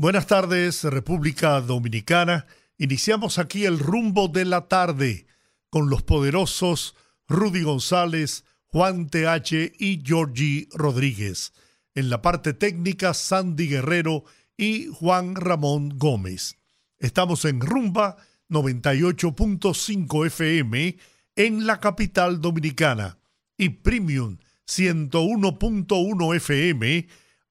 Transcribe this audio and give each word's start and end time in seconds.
Buenas 0.00 0.28
tardes, 0.28 0.84
República 0.84 1.60
Dominicana. 1.60 2.46
Iniciamos 2.76 3.40
aquí 3.40 3.64
el 3.64 3.80
rumbo 3.80 4.28
de 4.28 4.44
la 4.44 4.68
tarde 4.68 5.26
con 5.70 5.90
los 5.90 6.04
poderosos 6.04 6.94
Rudy 7.26 7.62
González, 7.62 8.44
Juan 8.66 9.10
TH 9.10 9.72
y 9.76 10.00
Georgie 10.06 10.68
Rodríguez. 10.72 11.52
En 11.96 12.10
la 12.10 12.22
parte 12.22 12.52
técnica, 12.52 13.12
Sandy 13.12 13.66
Guerrero 13.66 14.22
y 14.56 14.86
Juan 14.86 15.34
Ramón 15.34 15.98
Gómez. 15.98 16.58
Estamos 17.00 17.44
en 17.44 17.60
Rumba 17.60 18.18
98.5 18.50 20.26
FM 20.26 20.96
en 21.34 21.66
la 21.66 21.80
capital 21.80 22.40
dominicana 22.40 23.18
y 23.56 23.70
Premium 23.70 24.38
101.1 24.64 26.36
FM 26.36 27.08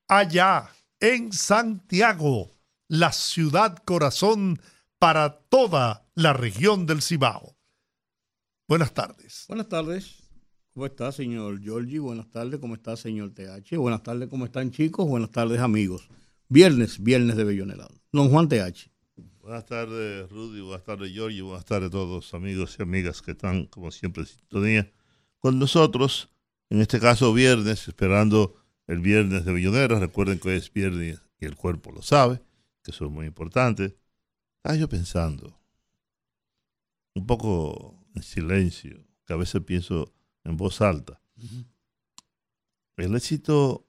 allá 0.07 0.71
en 0.99 1.31
Santiago, 1.31 2.55
la 2.87 3.11
ciudad 3.11 3.77
corazón 3.85 4.59
para 4.99 5.39
toda 5.49 6.07
la 6.15 6.33
región 6.33 6.85
del 6.85 7.01
Cibao. 7.01 7.55
Buenas 8.67 8.93
tardes. 8.93 9.45
Buenas 9.47 9.69
tardes. 9.69 10.23
¿Cómo 10.73 10.85
está, 10.85 11.11
señor 11.11 11.59
Giorgi? 11.61 11.97
Buenas 11.97 12.29
tardes. 12.29 12.59
¿Cómo 12.59 12.75
está, 12.75 12.95
señor 12.95 13.33
TH? 13.33 13.77
Buenas 13.77 14.03
tardes. 14.03 14.27
¿Cómo 14.29 14.45
están, 14.45 14.71
chicos? 14.71 15.07
Buenas 15.07 15.31
tardes, 15.31 15.59
amigos. 15.59 16.09
Viernes, 16.49 17.01
viernes 17.01 17.35
de 17.35 17.43
Bellonelado. 17.43 17.95
Don 18.11 18.29
Juan 18.29 18.47
TH. 18.47 18.89
Buenas 19.39 19.65
tardes, 19.65 20.29
Rudy. 20.29 20.61
Buenas 20.61 20.83
tardes, 20.83 21.11
Giorgi. 21.11 21.41
Buenas 21.41 21.65
tardes 21.65 21.87
a 21.87 21.91
todos, 21.91 22.33
amigos 22.33 22.75
y 22.77 22.83
amigas 22.83 23.21
que 23.21 23.31
están, 23.31 23.65
como 23.65 23.91
siempre, 23.91 24.23
en 24.23 24.27
sintonía 24.27 24.91
con 25.39 25.57
nosotros. 25.57 26.29
En 26.69 26.81
este 26.81 26.99
caso, 26.99 27.33
viernes, 27.33 27.87
esperando 27.87 28.55
el 28.87 28.99
viernes 28.99 29.45
de 29.45 29.53
Bellonera. 29.53 29.99
Recuerden 29.99 30.39
que 30.39 30.49
hoy 30.49 30.55
es 30.55 30.71
viernes 30.71 31.21
y 31.39 31.45
el 31.45 31.55
cuerpo 31.55 31.91
lo 31.91 32.01
sabe, 32.01 32.41
que 32.81 32.91
eso 32.91 33.05
es 33.05 33.11
muy 33.11 33.27
importante. 33.27 33.97
Estaba 34.57 34.75
yo 34.75 34.89
pensando, 34.89 35.59
un 37.13 37.25
poco 37.25 38.03
en 38.15 38.23
silencio, 38.23 39.05
que 39.25 39.33
a 39.33 39.37
veces 39.37 39.61
pienso 39.63 40.13
en 40.43 40.57
voz 40.57 40.81
alta. 40.81 41.21
El 42.95 43.15
éxito 43.15 43.87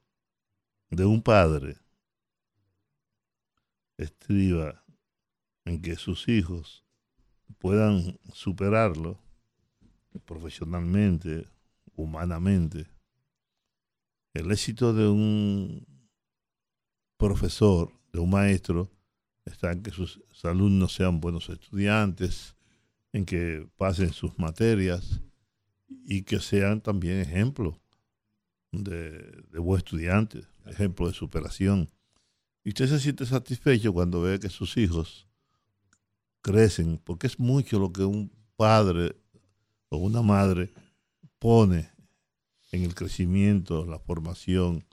de 0.89 1.05
un 1.05 1.21
padre 1.23 1.77
estriba 3.97 4.83
en 5.65 5.81
que 5.81 5.95
sus 5.95 6.27
hijos 6.27 6.83
puedan 7.57 8.19
superarlo 8.33 9.19
profesionalmente, 10.25 11.47
humanamente, 11.95 12.87
el 14.39 14.51
éxito 14.51 14.93
de 14.93 15.07
un 15.07 15.85
profesor, 17.17 17.91
de 18.13 18.19
un 18.19 18.29
maestro, 18.29 18.89
está 19.45 19.71
en 19.71 19.83
que 19.83 19.91
sus 19.91 20.21
alumnos 20.43 20.93
sean 20.93 21.19
buenos 21.19 21.49
estudiantes, 21.49 22.55
en 23.11 23.25
que 23.25 23.67
pasen 23.77 24.13
sus 24.13 24.37
materias 24.37 25.21
y 26.05 26.23
que 26.23 26.39
sean 26.39 26.81
también 26.81 27.19
ejemplo 27.19 27.79
de, 28.71 29.43
buen 29.59 29.79
estudiante, 29.79 30.43
ejemplo 30.65 31.07
de 31.07 31.13
superación. 31.13 31.89
Y 32.63 32.69
usted 32.69 32.87
se 32.87 32.99
siente 32.99 33.25
satisfecho 33.25 33.93
cuando 33.93 34.21
ve 34.21 34.39
que 34.39 34.49
sus 34.49 34.77
hijos 34.77 35.27
crecen, 36.41 36.99
porque 37.03 37.27
es 37.27 37.39
mucho 37.39 37.79
lo 37.79 37.91
que 37.91 38.03
un 38.03 38.31
padre 38.55 39.15
o 39.89 39.97
una 39.97 40.21
madre 40.21 40.71
pone 41.39 41.89
en 42.71 42.83
el 42.83 42.95
crecimiento, 42.95 43.85
la 43.85 43.99
formación 43.99 44.85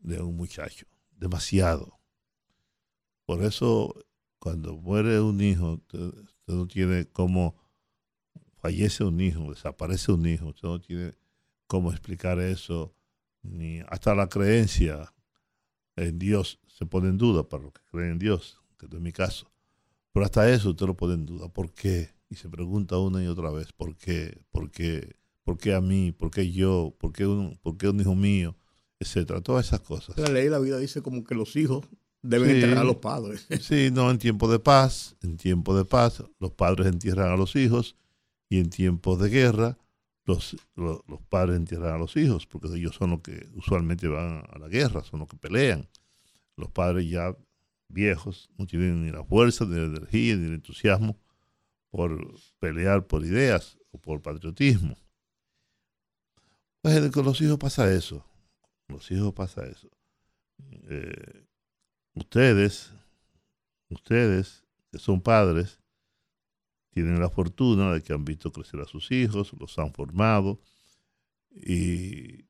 de 0.00 0.20
un 0.20 0.36
muchacho. 0.36 0.86
Demasiado. 1.16 1.98
Por 3.24 3.42
eso, 3.44 3.94
cuando 4.38 4.76
muere 4.76 5.20
un 5.20 5.40
hijo, 5.40 5.74
usted, 5.74 6.12
no 6.46 6.66
tiene 6.66 7.06
cómo, 7.06 7.56
fallece 8.56 9.04
un 9.04 9.20
hijo, 9.20 9.50
desaparece 9.50 10.12
un 10.12 10.26
hijo, 10.26 10.48
usted 10.48 10.68
no 10.68 10.80
tiene 10.80 11.14
cómo 11.66 11.92
explicar 11.92 12.40
eso, 12.40 12.94
ni 13.42 13.80
hasta 13.88 14.14
la 14.14 14.28
creencia 14.28 15.14
en 15.96 16.18
Dios 16.18 16.60
se 16.66 16.86
pone 16.86 17.08
en 17.08 17.18
duda 17.18 17.48
para 17.48 17.64
los 17.64 17.72
que 17.72 17.82
creen 17.90 18.12
en 18.12 18.18
Dios, 18.18 18.60
que 18.78 18.88
no 18.88 18.96
es 18.96 19.02
mi 19.02 19.12
caso. 19.12 19.50
Pero 20.12 20.26
hasta 20.26 20.50
eso 20.50 20.70
usted 20.70 20.86
lo 20.86 20.96
pone 20.96 21.14
en 21.14 21.26
duda. 21.26 21.48
¿Por 21.48 21.72
qué? 21.72 22.10
Y 22.28 22.34
se 22.34 22.48
pregunta 22.48 22.98
una 22.98 23.22
y 23.22 23.26
otra 23.26 23.50
vez, 23.50 23.72
¿por 23.72 23.96
qué? 23.96 24.42
¿Por 24.50 24.70
qué? 24.70 25.16
¿Por 25.44 25.58
qué 25.58 25.74
a 25.74 25.80
mí? 25.80 26.12
¿Por 26.12 26.30
qué 26.30 26.50
yo? 26.50 26.94
¿Por 26.98 27.12
qué 27.12 27.26
un, 27.26 27.58
por 27.62 27.76
qué 27.76 27.88
un 27.88 28.00
hijo 28.00 28.14
mío? 28.14 28.56
Etcétera. 28.98 29.40
Todas 29.40 29.66
esas 29.66 29.80
cosas. 29.80 30.16
La 30.18 30.28
ley 30.30 30.44
de 30.44 30.50
la 30.50 30.58
vida 30.58 30.78
dice 30.78 31.02
como 31.02 31.24
que 31.24 31.34
los 31.34 31.56
hijos 31.56 31.84
deben 32.22 32.50
enterrar 32.50 32.78
a 32.78 32.84
los 32.84 32.96
padres. 32.96 33.46
Sí, 33.60 33.90
no, 33.92 34.10
en 34.10 34.18
tiempo 34.18 34.50
de 34.50 34.58
paz, 34.58 35.16
en 35.22 35.36
tiempo 35.36 35.76
de 35.76 35.84
paz, 35.84 36.22
los 36.38 36.52
padres 36.52 36.86
entierran 36.86 37.30
a 37.30 37.36
los 37.36 37.56
hijos 37.56 37.96
y 38.48 38.58
en 38.58 38.70
tiempos 38.70 39.18
de 39.18 39.28
guerra, 39.28 39.78
los, 40.24 40.56
los, 40.76 41.00
padres 41.28 41.56
entierran 41.56 41.94
a 41.94 41.98
los 41.98 42.16
hijos, 42.16 42.46
porque 42.46 42.68
ellos 42.68 42.94
son 42.94 43.10
los 43.10 43.20
que 43.22 43.48
usualmente 43.54 44.06
van 44.06 44.44
a 44.48 44.58
la 44.58 44.68
guerra, 44.68 45.02
son 45.02 45.20
los 45.20 45.28
que 45.28 45.36
pelean. 45.36 45.88
Los 46.56 46.70
padres 46.70 47.08
ya 47.10 47.36
viejos 47.88 48.50
no 48.56 48.66
tienen 48.66 49.04
ni 49.04 49.10
la 49.10 49.24
fuerza, 49.24 49.64
ni 49.64 49.76
la 49.76 49.86
energía, 49.86 50.36
ni 50.36 50.46
el 50.46 50.54
entusiasmo 50.54 51.18
por 51.90 52.34
pelear 52.58 53.06
por 53.06 53.24
ideas 53.24 53.78
o 53.90 53.98
por 53.98 54.22
patriotismo. 54.22 54.96
Pues 56.82 57.10
con 57.12 57.24
los 57.24 57.40
hijos 57.40 57.58
pasa 57.58 57.92
eso. 57.92 58.24
Los 58.88 59.08
hijos 59.12 59.32
pasa 59.32 59.64
eso. 59.64 59.88
Eh, 60.88 61.46
ustedes, 62.14 62.92
ustedes 63.88 64.64
que 64.90 64.98
son 64.98 65.20
padres, 65.20 65.78
tienen 66.90 67.20
la 67.20 67.30
fortuna 67.30 67.92
de 67.92 68.02
que 68.02 68.12
han 68.12 68.24
visto 68.24 68.52
crecer 68.52 68.80
a 68.80 68.84
sus 68.84 69.10
hijos, 69.12 69.52
los 69.58 69.78
han 69.78 69.92
formado 69.92 70.60
y 71.50 72.44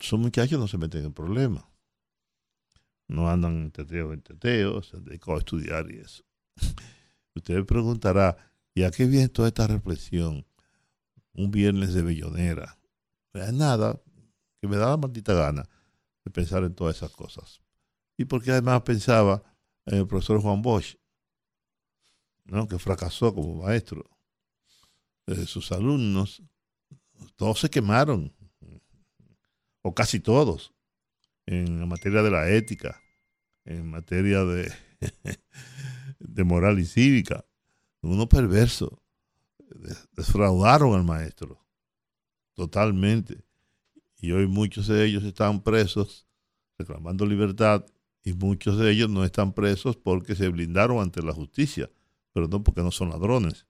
son 0.00 0.20
muchachos 0.20 0.58
no 0.58 0.66
se 0.66 0.78
meten 0.78 1.04
en 1.04 1.12
problemas. 1.12 1.64
No 3.06 3.30
andan 3.30 3.56
en 3.56 3.70
teteo 3.70 4.12
en 4.12 4.22
teteo, 4.22 4.82
se 4.82 4.98
dedican 4.98 5.36
a 5.36 5.38
estudiar 5.38 5.90
y 5.90 5.98
eso. 5.98 6.24
Usted 7.36 7.64
preguntará, 7.66 8.36
¿y 8.74 8.82
a 8.82 8.90
qué 8.90 9.04
viene 9.04 9.28
toda 9.28 9.48
esta 9.48 9.66
reflexión? 9.66 10.44
Un 11.36 11.50
viernes 11.50 11.94
de 11.94 12.02
bellonera. 12.02 12.78
nada, 13.52 14.00
que 14.60 14.68
me 14.68 14.76
da 14.76 14.90
la 14.90 14.96
maldita 14.96 15.34
gana 15.34 15.68
de 16.24 16.30
pensar 16.30 16.64
en 16.64 16.74
todas 16.74 16.96
esas 16.96 17.12
cosas. 17.12 17.60
Y 18.16 18.24
porque 18.24 18.50
además 18.50 18.82
pensaba 18.82 19.42
en 19.84 19.98
el 19.98 20.06
profesor 20.06 20.40
Juan 20.40 20.62
Bosch, 20.62 20.96
¿no? 22.44 22.66
que 22.66 22.78
fracasó 22.78 23.34
como 23.34 23.62
maestro. 23.62 24.04
de 25.26 25.46
sus 25.46 25.72
alumnos, 25.72 26.42
todos 27.34 27.60
se 27.60 27.68
quemaron, 27.68 28.32
o 29.82 29.94
casi 29.94 30.20
todos, 30.20 30.72
en 31.46 31.86
materia 31.88 32.22
de 32.22 32.30
la 32.30 32.48
ética, 32.48 33.02
en 33.64 33.90
materia 33.90 34.44
de, 34.44 34.72
de 36.20 36.44
moral 36.44 36.78
y 36.78 36.86
cívica. 36.86 37.44
Uno 38.02 38.28
perverso 38.28 39.02
defraudaron 40.12 40.94
al 40.94 41.04
maestro 41.04 41.66
totalmente. 42.54 43.44
Y 44.18 44.32
hoy 44.32 44.46
muchos 44.46 44.88
de 44.88 45.04
ellos 45.04 45.22
están 45.22 45.62
presos 45.62 46.26
reclamando 46.78 47.24
libertad 47.26 47.84
y 48.24 48.32
muchos 48.32 48.78
de 48.78 48.90
ellos 48.90 49.08
no 49.08 49.24
están 49.24 49.52
presos 49.52 49.96
porque 49.96 50.34
se 50.34 50.48
blindaron 50.48 50.98
ante 50.98 51.22
la 51.22 51.32
justicia, 51.32 51.90
pero 52.32 52.48
no 52.48 52.62
porque 52.64 52.82
no 52.82 52.90
son 52.90 53.10
ladrones. 53.10 53.66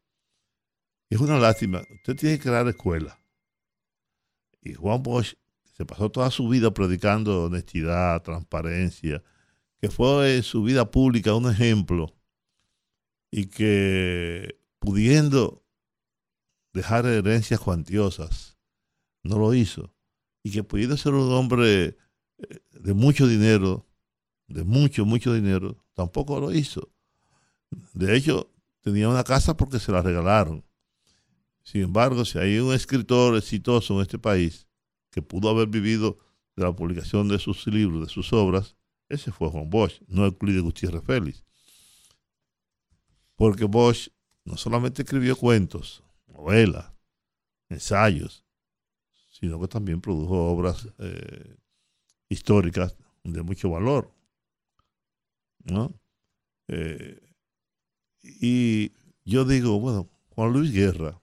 Es 1.11 1.21
una 1.21 1.39
lástima. 1.39 1.83
Usted 1.97 2.17
tiene 2.17 2.39
que 2.39 2.45
crear 2.45 2.67
escuela. 2.69 3.21
Y 4.63 4.75
Juan 4.75 5.03
Bosch 5.03 5.35
se 5.77 5.85
pasó 5.85 6.11
toda 6.11 6.31
su 6.31 6.49
vida 6.49 6.73
predicando 6.73 7.45
honestidad, 7.45 8.23
transparencia, 8.23 9.23
que 9.79 9.91
fue 9.91 10.37
en 10.37 10.43
su 10.43 10.63
vida 10.63 10.91
pública 10.91 11.35
un 11.35 11.51
ejemplo 11.51 12.15
y 13.31 13.47
que 13.47 14.59
pudiendo 14.79 15.66
dejar 16.77 17.07
herencias 17.07 17.59
cuantiosas. 17.59 18.59
No 19.23 19.39
lo 19.39 19.55
hizo. 19.55 19.95
Y 20.43 20.53
que 20.53 20.63
pudiera 20.63 20.97
ser 20.97 21.15
un 21.15 21.33
hombre 21.33 21.85
eh, 21.87 21.97
de 22.73 22.93
mucho 22.93 23.27
dinero, 23.27 23.87
de 24.47 24.63
mucho, 24.63 25.07
mucho 25.07 25.33
dinero, 25.33 25.83
tampoco 25.95 26.39
lo 26.39 26.53
hizo. 26.53 26.93
De 27.95 28.15
hecho, 28.15 28.53
tenía 28.83 29.09
una 29.09 29.25
casa 29.25 29.57
porque 29.57 29.81
se 29.81 29.91
la 29.91 30.03
regalaron. 30.03 30.65
Sin 31.63 31.83
embargo, 31.83 32.25
si 32.25 32.39
hay 32.39 32.59
un 32.59 32.75
escritor 32.75 33.37
exitoso 33.37 33.95
en 33.95 34.03
este 34.03 34.19
país 34.19 34.69
que 35.11 35.23
pudo 35.23 35.49
haber 35.49 35.69
vivido 35.69 36.19
de 36.55 36.65
la 36.65 36.77
publicación 36.77 37.27
de 37.27 37.39
sus 37.39 37.67
libros, 37.67 38.07
de 38.07 38.13
sus 38.13 38.33
obras, 38.35 38.77
ese 39.09 39.33
fue 39.33 39.49
Juan 39.49 39.71
Bosch, 39.71 40.01
no 40.07 40.27
Euclides 40.27 40.63
Gutiérrez 40.63 41.03
Félix. 41.03 41.43
Porque 43.35 43.65
Bosch 43.65 44.09
no 44.45 44.57
solamente 44.57 45.03
escribió 45.03 45.37
cuentos, 45.37 46.05
novelas, 46.47 46.93
ensayos, 47.69 48.45
sino 49.31 49.61
que 49.61 49.69
también 49.69 50.01
produjo 50.01 50.47
obras 50.47 50.89
eh, 50.99 51.57
históricas 52.29 52.97
de 53.25 53.43
mucho 53.43 53.71
valor. 53.71 54.13
¿no? 55.65 55.93
Eh, 56.69 57.21
y 58.23 58.93
yo 59.25 59.45
digo, 59.45 59.81
bueno, 59.81 60.09
Juan 60.31 60.53
Luis 60.53 60.73
Guerra, 60.73 61.21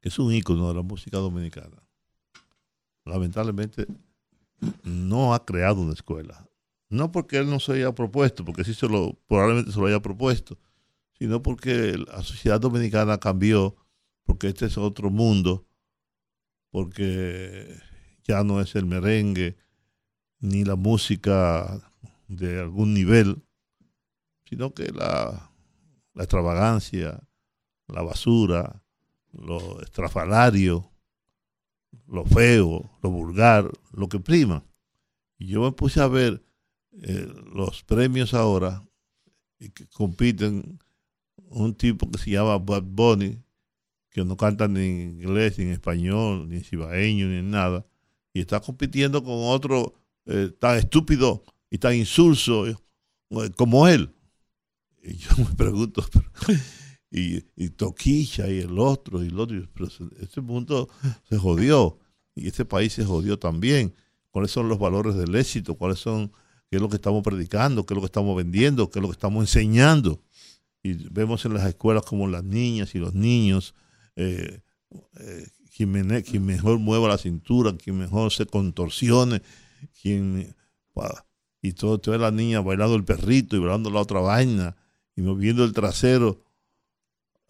que 0.00 0.08
es 0.08 0.18
un 0.18 0.32
ícono 0.32 0.68
de 0.68 0.74
la 0.74 0.82
música 0.82 1.18
dominicana, 1.18 1.82
lamentablemente 3.04 3.86
no 4.84 5.34
ha 5.34 5.44
creado 5.44 5.80
una 5.80 5.94
escuela. 5.94 6.46
No 6.88 7.12
porque 7.12 7.38
él 7.38 7.48
no 7.48 7.60
se 7.60 7.72
haya 7.72 7.92
propuesto, 7.94 8.44
porque 8.44 8.64
sí 8.64 8.74
se 8.74 8.88
lo, 8.88 9.14
probablemente 9.26 9.72
se 9.72 9.78
lo 9.80 9.86
haya 9.86 10.00
propuesto, 10.00 10.58
sino 11.20 11.42
porque 11.42 11.98
la 11.98 12.22
sociedad 12.22 12.58
dominicana 12.60 13.18
cambió, 13.18 13.76
porque 14.30 14.46
este 14.46 14.66
es 14.66 14.78
otro 14.78 15.10
mundo, 15.10 15.66
porque 16.70 17.80
ya 18.22 18.44
no 18.44 18.60
es 18.60 18.76
el 18.76 18.86
merengue, 18.86 19.56
ni 20.38 20.62
la 20.62 20.76
música 20.76 21.80
de 22.28 22.60
algún 22.60 22.94
nivel, 22.94 23.42
sino 24.44 24.72
que 24.72 24.92
la, 24.92 25.50
la 26.14 26.22
extravagancia, 26.22 27.20
la 27.88 28.02
basura, 28.02 28.84
lo 29.32 29.82
estrafalario, 29.82 30.92
lo 32.06 32.24
feo, 32.24 32.88
lo 33.02 33.10
vulgar, 33.10 33.68
lo 33.90 34.08
que 34.08 34.20
prima. 34.20 34.64
Y 35.38 35.48
yo 35.48 35.60
me 35.60 35.72
puse 35.72 36.00
a 36.00 36.06
ver 36.06 36.40
eh, 36.92 37.28
los 37.52 37.82
premios 37.82 38.32
ahora 38.32 38.86
y 39.58 39.70
que 39.70 39.88
compiten 39.88 40.78
un 41.48 41.74
tipo 41.74 42.08
que 42.08 42.18
se 42.18 42.30
llama 42.30 42.58
Bad 42.58 42.84
Bunny, 42.84 43.42
que 44.10 44.24
no 44.24 44.36
canta 44.36 44.68
ni 44.68 44.80
en 44.80 45.20
inglés, 45.22 45.58
ni 45.58 45.64
en 45.64 45.70
español, 45.72 46.48
ni 46.48 46.56
en 46.56 46.64
cibaeño, 46.64 47.28
ni 47.28 47.36
en 47.36 47.50
nada, 47.50 47.86
y 48.34 48.40
está 48.40 48.60
compitiendo 48.60 49.22
con 49.22 49.34
otro 49.36 49.94
eh, 50.26 50.50
tan 50.58 50.76
estúpido 50.76 51.42
y 51.70 51.78
tan 51.78 51.94
insulso 51.94 52.66
eh, 52.66 52.76
como 53.56 53.88
él. 53.88 54.14
Y 55.02 55.14
yo 55.14 55.30
me 55.38 55.54
pregunto, 55.56 56.04
y, 57.10 57.44
y 57.56 57.70
Toquilla 57.70 58.48
y 58.48 58.60
el 58.60 58.78
otro 58.78 59.22
y 59.22 59.28
el 59.28 59.38
otro, 59.38 59.56
pero 59.72 59.88
este 60.20 60.40
mundo 60.40 60.88
se 61.28 61.38
jodió 61.38 61.98
y 62.34 62.48
este 62.48 62.64
país 62.64 62.92
se 62.92 63.04
jodió 63.04 63.38
también. 63.38 63.94
¿Cuáles 64.30 64.50
son 64.50 64.68
los 64.68 64.78
valores 64.78 65.16
del 65.16 65.34
éxito? 65.34 65.74
¿Cuáles 65.74 65.98
son, 65.98 66.28
qué 66.70 66.76
es 66.76 66.82
lo 66.82 66.88
que 66.88 66.96
estamos 66.96 67.22
predicando? 67.22 67.84
¿Qué 67.84 67.94
es 67.94 67.96
lo 67.96 68.02
que 68.02 68.06
estamos 68.06 68.36
vendiendo? 68.36 68.90
¿Qué 68.90 68.98
es 68.98 69.02
lo 69.02 69.08
que 69.08 69.14
estamos 69.14 69.42
enseñando? 69.42 70.22
Y 70.82 70.94
vemos 71.10 71.44
en 71.44 71.54
las 71.54 71.66
escuelas 71.66 72.04
como 72.04 72.28
las 72.28 72.44
niñas 72.44 72.94
y 72.94 72.98
los 72.98 73.14
niños, 73.14 73.74
eh, 74.20 74.60
eh, 75.20 75.46
quien, 75.74 76.44
mejor 76.44 76.78
mueva 76.78 77.08
la 77.08 77.18
cintura, 77.18 77.76
quien 77.76 77.98
mejor 77.98 78.32
se 78.32 78.44
contorsione, 78.44 79.40
quien, 80.02 80.54
y 81.62 81.72
todo, 81.72 81.98
todas 81.98 82.20
las 82.20 82.32
niñas 82.32 82.64
bailando 82.64 82.96
el 82.96 83.04
perrito 83.04 83.56
y 83.56 83.60
bailando 83.60 83.90
la 83.90 84.00
otra 84.00 84.20
vaina 84.20 84.76
y 85.16 85.22
moviendo 85.22 85.64
el 85.64 85.72
trasero. 85.72 86.44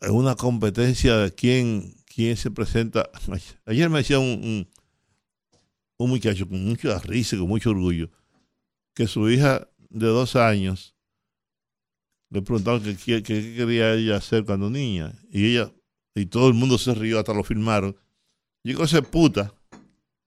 Es 0.00 0.10
una 0.10 0.36
competencia 0.36 1.16
de 1.16 1.34
quién, 1.34 1.96
quién 2.06 2.36
se 2.36 2.50
presenta. 2.50 3.10
Ayer 3.66 3.90
me 3.90 3.98
decía 3.98 4.18
un, 4.18 4.68
un, 5.96 6.10
muchacho 6.10 6.48
con 6.48 6.64
mucha 6.64 6.98
risa, 7.00 7.36
con 7.36 7.48
mucho 7.48 7.70
orgullo, 7.70 8.10
que 8.94 9.06
su 9.06 9.28
hija 9.28 9.68
de 9.88 10.06
dos 10.06 10.36
años 10.36 10.94
le 12.30 12.42
preguntaron 12.42 12.82
qué, 13.04 13.22
quería 13.22 13.94
ella 13.94 14.16
hacer 14.16 14.44
cuando 14.44 14.70
niña. 14.70 15.12
Y 15.30 15.46
ella, 15.46 15.72
y 16.14 16.26
todo 16.26 16.48
el 16.48 16.54
mundo 16.54 16.78
se 16.78 16.94
rió, 16.94 17.18
hasta 17.18 17.34
lo 17.34 17.44
filmaron. 17.44 17.96
Llegó 18.62 18.82
a 18.82 18.88
ser 18.88 19.04
puta. 19.04 19.54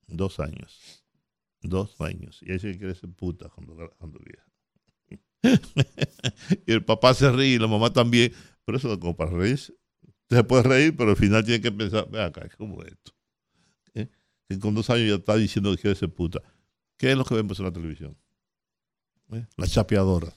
Dos 0.07 0.39
años. 0.39 1.03
Dos 1.61 1.99
años. 2.01 2.39
Y 2.41 2.51
ella 2.51 2.77
quiere 2.77 2.95
ser 2.95 3.09
puta 3.11 3.49
cuando, 3.49 3.89
cuando 3.97 4.19
vieja. 4.19 4.43
y 6.65 6.71
el 6.71 6.85
papá 6.85 7.13
se 7.13 7.29
ríe 7.31 7.55
y 7.55 7.59
la 7.59 7.67
mamá 7.67 7.91
también. 7.91 8.33
Pero 8.65 8.77
eso 8.77 8.87
no 8.87 8.93
es 8.93 8.99
como 8.99 9.15
para 9.15 9.31
reírse. 9.31 9.73
Usted 10.23 10.37
se 10.37 10.43
puede 10.43 10.63
reír, 10.63 10.95
pero 10.95 11.11
al 11.11 11.17
final 11.17 11.43
tiene 11.43 11.61
que 11.61 11.71
pensar, 11.71 12.09
ve 12.09 12.21
acá, 12.21 12.47
¿cómo 12.57 12.81
es 12.81 12.93
esto? 12.93 13.11
¿Eh? 13.93 14.09
Que 14.47 14.57
con 14.59 14.73
dos 14.73 14.89
años 14.89 15.09
ya 15.09 15.15
está 15.15 15.35
diciendo 15.35 15.71
que 15.75 15.81
quiere 15.81 15.95
ser 15.95 16.13
puta. 16.13 16.41
¿Qué 16.97 17.11
es 17.11 17.17
lo 17.17 17.25
que 17.25 17.35
vemos 17.35 17.59
en 17.59 17.65
la 17.65 17.73
televisión? 17.73 18.17
¿Eh? 19.33 19.45
La 19.57 19.67
chapeadora. 19.67 20.33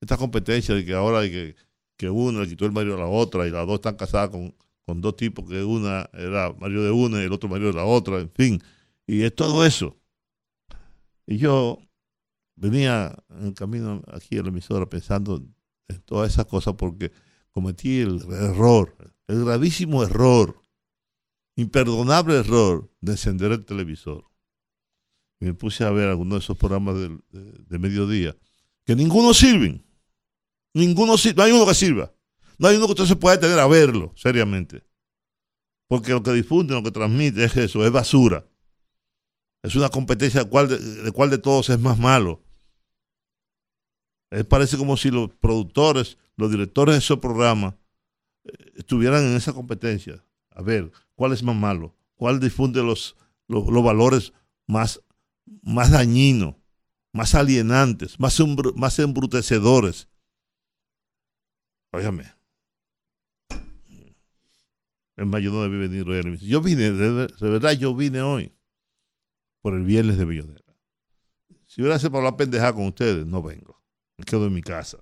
Esta 0.00 0.16
competencia 0.16 0.74
de 0.74 0.84
que 0.84 0.94
ahora 0.94 1.20
hay 1.20 1.30
que, 1.30 1.56
que 1.96 2.10
una 2.10 2.40
le 2.40 2.48
quitó 2.48 2.66
el 2.66 2.72
marido 2.72 2.96
a 2.96 3.00
la 3.00 3.06
otra 3.06 3.46
y 3.46 3.50
las 3.50 3.66
dos 3.66 3.76
están 3.76 3.96
casadas 3.96 4.30
con, 4.30 4.54
con 4.84 5.00
dos 5.00 5.16
tipos 5.16 5.48
que 5.48 5.62
una 5.62 6.08
era 6.12 6.52
marido 6.54 6.84
de 6.84 6.90
una 6.90 7.20
y 7.20 7.24
el 7.24 7.32
otro 7.32 7.48
marido 7.48 7.70
de 7.70 7.76
la 7.76 7.84
otra, 7.84 8.18
en 8.20 8.30
fin. 8.30 8.62
Y 9.06 9.22
es 9.22 9.34
todo 9.34 9.64
eso. 9.64 9.96
Y 11.26 11.38
yo 11.38 11.78
venía 12.56 13.16
en 13.30 13.46
el 13.46 13.54
camino 13.54 14.02
aquí 14.08 14.38
a 14.38 14.42
la 14.42 14.48
emisora 14.48 14.88
pensando 14.88 15.42
en 15.88 16.00
todas 16.02 16.32
esas 16.32 16.46
cosas 16.46 16.74
porque 16.74 17.12
cometí 17.50 18.00
el 18.00 18.20
error, 18.30 18.96
el 19.28 19.44
gravísimo 19.44 20.02
error, 20.02 20.60
imperdonable 21.56 22.38
error 22.38 22.90
de 23.00 23.12
encender 23.12 23.52
el 23.52 23.64
televisor. 23.64 24.24
Me 25.40 25.54
puse 25.54 25.84
a 25.84 25.90
ver 25.90 26.08
algunos 26.08 26.38
de 26.38 26.44
esos 26.44 26.56
programas 26.56 26.96
de, 26.96 27.18
de, 27.30 27.78
mediodía, 27.78 28.36
que 28.84 28.96
ninguno 28.96 29.34
sirven. 29.34 29.84
Ninguno 30.74 31.16
sirve, 31.16 31.36
no 31.36 31.42
hay 31.44 31.52
uno 31.52 31.66
que 31.66 31.74
sirva. 31.74 32.12
No 32.58 32.68
hay 32.68 32.76
uno 32.76 32.86
que 32.86 32.92
usted 32.92 33.06
se 33.06 33.16
pueda 33.16 33.38
tener 33.38 33.58
a 33.58 33.66
verlo, 33.66 34.12
seriamente. 34.16 34.84
Porque 35.88 36.12
lo 36.12 36.22
que 36.22 36.32
difunde, 36.32 36.74
lo 36.74 36.82
que 36.82 36.90
transmite 36.90 37.44
es 37.44 37.56
eso, 37.56 37.84
es 37.84 37.92
basura. 37.92 38.46
Es 39.62 39.74
una 39.76 39.88
competencia 39.88 40.44
de 40.44 40.50
cuál 40.50 40.68
de, 40.68 41.12
cuál 41.12 41.30
de 41.30 41.38
todos 41.38 41.70
es 41.70 41.78
más 41.78 41.98
malo. 41.98 42.42
Es 44.30 44.44
parece 44.44 44.76
como 44.76 44.96
si 44.96 45.10
los 45.10 45.30
productores, 45.30 46.18
los 46.36 46.50
directores 46.50 46.94
de 46.94 46.98
esos 46.98 47.18
programas 47.18 47.74
eh, 48.44 48.52
estuvieran 48.76 49.24
en 49.24 49.36
esa 49.36 49.52
competencia. 49.52 50.24
A 50.50 50.62
ver, 50.62 50.90
¿cuál 51.14 51.32
es 51.32 51.42
más 51.42 51.56
malo? 51.56 51.94
¿Cuál 52.14 52.40
difunde 52.40 52.82
los, 52.82 53.16
los, 53.48 53.66
los 53.68 53.84
valores 53.84 54.32
más, 54.66 55.00
más 55.62 55.90
dañinos, 55.90 56.56
más 57.12 57.34
alienantes, 57.34 58.18
más, 58.18 58.38
más 58.74 58.98
embrutecedores? 58.98 60.08
Óigame. 61.94 62.24
En 65.16 65.28
mayo 65.28 65.52
no 65.52 65.62
debí 65.62 65.78
venir 65.78 66.08
hoy. 66.08 66.38
Yo 66.38 66.60
vine, 66.60 66.90
de, 66.90 67.28
verdad, 67.40 67.72
yo 67.72 67.94
vine 67.94 68.20
hoy 68.20 68.52
por 69.62 69.74
el 69.74 69.84
viernes 69.84 70.18
de 70.18 70.24
Billonera. 70.24 70.60
Si 71.66 71.80
hubiera 71.80 71.98
sido 71.98 72.12
para 72.12 72.24
la 72.24 72.36
pendeja 72.36 72.72
con 72.72 72.86
ustedes, 72.86 73.24
no 73.26 73.42
vengo 73.42 73.84
me 74.16 74.24
quedo 74.24 74.46
en 74.46 74.54
mi 74.54 74.62
casa, 74.62 74.98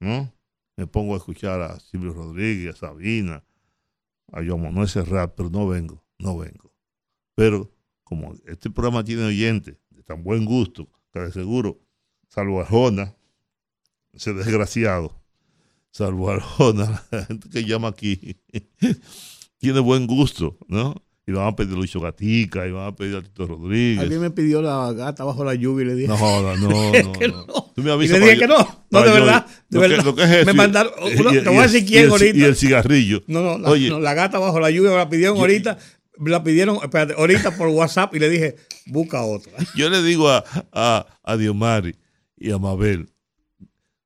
¿no? 0.00 0.32
Me 0.76 0.86
pongo 0.86 1.14
a 1.14 1.18
escuchar 1.18 1.60
a 1.60 1.78
Silvio 1.80 2.12
Rodríguez, 2.12 2.74
a 2.74 2.78
Sabina, 2.78 3.44
a 4.32 4.40
no 4.40 4.82
ese 4.82 5.04
rap, 5.04 5.34
pero 5.36 5.50
no 5.50 5.66
vengo, 5.68 6.04
no 6.18 6.38
vengo. 6.38 6.72
Pero 7.34 7.70
como 8.04 8.34
este 8.46 8.70
programa 8.70 9.04
tiene 9.04 9.24
oyentes 9.24 9.76
de 9.90 10.02
tan 10.02 10.22
buen 10.22 10.44
gusto, 10.44 10.88
que 11.12 11.20
de 11.20 11.32
seguro, 11.32 11.80
salvo 12.28 12.60
Arjona, 12.60 13.14
ese 14.12 14.32
desgraciado, 14.32 15.21
salvo 15.92 16.30
Arjona, 16.30 17.04
la 17.12 17.24
gente 17.24 17.48
que 17.48 17.64
llama 17.64 17.88
aquí, 17.88 18.36
tiene 19.58 19.78
buen 19.78 20.06
gusto, 20.08 20.58
¿no? 20.66 20.94
y 21.26 21.32
van 21.32 21.46
a 21.46 21.56
pedir 21.56 21.76
Lucho 21.76 22.00
Gatica, 22.00 22.66
y 22.66 22.72
van 22.72 22.88
a 22.88 22.96
pedir 22.96 23.16
a 23.16 23.22
Tito 23.22 23.46
Rodríguez. 23.46 24.00
Alguien 24.00 24.20
me 24.20 24.30
pidió 24.30 24.60
la 24.60 24.92
gata 24.92 25.22
bajo 25.22 25.44
la 25.44 25.54
lluvia 25.54 25.84
y 25.84 25.88
le 25.88 25.94
dije. 25.94 26.08
No, 26.08 26.16
no, 26.42 26.56
no. 26.56 26.68
no, 26.68 27.46
no. 27.46 27.72
Tú 27.74 27.82
me 27.82 27.92
avisas. 27.92 28.16
Y 28.16 28.20
le 28.20 28.26
dije 28.26 28.38
que 28.40 28.48
no. 28.48 28.84
No, 28.90 29.02
de 29.02 29.10
verdad. 29.10 29.46
De 29.68 29.78
verdad. 29.78 29.98
Que, 29.98 30.04
lo 30.04 30.14
que 30.16 30.22
es 30.24 30.30
eso. 30.30 30.46
Me 30.46 30.52
mandaron. 30.52 30.92
Uno, 31.00 31.32
y, 31.32 31.42
te 31.42 31.48
voy 31.48 31.58
a 31.58 31.62
decir 31.62 31.86
quién 31.86 32.10
ahorita. 32.10 32.36
Y 32.36 32.42
el 32.42 32.56
cigarrillo. 32.56 33.22
No, 33.28 33.40
no 33.42 33.58
la, 33.58 33.70
Oye, 33.70 33.88
no, 33.88 34.00
la 34.00 34.14
gata 34.14 34.38
bajo 34.40 34.58
la 34.58 34.70
lluvia 34.70 34.90
me 34.90 34.96
la 34.96 35.08
pidieron 35.08 35.36
yo, 35.36 35.42
ahorita. 35.42 35.78
La 36.18 36.42
pidieron, 36.42 36.76
espérate, 36.82 37.14
ahorita 37.14 37.56
por 37.56 37.68
WhatsApp 37.68 38.14
y 38.14 38.18
le 38.18 38.28
dije, 38.28 38.56
busca 38.86 39.22
otra. 39.22 39.52
Yo 39.74 39.88
le 39.88 40.02
digo 40.02 40.28
a, 40.28 40.44
a, 40.72 41.06
a 41.22 41.36
Diomari 41.36 41.96
y 42.36 42.50
a 42.50 42.58
Mabel, 42.58 43.08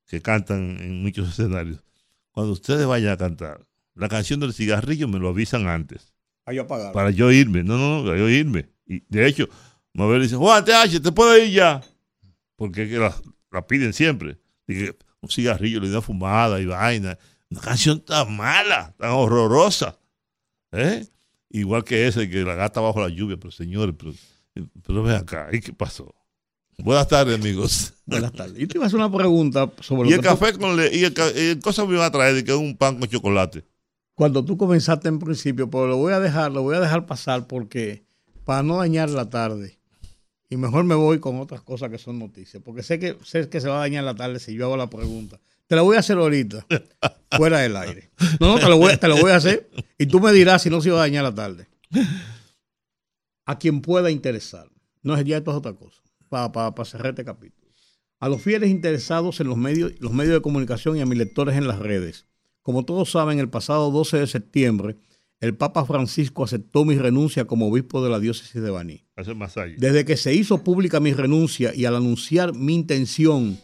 que 0.06 0.22
cantan 0.22 0.78
en 0.80 1.02
muchos 1.02 1.28
escenarios, 1.38 1.82
cuando 2.30 2.52
ustedes 2.52 2.86
vayan 2.86 3.12
a 3.12 3.16
cantar 3.16 3.66
la 3.94 4.08
canción 4.08 4.40
del 4.40 4.52
cigarrillo, 4.52 5.08
me 5.08 5.18
lo 5.18 5.28
avisan 5.28 5.68
antes 5.68 6.12
para 6.46 6.56
yo 6.56 6.66
pagar. 6.68 6.92
Para 6.92 7.10
yo 7.10 7.32
irme. 7.32 7.64
No, 7.64 7.76
no, 7.76 7.98
no, 7.98 8.04
para 8.04 8.18
yo 8.18 8.28
irme. 8.28 8.68
Y 8.86 9.02
de 9.08 9.26
hecho, 9.26 9.48
Mabel 9.92 10.22
dice, 10.22 10.36
Juan 10.36 10.64
TH, 10.64 11.00
te 11.02 11.10
puedo 11.10 11.36
ir 11.36 11.52
ya. 11.52 11.82
porque 12.54 12.84
es 12.84 12.88
que 12.88 12.98
la, 12.98 13.12
la 13.50 13.66
piden 13.66 13.92
siempre. 13.92 14.38
Dije, 14.64 14.96
un 15.20 15.28
cigarrillo, 15.28 15.80
le 15.80 15.90
da 15.90 16.00
fumada 16.00 16.60
y 16.60 16.66
vaina. 16.66 17.18
Una 17.50 17.60
canción 17.60 18.00
tan 18.00 18.36
mala, 18.36 18.94
tan 18.96 19.10
horrorosa. 19.10 19.98
¿eh? 20.70 21.04
Igual 21.50 21.82
que 21.82 22.06
ese, 22.06 22.30
que 22.30 22.44
la 22.44 22.54
gata 22.54 22.80
bajo 22.80 23.00
la 23.00 23.08
lluvia, 23.08 23.36
pero 23.36 23.50
señores, 23.50 23.96
pero, 23.98 24.12
pero 24.86 25.02
ven 25.02 25.16
acá, 25.16 25.48
¿y 25.52 25.60
qué 25.60 25.72
pasó? 25.72 26.14
Buenas 26.78 27.08
tardes, 27.08 27.34
amigos. 27.40 27.94
Buenas 28.04 28.32
tardes. 28.32 28.58
Yo 28.58 28.68
te 28.68 28.76
iba 28.78 28.84
a 28.84 28.86
hacer 28.88 28.98
una 29.00 29.10
pregunta 29.10 29.70
sobre 29.80 30.10
Y 30.10 30.12
el 30.12 30.20
que 30.20 30.28
tú- 30.28 30.38
café 30.38 30.52
con 30.58 30.76
le, 30.76 30.94
y 30.94 31.04
el, 31.04 31.14
ca- 31.14 31.32
y 31.34 31.48
el 31.50 31.60
cosa 31.60 31.84
me 31.84 31.94
iba 31.94 32.06
a 32.06 32.10
traer 32.10 32.44
que 32.44 32.52
es 32.52 32.56
un 32.56 32.76
pan 32.76 32.98
con 32.98 33.08
chocolate. 33.08 33.64
cuando 34.14 34.44
tú 34.44 34.56
comenzaste 34.56 35.08
en 35.08 35.18
principio, 35.18 35.68
pero 35.70 35.86
lo 35.88 35.96
voy 35.96 36.12
a 36.12 36.20
dejar, 36.20 36.52
lo 36.52 36.62
voy 36.62 36.76
a 36.76 36.80
dejar 36.80 37.06
pasar 37.06 37.46
porque 37.46 38.04
para 38.44 38.62
no 38.62 38.76
dañar 38.78 39.10
la 39.10 39.28
tarde. 39.30 39.78
Y 40.48 40.56
mejor 40.56 40.84
me 40.84 40.94
voy 40.94 41.18
con 41.18 41.40
otras 41.40 41.60
cosas 41.62 41.90
que 41.90 41.98
son 41.98 42.18
noticias, 42.20 42.62
porque 42.64 42.82
sé 42.84 42.98
que 43.00 43.16
sé 43.24 43.48
que 43.48 43.60
se 43.60 43.68
va 43.68 43.76
a 43.78 43.80
dañar 43.80 44.04
la 44.04 44.14
tarde 44.14 44.38
si 44.38 44.54
yo 44.54 44.66
hago 44.66 44.76
la 44.76 44.88
pregunta. 44.88 45.40
Te 45.66 45.74
la 45.74 45.82
voy 45.82 45.96
a 45.96 46.00
hacer 46.00 46.18
ahorita, 46.18 46.64
fuera 47.36 47.58
del 47.58 47.76
aire. 47.76 48.10
No, 48.38 48.54
no, 48.54 48.58
te 48.60 48.68
lo 48.68 48.76
voy, 48.78 48.96
te 48.96 49.08
lo 49.08 49.16
voy 49.16 49.32
a 49.32 49.36
hacer 49.36 49.68
y 49.98 50.06
tú 50.06 50.20
me 50.20 50.30
dirás 50.32 50.62
si 50.62 50.70
no 50.70 50.80
se 50.80 50.90
va 50.90 50.98
a 50.98 51.00
dañar 51.00 51.24
la 51.24 51.34
tarde. 51.34 51.66
A 53.46 53.58
quien 53.58 53.80
pueda 53.80 54.10
interesar. 54.10 54.68
No 55.02 55.16
es 55.16 55.24
ya 55.24 55.38
esto 55.38 55.50
es 55.50 55.56
otra 55.56 55.72
cosa, 55.72 56.00
para 56.28 56.84
cerrar 56.84 57.10
este 57.10 57.24
capítulo. 57.24 57.66
A 58.18 58.28
los 58.28 58.40
fieles 58.40 58.70
interesados 58.70 59.40
en 59.40 59.48
los 59.48 59.58
medios, 59.58 59.92
los 60.00 60.12
medios 60.12 60.34
de 60.34 60.40
comunicación 60.40 60.96
y 60.96 61.00
a 61.00 61.06
mis 61.06 61.18
lectores 61.18 61.56
en 61.56 61.68
las 61.68 61.78
redes. 61.78 62.26
Como 62.62 62.84
todos 62.84 63.10
saben, 63.10 63.38
el 63.38 63.50
pasado 63.50 63.90
12 63.90 64.18
de 64.18 64.26
septiembre, 64.26 64.96
el 65.40 65.54
Papa 65.54 65.84
Francisco 65.84 66.44
aceptó 66.44 66.84
mi 66.84 66.96
renuncia 66.96 67.44
como 67.44 67.68
obispo 67.68 68.02
de 68.02 68.10
la 68.10 68.18
diócesis 68.18 68.62
de 68.62 68.70
Baní. 68.70 69.04
Desde 69.76 70.04
que 70.04 70.16
se 70.16 70.34
hizo 70.34 70.64
pública 70.64 70.98
mi 70.98 71.12
renuncia 71.12 71.74
y 71.74 71.84
al 71.84 71.94
anunciar 71.94 72.54
mi 72.54 72.74
intención 72.74 73.58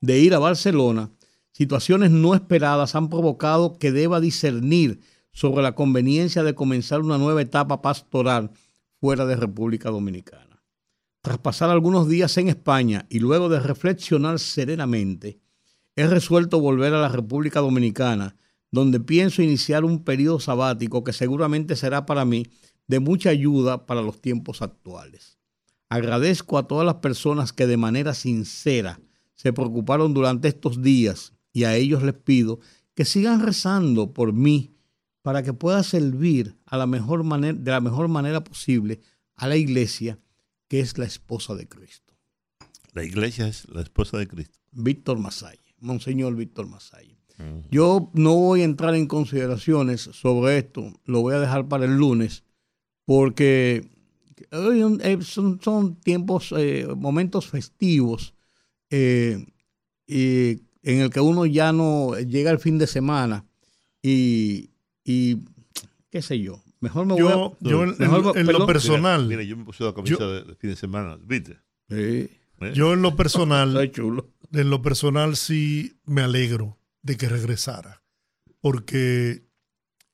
de 0.00 0.20
ir 0.20 0.34
a 0.34 0.38
Barcelona, 0.38 1.10
situaciones 1.50 2.12
no 2.12 2.34
esperadas 2.34 2.94
han 2.94 3.08
provocado 3.08 3.76
que 3.78 3.90
deba 3.90 4.20
discernir 4.20 5.00
sobre 5.32 5.62
la 5.62 5.74
conveniencia 5.74 6.44
de 6.44 6.54
comenzar 6.54 7.00
una 7.00 7.18
nueva 7.18 7.42
etapa 7.42 7.82
pastoral 7.82 8.52
fuera 9.00 9.26
de 9.26 9.36
República 9.36 9.90
Dominicana. 9.90 10.45
Tras 11.26 11.38
pasar 11.38 11.70
algunos 11.70 12.08
días 12.08 12.38
en 12.38 12.46
España 12.46 13.04
y 13.10 13.18
luego 13.18 13.48
de 13.48 13.58
reflexionar 13.58 14.38
serenamente, 14.38 15.40
he 15.96 16.06
resuelto 16.06 16.60
volver 16.60 16.94
a 16.94 17.00
la 17.00 17.08
República 17.08 17.58
Dominicana, 17.58 18.36
donde 18.70 19.00
pienso 19.00 19.42
iniciar 19.42 19.84
un 19.84 20.04
periodo 20.04 20.38
sabático 20.38 21.02
que 21.02 21.12
seguramente 21.12 21.74
será 21.74 22.06
para 22.06 22.24
mí 22.24 22.46
de 22.86 23.00
mucha 23.00 23.30
ayuda 23.30 23.86
para 23.86 24.02
los 24.02 24.20
tiempos 24.20 24.62
actuales. 24.62 25.40
Agradezco 25.88 26.58
a 26.58 26.68
todas 26.68 26.86
las 26.86 27.02
personas 27.02 27.52
que 27.52 27.66
de 27.66 27.76
manera 27.76 28.14
sincera 28.14 29.00
se 29.34 29.52
preocuparon 29.52 30.14
durante 30.14 30.46
estos 30.46 30.80
días 30.80 31.32
y 31.52 31.64
a 31.64 31.74
ellos 31.74 32.04
les 32.04 32.14
pido 32.14 32.60
que 32.94 33.04
sigan 33.04 33.44
rezando 33.44 34.12
por 34.12 34.32
mí 34.32 34.76
para 35.22 35.42
que 35.42 35.52
pueda 35.52 35.82
servir 35.82 36.56
a 36.66 36.76
la 36.76 36.86
mejor 36.86 37.24
manera, 37.24 37.58
de 37.58 37.70
la 37.72 37.80
mejor 37.80 38.06
manera 38.06 38.44
posible 38.44 39.00
a 39.34 39.48
la 39.48 39.56
iglesia 39.56 40.20
que 40.68 40.80
es 40.80 40.98
la 40.98 41.04
esposa 41.04 41.54
de 41.54 41.68
Cristo. 41.68 42.14
La 42.92 43.04
iglesia 43.04 43.46
es 43.46 43.68
la 43.68 43.82
esposa 43.82 44.16
de 44.18 44.26
Cristo. 44.26 44.58
Víctor 44.72 45.18
Masalle, 45.18 45.74
Monseñor 45.80 46.34
Víctor 46.34 46.66
Masalle. 46.66 47.16
Yo 47.70 48.10
no 48.14 48.34
voy 48.34 48.62
a 48.62 48.64
entrar 48.64 48.94
en 48.94 49.06
consideraciones 49.06 50.00
sobre 50.00 50.58
esto, 50.58 50.92
lo 51.04 51.20
voy 51.20 51.34
a 51.34 51.38
dejar 51.40 51.68
para 51.68 51.84
el 51.84 51.96
lunes, 51.96 52.44
porque 53.04 53.88
un- 54.52 55.00
eh, 55.02 55.18
son, 55.22 55.60
son 55.62 55.96
tiempos, 55.96 56.52
eh, 56.56 56.86
momentos 56.96 57.46
festivos, 57.46 58.34
eh, 58.90 59.44
y 60.06 60.62
en 60.82 61.00
el 61.00 61.10
que 61.10 61.20
uno 61.20 61.44
ya 61.46 61.72
no 61.72 62.16
llega 62.18 62.50
el 62.50 62.58
fin 62.58 62.78
de 62.78 62.86
semana 62.86 63.44
y, 64.02 64.70
y 65.04 65.38
qué 66.10 66.22
sé 66.22 66.40
yo, 66.40 66.62
mejor 66.86 67.06
me 67.06 67.12
voy 67.14 67.20
Yo, 67.22 67.56
a... 67.60 67.68
yo 67.68 67.82
en, 67.84 67.96
Mejor, 67.98 68.36
en- 68.38 68.48
en 68.48 68.52
lo 68.58 68.66
personal, 68.66 69.26
Mira, 69.26 69.42
yo 69.42 69.56
me 69.56 69.64
puse 69.64 69.84
la 69.84 69.92
camisa 69.94 70.16
Yo- 70.18 70.32
de, 70.32 70.42
de 70.44 70.54
fin 70.56 70.70
de 70.70 70.76
semana, 70.76 71.18
¿viste? 71.22 71.54
Sí, 71.88 71.96
¿Eh? 71.96 72.72
yo 72.74 72.92
en 72.94 73.02
lo 73.02 73.14
personal, 73.16 73.76
está 73.76 73.90
chulo. 73.94 74.32
en 74.52 74.70
lo 74.70 74.82
personal 74.82 75.36
sí 75.36 75.98
me 76.04 76.22
alegro 76.22 76.78
de 77.02 77.16
que 77.16 77.28
regresara, 77.28 78.02
porque 78.60 79.44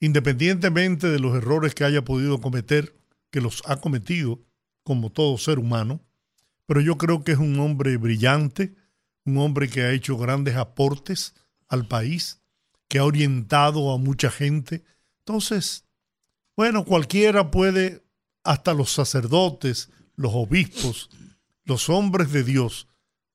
independientemente 0.00 1.08
de 1.08 1.18
los 1.20 1.36
errores 1.36 1.74
que 1.74 1.84
haya 1.84 2.04
podido 2.04 2.40
cometer, 2.40 2.96
que 3.30 3.40
los 3.40 3.62
ha 3.66 3.76
cometido 3.80 4.40
como 4.82 5.10
todo 5.10 5.38
ser 5.38 5.58
humano, 5.58 6.00
pero 6.66 6.80
yo 6.80 6.96
creo 6.98 7.22
que 7.24 7.32
es 7.32 7.38
un 7.38 7.58
hombre 7.60 7.96
brillante, 7.96 8.74
un 9.24 9.38
hombre 9.38 9.68
que 9.68 9.82
ha 9.82 9.92
hecho 9.92 10.16
grandes 10.16 10.56
aportes 10.56 11.34
al 11.68 11.86
país, 11.86 12.42
que 12.88 12.98
ha 12.98 13.04
orientado 13.04 13.92
a 13.92 13.98
mucha 13.98 14.30
gente. 14.30 14.82
Entonces, 15.20 15.86
bueno, 16.56 16.84
cualquiera 16.84 17.50
puede, 17.50 18.02
hasta 18.44 18.74
los 18.74 18.90
sacerdotes, 18.92 19.90
los 20.16 20.32
obispos, 20.34 21.10
los 21.64 21.88
hombres 21.88 22.32
de 22.32 22.42
Dios, 22.44 22.88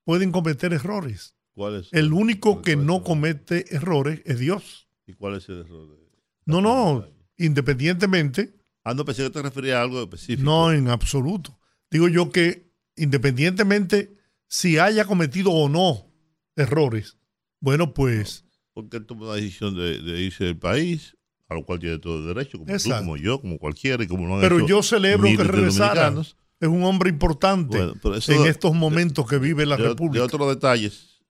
pueden 0.04 0.32
cometer 0.32 0.74
errores. 0.74 1.36
¿Cuál 1.54 1.76
es? 1.82 1.90
El 1.92 2.14
único 2.14 2.62
que 2.62 2.76
no 2.76 3.04
comete 3.04 3.74
errores 3.76 4.22
es 4.26 4.40
Dios. 4.40 4.88
¿Y 5.08 5.14
cuál 5.14 5.36
es 5.38 5.50
el 5.50 5.62
error? 5.62 5.90
de- 5.90 6.08
No, 6.46 6.62
no, 6.62 7.08
independientemente, 7.38 8.54
Ah, 8.84 8.94
no, 8.94 9.04
pensé 9.04 9.24
que 9.24 9.30
te 9.32 9.42
refería 9.42 9.80
a 9.80 9.82
algo 9.82 10.02
específico. 10.02 10.44
no 10.50 10.72
en 10.72 10.88
absoluto. 10.88 11.60
Digo 11.92 12.08
yo 12.08 12.32
que 12.32 12.72
independientemente 12.96 14.16
si 14.48 14.78
haya 14.78 15.04
cometido 15.04 15.52
o 15.52 15.68
no 15.68 16.10
errores, 16.56 17.18
bueno, 17.60 17.94
pues 17.94 18.46
Porque 18.74 18.96
él 18.98 19.06
tomó 19.06 19.26
la 19.26 19.36
decisión 19.36 19.76
de, 19.76 20.02
de 20.02 20.22
irse 20.22 20.46
del 20.46 20.58
país, 20.58 21.17
a 21.50 21.54
lo 21.56 21.64
cual 21.66 21.80
tiene 21.80 21.98
todo 22.00 22.20
el 22.20 22.28
derecho, 22.36 22.58
como 22.60 22.72
Exacto. 22.72 23.00
tú, 23.00 23.06
como 23.06 23.18
yo, 23.18 23.40
como 23.42 23.58
cualquiera, 23.58 24.04
y 24.04 24.08
como 24.08 24.28
lo 24.28 24.36
han 24.36 24.42
pero 24.42 24.58
hecho 24.60 24.68
yo 24.68 24.84
celebro 24.84 25.28
que 25.28 25.44
regresara. 25.44 26.14
Es 26.60 26.68
un 26.68 26.84
hombre 26.84 27.10
importante 27.12 27.78
Bueno, 27.78 27.94
pero 28.02 28.16
eso 28.16 28.32
en 28.34 28.44
de- 28.44 28.50
estos 28.50 28.74
momentos 28.74 29.28
que 29.28 29.38
vive 29.38 29.66
la 29.66 29.78
de, 29.78 29.90
República. 29.90 30.20
de 30.20 30.26
otros 30.26 30.50
detalles, 30.50 31.22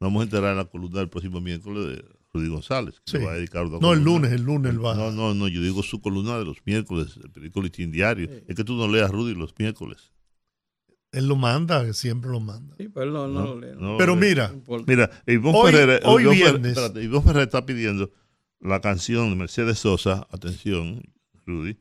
nos 0.00 0.08
vamos 0.08 0.20
a 0.20 0.24
enterar 0.24 0.50
en 0.52 0.58
la 0.58 0.64
columna 0.66 0.98
del 1.00 1.08
próximo 1.08 1.40
miércoles 1.40 1.86
de 1.86 2.04
Rudy 2.34 2.48
González, 2.48 3.00
que 3.06 3.18
Sí. 3.18 3.24
va 3.24 3.32
a 3.32 3.34
dedicar 3.36 3.64
una 3.64 3.78
No, 3.78 3.94
el 3.94 4.02
lunes, 4.04 4.30
el 4.30 4.42
lunes 4.42 4.70
él 4.72 4.84
va. 4.84 4.94
No, 4.94 5.10
no, 5.10 5.32
no, 5.32 5.48
yo 5.48 5.62
digo 5.62 5.82
su 5.82 6.02
columna 6.02 6.38
de 6.38 6.44
los 6.44 6.58
miércoles, 6.66 7.16
el 7.24 7.30
periódico 7.30 7.62
Listín 7.62 7.90
Diario. 7.90 8.28
Es 8.46 8.54
que 8.54 8.62
tú 8.62 8.74
no 8.76 8.86
leas 8.86 9.10
Rudy 9.10 9.34
los 9.34 9.54
miércoles. 9.58 10.12
Él 11.12 11.26
lo 11.26 11.36
manda, 11.36 11.90
siempre 11.94 12.30
lo 12.30 12.38
manda. 12.38 12.76
Sí, 12.76 12.88
pero 12.90 13.10
no, 13.10 13.26
no, 13.26 13.40
No, 13.40 13.54
lo 13.54 13.74
no. 13.80 13.96
Pero 13.96 14.14
mira, 14.16 14.52
No. 14.68 14.84
Mira, 14.86 15.10
Ivonne 15.26 15.58
Hoy- 15.58 15.72
Ferrer, 15.72 16.02
hoy 16.04 16.22
Ivonne 16.24 16.36
Ferrer- 16.36 16.52
viernes. 16.52 16.72
espérate, 16.76 17.02
Ivonne 17.02 17.24
Ferrer 17.24 17.42
está 17.44 17.64
pidiendo 17.64 18.10
la 18.60 18.80
canción 18.80 19.30
de 19.30 19.36
Mercedes 19.36 19.78
Sosa, 19.78 20.26
atención, 20.30 21.02
Rudy, 21.46 21.76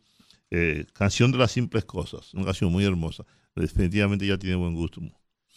eh, 0.51 0.85
canción 0.93 1.31
de 1.31 1.37
las 1.37 1.51
simples 1.51 1.85
cosas, 1.85 2.33
una 2.33 2.45
canción 2.45 2.71
muy 2.71 2.83
hermosa. 2.85 3.25
Definitivamente 3.55 4.25
ya 4.27 4.37
tiene 4.37 4.55
buen 4.55 4.75
gusto. 4.75 5.01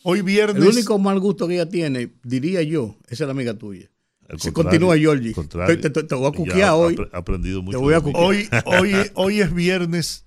hoy 0.02 0.22
viernes. 0.22 0.62
El 0.62 0.70
único 0.70 0.98
mal 0.98 1.20
gusto 1.20 1.46
que 1.46 1.54
ella 1.54 1.68
tiene, 1.68 2.10
diría 2.24 2.62
yo, 2.62 2.96
esa 3.08 3.24
es 3.24 3.28
la 3.28 3.32
amiga 3.32 3.54
tuya. 3.54 3.90
Contrario, 4.28 4.52
continúa, 4.54 4.96
Georgie. 4.96 5.34
Te- 5.34 5.76
te- 5.90 6.02
te 6.04 6.14
voy 6.14 6.26
a 6.28 6.30
cuquear 6.32 6.72
hoy. 6.72 6.96
Ha 7.12 7.18
aprendido 7.18 7.62
mucho. 7.62 7.80
voy 7.80 7.94
a. 7.94 7.98
Hoy, 7.98 8.48
hoy, 8.64 8.92
hoy 9.14 9.40
es 9.40 9.52
viernes 9.52 10.24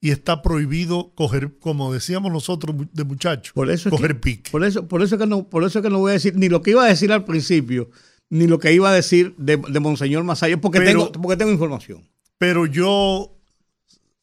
y 0.00 0.10
está 0.10 0.40
prohibido 0.42 1.12
coger, 1.14 1.58
como 1.60 1.92
decíamos 1.92 2.32
nosotros 2.32 2.74
de 2.92 3.04
muchachos, 3.04 3.52
Por 3.52 3.70
eso 3.70 3.88
es 3.88 3.94
coger 3.94 4.14
que, 4.14 4.20
pique. 4.20 4.50
Por 4.50 4.64
eso, 4.64 4.88
por 4.88 5.02
eso 5.02 5.16
que 5.18 5.26
no, 5.26 5.48
por 5.48 5.62
eso 5.64 5.80
que 5.82 5.90
no 5.90 5.98
voy 5.98 6.10
a 6.10 6.14
decir 6.14 6.34
ni 6.34 6.48
lo 6.48 6.62
que 6.62 6.70
iba 6.72 6.82
a 6.84 6.88
decir 6.88 7.12
al 7.12 7.24
principio, 7.24 7.90
ni 8.32 8.46
lo 8.46 8.58
que 8.58 8.72
iba 8.72 8.88
a 8.88 8.94
decir 8.94 9.34
de, 9.36 9.58
de 9.58 9.78
Monseñor 9.80 10.24
Masayo, 10.24 10.58
porque 10.58 10.78
Pero- 10.78 11.08
tengo, 11.10 11.12
porque 11.22 11.36
tengo 11.36 11.52
información. 11.52 12.08
Pero 12.38 12.64
yo 12.64 13.38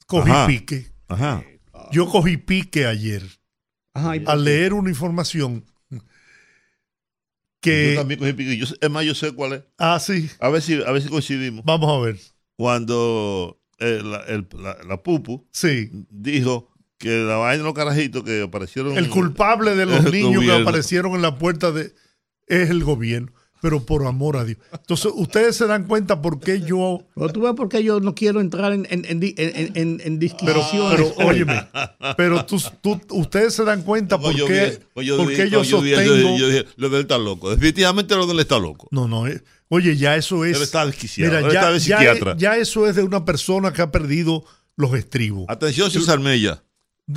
cogí 0.08 0.32
Ajá. 0.32 0.48
pique. 0.48 0.88
Ajá. 1.08 1.44
Yo 1.92 2.08
cogí 2.10 2.38
pique 2.38 2.88
ayer 2.88 3.22
Ajá, 3.94 4.18
y- 4.18 4.24
al 4.26 4.44
leer 4.44 4.74
una 4.74 4.90
información 4.90 5.64
Yo 5.92 6.00
que. 7.62 7.94
también 7.96 8.20
cogí 8.20 8.34
pique. 8.34 8.58
Yo 8.58 8.66
sé- 8.66 8.76
es 8.82 8.90
más, 8.90 9.06
yo 9.06 9.14
sé 9.14 9.32
cuál 9.34 9.54
es. 9.54 9.64
Ah, 9.78 10.00
sí. 10.00 10.28
A 10.40 10.50
ver 10.50 10.62
si, 10.64 10.82
a 10.82 10.92
ver 10.92 11.02
si 11.04 11.10
coincidimos. 11.10 11.64
Vamos 11.66 11.90
a 11.96 12.04
ver. 12.04 12.18
Cuando 12.58 13.62
eh, 13.80 14.02
la, 14.04 14.18
el- 14.24 14.48
la- 14.58 14.78
la 14.88 15.04
Pupu 15.04 15.48
Sí. 15.52 15.90
dijo 16.10 16.72
que 16.98 17.10
la 17.20 17.38
vaina 17.38 17.60
de 17.60 17.64
los 17.64 17.74
carajitos 17.74 18.24
que 18.24 18.42
aparecieron. 18.42 18.98
El 18.98 19.10
culpable 19.10 19.76
de 19.76 19.86
los 19.86 20.04
niños 20.12 20.44
que 20.44 20.52
aparecieron 20.52 21.14
en 21.16 21.22
la 21.22 21.38
puerta 21.38 21.72
de 21.72 21.94
es 22.48 22.70
el 22.72 22.84
gobierno. 22.84 23.32
Pero 23.62 23.86
por 23.86 24.06
amor 24.06 24.38
a 24.38 24.46
Dios. 24.46 24.58
Entonces, 24.72 25.12
ustedes 25.16 25.56
se 25.58 25.68
dan 25.68 25.84
cuenta 25.86 26.22
por 26.22 26.40
qué 26.40 26.62
yo. 26.62 27.02
Pero 27.14 27.30
tú 27.34 27.42
ves 27.42 27.54
por 27.56 27.68
qué 27.68 27.84
yo 27.84 28.00
no 28.00 28.16
quiero 28.16 28.40
entrar 28.40 28.72
en, 28.72 28.88
en, 28.90 29.04
en, 29.06 29.20
di- 29.20 29.36
en, 29.38 29.72
en- 29.76 29.76
en 29.76 29.98
Pero, 30.00 30.18
disquisiciones. 30.18 31.14
pero 31.16 31.28
óyeme, 31.28 31.68
pero 32.16 32.46
tú, 32.46 32.58
tú- 32.82 33.02
ustedes 33.12 33.54
se 33.54 33.64
dan 33.66 33.82
cuenta 33.84 34.18
por 34.18 34.28
Cuando 34.34 34.40
yo 34.40 34.48
qué, 34.48 34.80
vi- 34.96 35.06
yo 35.06 35.18
por 35.18 35.28
vi- 35.28 35.36
qué 35.36 35.50
yo 35.50 35.60
cuando 35.60 35.82
vi 35.82 35.92
eso, 35.94 36.02
sostengo. 36.06 36.38
yo 36.38 36.48
dije, 36.48 36.66
lo 36.78 36.90
de 36.90 36.96
él 36.98 37.02
está 37.02 37.18
loco. 37.18 37.50
Definitivamente 37.50 38.16
lo 38.16 38.26
de 38.28 38.34
él 38.34 38.40
está 38.40 38.60
loco. 38.60 38.88
No, 38.92 39.08
no. 39.08 39.28
eh, 39.28 39.42
Oye, 39.68 39.98
ya 39.98 40.16
eso 40.16 40.46
es. 40.46 40.56
Él 40.56 40.64
está 40.64 40.86
desquiciado. 40.86 41.32
Mira, 41.32 41.46
él 41.46 41.54
ya, 41.54 41.60
está 41.60 41.72
ya 41.74 41.80
psiquiatra. 41.80 42.36
ya 42.38 42.58
eso 42.58 42.88
es 42.88 42.96
de 42.96 43.04
una 43.04 43.24
persona 43.26 43.72
que 43.74 43.82
ha 43.82 43.92
perdido 43.92 44.44
los 44.78 44.94
estribos. 44.94 45.46
Atención, 45.50 45.92
César 45.92 46.20
Mella. 46.20 46.64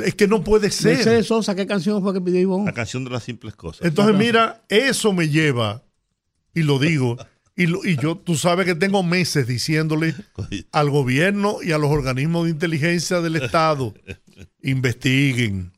Es 0.05 0.15
que 0.15 0.27
no 0.27 0.43
puede 0.43 0.71
ser. 0.71 0.97
Mercedes 0.97 1.27
Sosa, 1.27 1.55
¿qué 1.55 1.67
canción 1.67 2.03
fue 2.03 2.13
que 2.15 2.21
pidió 2.21 2.41
Ivonne? 2.41 2.65
La 2.67 2.73
canción 2.73 3.05
de 3.05 3.11
las 3.11 3.23
simples 3.25 3.55
cosas. 3.55 3.87
Entonces, 3.87 4.17
mira, 4.17 4.63
eso 4.69 5.13
me 5.13 5.29
lleva, 5.29 5.83
y 6.54 6.62
lo 6.62 6.78
digo, 6.78 7.16
y, 7.56 7.66
lo- 7.66 7.85
y 7.85 7.97
yo, 7.97 8.16
tú 8.16 8.37
sabes 8.37 8.66
que 8.66 8.75
tengo 8.75 9.02
meses 9.02 9.47
diciéndole 9.47 10.14
al 10.73 10.90
gobierno 10.90 11.56
y 11.62 11.73
a 11.73 11.78
los 11.78 11.90
organismos 11.90 12.44
de 12.44 12.50
inteligencia 12.50 13.21
del 13.21 13.37
Estado, 13.37 13.94
investiguen. 14.62 15.73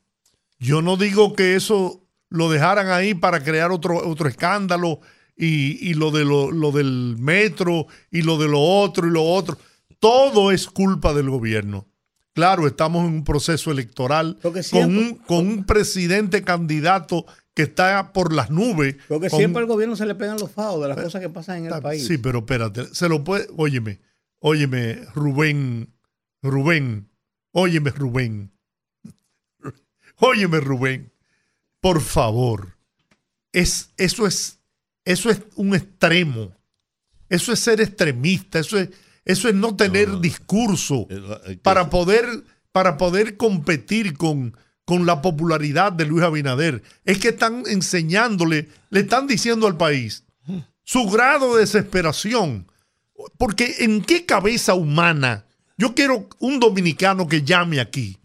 Yo 0.58 0.82
no 0.82 0.96
digo 0.96 1.34
que 1.34 1.56
eso 1.56 2.06
lo 2.30 2.50
dejaran 2.50 2.88
ahí 2.88 3.14
para 3.14 3.42
crear 3.42 3.70
otro, 3.70 3.96
otro 4.08 4.28
escándalo 4.28 5.00
y, 5.36 5.88
y 5.90 5.94
lo, 5.94 6.10
de 6.10 6.24
lo, 6.24 6.50
lo 6.50 6.70
del 6.72 7.16
metro 7.18 7.86
y 8.10 8.22
lo 8.22 8.38
de 8.38 8.48
lo 8.48 8.60
otro 8.60 9.06
y 9.06 9.10
lo 9.10 9.22
otro. 9.24 9.58
Todo 9.98 10.50
es 10.52 10.66
culpa 10.68 11.12
del 11.14 11.30
gobierno. 11.30 11.86
Claro, 12.34 12.66
estamos 12.66 13.06
en 13.06 13.14
un 13.14 13.24
proceso 13.24 13.70
electoral 13.70 14.38
con 14.70 14.96
un, 14.96 15.14
con 15.16 15.46
un 15.46 15.64
presidente 15.64 16.42
candidato 16.42 17.26
que 17.54 17.62
está 17.62 18.12
por 18.12 18.32
las 18.32 18.50
nubes. 18.50 18.96
Porque 19.08 19.30
con- 19.30 19.38
siempre 19.38 19.60
al 19.62 19.68
gobierno 19.68 19.94
se 19.96 20.06
le 20.06 20.14
pegan 20.14 20.38
los 20.38 20.50
fados 20.50 20.82
de 20.82 20.88
las 20.88 20.96
cosas 21.00 21.20
que 21.20 21.28
pasan 21.30 21.64
en 21.66 21.72
el 21.72 21.80
país. 21.80 22.06
Sí, 22.06 22.18
pero 22.18 22.40
espérate, 22.40 22.86
se 22.94 23.08
lo 23.08 23.22
puede, 23.24 23.46
óyeme, 23.56 24.00
óyeme, 24.40 25.00
Rubén, 25.14 25.94
Rubén, 26.42 27.08
óyeme, 27.52 27.90
Rubén, 27.90 28.50
óyeme, 30.18 30.60
Rubén, 30.60 31.12
por 31.80 32.00
favor, 32.00 32.76
es, 33.52 33.90
eso 33.96 34.26
es, 34.26 34.58
eso 35.04 35.30
es 35.30 35.42
un 35.56 35.74
extremo, 35.74 36.52
eso 37.28 37.52
es 37.52 37.60
ser 37.60 37.80
extremista, 37.80 38.58
eso 38.58 38.78
es, 38.78 38.90
eso 39.24 39.48
es 39.48 39.54
no 39.54 39.74
tener 39.76 40.18
discurso 40.20 41.06
Eh, 41.08 41.20
eh, 41.46 41.56
para 41.62 41.88
poder, 41.90 42.26
para 42.72 42.96
poder 42.96 43.36
competir 43.36 44.16
con, 44.16 44.56
con 44.84 45.06
la 45.06 45.22
popularidad 45.22 45.92
de 45.92 46.06
Luis 46.06 46.24
Abinader. 46.24 46.82
Es 47.04 47.18
que 47.18 47.28
están 47.28 47.64
enseñándole, 47.66 48.68
le 48.90 49.00
están 49.00 49.26
diciendo 49.26 49.66
al 49.66 49.76
país 49.76 50.24
su 50.82 51.08
grado 51.08 51.54
de 51.54 51.60
desesperación. 51.60 52.66
Porque 53.38 53.76
en 53.80 54.02
qué 54.02 54.26
cabeza 54.26 54.74
humana, 54.74 55.46
yo 55.78 55.94
quiero 55.94 56.28
un 56.40 56.60
dominicano 56.60 57.28
que 57.28 57.42
llame 57.42 57.80
aquí 57.80 58.18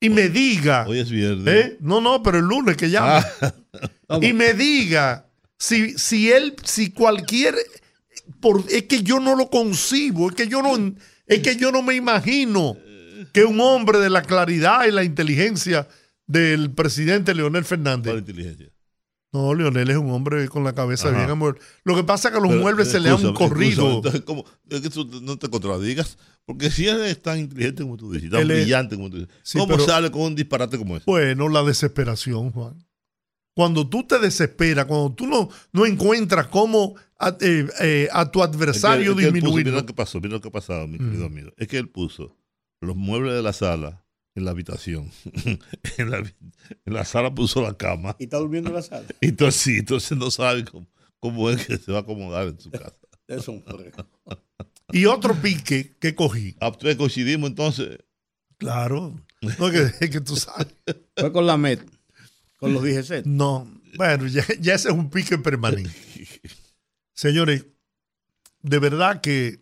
y 0.00 0.08
me 0.08 0.28
diga, 0.28 0.86
Hoy 0.88 1.00
es 1.00 1.10
viernes. 1.10 1.54
¿eh? 1.54 1.76
no, 1.80 2.00
no, 2.00 2.22
pero 2.22 2.38
el 2.38 2.44
lunes 2.44 2.76
que 2.76 2.90
llame, 2.90 3.24
y 4.20 4.32
me 4.32 4.54
diga 4.54 5.26
si, 5.58 5.96
si 5.96 6.30
él, 6.30 6.56
si 6.64 6.90
cualquier, 6.90 7.54
por, 8.40 8.64
es 8.68 8.84
que 8.84 9.02
yo 9.02 9.20
no 9.20 9.36
lo 9.36 9.48
concibo, 9.48 10.28
es 10.28 10.34
que 10.34 10.48
yo 10.48 10.60
no, 10.62 10.94
es 11.26 11.38
que 11.40 11.56
yo 11.56 11.70
no 11.70 11.82
me 11.82 11.94
imagino 11.94 12.76
que 13.32 13.44
un 13.44 13.60
hombre 13.60 13.98
de 13.98 14.10
la 14.10 14.22
claridad 14.22 14.86
y 14.86 14.90
la 14.92 15.04
inteligencia 15.04 15.88
del 16.26 16.70
presidente 16.70 17.34
Leonel 17.34 17.62
¿Cuál 17.62 17.64
Fernández. 17.64 18.14
inteligencia? 18.18 18.68
No, 19.34 19.54
Leonel 19.54 19.88
es 19.90 19.96
un 19.96 20.10
hombre 20.10 20.46
con 20.48 20.62
la 20.62 20.74
cabeza 20.74 21.08
Ajá. 21.08 21.16
bien 21.18 21.30
amor. 21.30 21.58
Lo 21.84 21.96
que 21.96 22.04
pasa 22.04 22.28
es 22.28 22.32
que 22.32 22.38
a 22.38 22.42
los 22.42 22.50
Pero, 22.50 22.60
muebles 22.62 22.88
se 22.90 23.00
le 23.00 23.08
da 23.08 23.14
un 23.14 23.20
escúchame, 23.22 23.48
corrido. 23.48 23.90
entonces, 23.96 24.20
¿cómo? 24.22 24.44
Es 24.68 24.80
que 24.82 24.90
tú 24.90 25.08
no 25.22 25.38
te 25.38 25.48
contradigas. 25.48 26.18
Porque 26.44 26.70
si 26.70 26.86
él 26.86 27.00
es 27.02 27.22
tan 27.22 27.38
inteligente 27.38 27.82
como 27.82 27.96
tú 27.96 28.12
dices, 28.12 28.30
tan 28.30 28.40
Él 28.40 28.50
es- 28.50 28.62
brillante 28.64 28.96
como 28.96 29.08
tú 29.08 29.18
dices, 29.20 29.32
Sí, 29.42 29.58
¿cómo 29.58 29.74
pero- 29.76 29.86
sale 29.86 30.10
con 30.10 30.22
un 30.22 30.34
disparate 30.34 30.76
como 30.76 30.96
ese? 30.96 31.04
Bueno, 31.06 31.48
la 31.48 31.62
desesperación, 31.62 32.50
Juan. 32.50 32.84
Cuando 33.54 33.86
tú 33.88 34.02
te 34.06 34.18
desesperas, 34.18 34.86
cuando 34.86 35.12
tú 35.14 35.26
no, 35.26 35.48
no 35.72 35.86
encuentras 35.86 36.46
cómo 36.48 36.94
a, 37.18 37.36
eh, 37.40 37.66
eh, 37.80 38.08
a 38.12 38.30
tu 38.30 38.42
Es 38.42 38.48
que- 38.48 38.54
adversario 38.54 39.10
es 39.12 39.16
que 39.18 39.24
disminuir. 39.32 39.64
mira 39.66 39.76
lo 39.78 39.86
que 39.86 39.92
pasó, 39.94 40.20
mira 40.20 40.32
lo 40.34 40.40
que 40.40 40.48
ha 40.48 40.52
pasado, 40.52 40.86
mi 40.88 40.98
querido 40.98 41.24
Mm. 41.28 41.32
amigo. 41.32 41.52
Es 41.56 41.68
que 41.68 41.78
él 41.78 41.88
puso 41.88 42.36
los 42.82 42.96
muebles 42.96 43.34
de 43.34 43.42
la 43.42 43.52
sala 43.52 44.04
en 44.34 44.44
la 44.44 44.50
habitación. 44.50 45.10
en, 45.98 46.10
la, 46.10 46.18
en 46.18 46.94
la 46.94 47.04
sala 47.04 47.34
puso 47.34 47.62
la 47.62 47.76
cama. 47.76 48.16
Y 48.18 48.24
está 48.24 48.38
durmiendo 48.38 48.70
en 48.70 48.76
la 48.76 48.82
sala. 48.82 49.06
Entonces 49.20 49.60
sí, 49.60 49.76
entonces 49.78 50.18
no 50.18 50.30
sabe 50.30 50.64
cómo, 50.64 50.86
cómo 51.20 51.50
es 51.50 51.66
que 51.66 51.78
se 51.78 51.92
va 51.92 51.98
a 51.98 52.00
acomodar 52.02 52.48
en 52.48 52.60
su 52.60 52.70
casa. 52.70 52.96
Es 53.26 53.48
un. 53.48 53.64
Y 54.94 55.06
otro 55.06 55.34
pique 55.34 55.96
que 55.98 56.14
cogí. 56.14 56.54
Ah, 56.60 56.66
entonces 56.66 56.96
coincidimos 56.96 57.48
entonces. 57.48 57.98
Claro. 58.58 59.18
No, 59.40 59.68
es 59.68 59.72
que, 59.72 60.04
es 60.04 60.10
que 60.10 60.20
tú 60.20 60.36
sabes. 60.36 60.66
Fue 61.16 61.32
con 61.32 61.46
la 61.46 61.56
MET, 61.56 61.80
con 62.58 62.74
los 62.74 62.82
DGC. 62.82 63.24
No. 63.24 63.66
Bueno, 63.96 64.26
ya, 64.26 64.44
ya 64.60 64.74
ese 64.74 64.88
es 64.88 64.94
un 64.94 65.08
pique 65.08 65.38
permanente. 65.38 65.90
Señores, 67.14 67.64
de 68.60 68.78
verdad 68.78 69.22
que. 69.22 69.61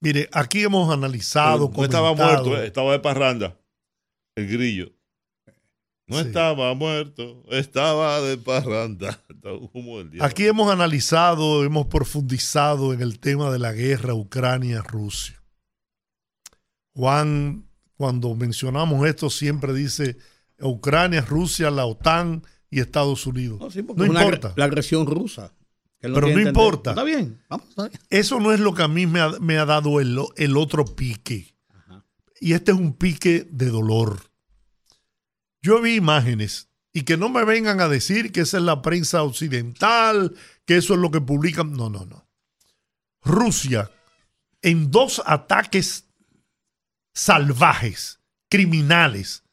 Mire, 0.00 0.28
aquí 0.32 0.62
hemos 0.62 0.92
analizado. 0.92 1.70
no 1.74 1.84
estaba 1.84 2.14
muerto, 2.14 2.56
eh, 2.56 2.66
estaba 2.66 2.92
de 2.92 2.98
parranda. 3.00 3.58
El 4.36 4.48
grillo. 4.48 4.92
No 6.08 6.20
Sí. 6.20 6.26
estaba 6.28 6.72
muerto, 6.74 7.42
estaba 7.50 8.20
de 8.20 8.36
parranda. 8.38 9.20
Aquí 10.20 10.46
hemos 10.46 10.70
analizado, 10.72 11.64
hemos 11.64 11.86
profundizado 11.86 12.92
en 12.92 13.00
el 13.00 13.18
tema 13.18 13.50
de 13.50 13.58
la 13.58 13.72
guerra 13.72 14.14
Ucrania-Rusia. 14.14 15.42
Juan, 16.94 17.68
cuando 17.96 18.34
mencionamos 18.34 19.06
esto, 19.06 19.30
siempre 19.30 19.72
dice 19.74 20.16
Ucrania, 20.60 21.22
Rusia, 21.22 21.70
la 21.70 21.86
OTAN 21.86 22.42
y 22.70 22.80
Estados 22.80 23.26
Unidos. 23.26 23.58
No, 23.60 23.70
sí, 23.70 23.82
porque 23.82 24.06
No 24.06 24.20
importa. 24.20 24.52
la 24.56 24.64
agresión 24.66 25.06
rusa. 25.06 25.52
Que 26.10 26.14
Pero 26.14 26.26
no 26.26 26.32
entender. 26.32 26.48
importa. 26.48 26.90
Está 26.90 27.04
bien, 27.04 27.42
vamos, 27.48 27.68
está 27.68 27.88
bien. 27.88 28.00
Eso 28.10 28.40
no 28.40 28.52
es 28.52 28.60
lo 28.60 28.74
que 28.74 28.82
a 28.82 28.88
mí 28.88 29.06
me 29.06 29.20
ha, 29.20 29.30
me 29.40 29.58
ha 29.58 29.64
dado 29.64 30.00
el, 30.00 30.18
el 30.36 30.56
otro 30.56 30.84
pique. 30.84 31.54
Y 32.40 32.52
este 32.52 32.72
es 32.72 32.78
un 32.78 32.92
pique 32.92 33.46
de 33.50 33.66
dolor. 33.66 34.30
Yo 35.62 35.80
vi 35.80 35.94
imágenes 35.94 36.68
y 36.92 37.02
que 37.02 37.16
no 37.16 37.28
me 37.28 37.44
vengan 37.44 37.80
a 37.80 37.88
decir 37.88 38.32
que 38.32 38.40
esa 38.42 38.58
es 38.58 38.62
la 38.62 38.82
prensa 38.82 39.22
occidental, 39.22 40.34
que 40.64 40.76
eso 40.76 40.94
es 40.94 41.00
lo 41.00 41.10
que 41.10 41.20
publican. 41.20 41.72
No, 41.72 41.90
no, 41.90 42.04
no. 42.04 42.28
Rusia, 43.22 43.90
en 44.62 44.90
dos 44.90 45.22
ataques 45.26 46.08
salvajes, 47.12 48.20
criminales, 48.48 49.44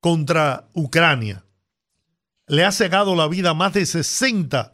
contra 0.00 0.68
Ucrania, 0.74 1.46
le 2.46 2.64
ha 2.64 2.72
cegado 2.72 3.16
la 3.16 3.26
vida 3.26 3.50
a 3.50 3.54
más 3.54 3.72
de 3.72 3.86
60 3.86 4.73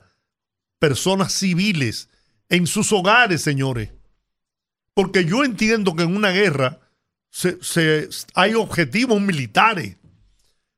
personas 0.80 1.32
civiles 1.32 2.08
en 2.48 2.66
sus 2.66 2.92
hogares, 2.92 3.42
señores. 3.42 3.90
Porque 4.94 5.24
yo 5.24 5.44
entiendo 5.44 5.94
que 5.94 6.02
en 6.02 6.16
una 6.16 6.30
guerra 6.30 6.80
se- 7.30 8.08
hay 8.34 8.54
objetivos 8.54 9.20
militares, 9.20 9.96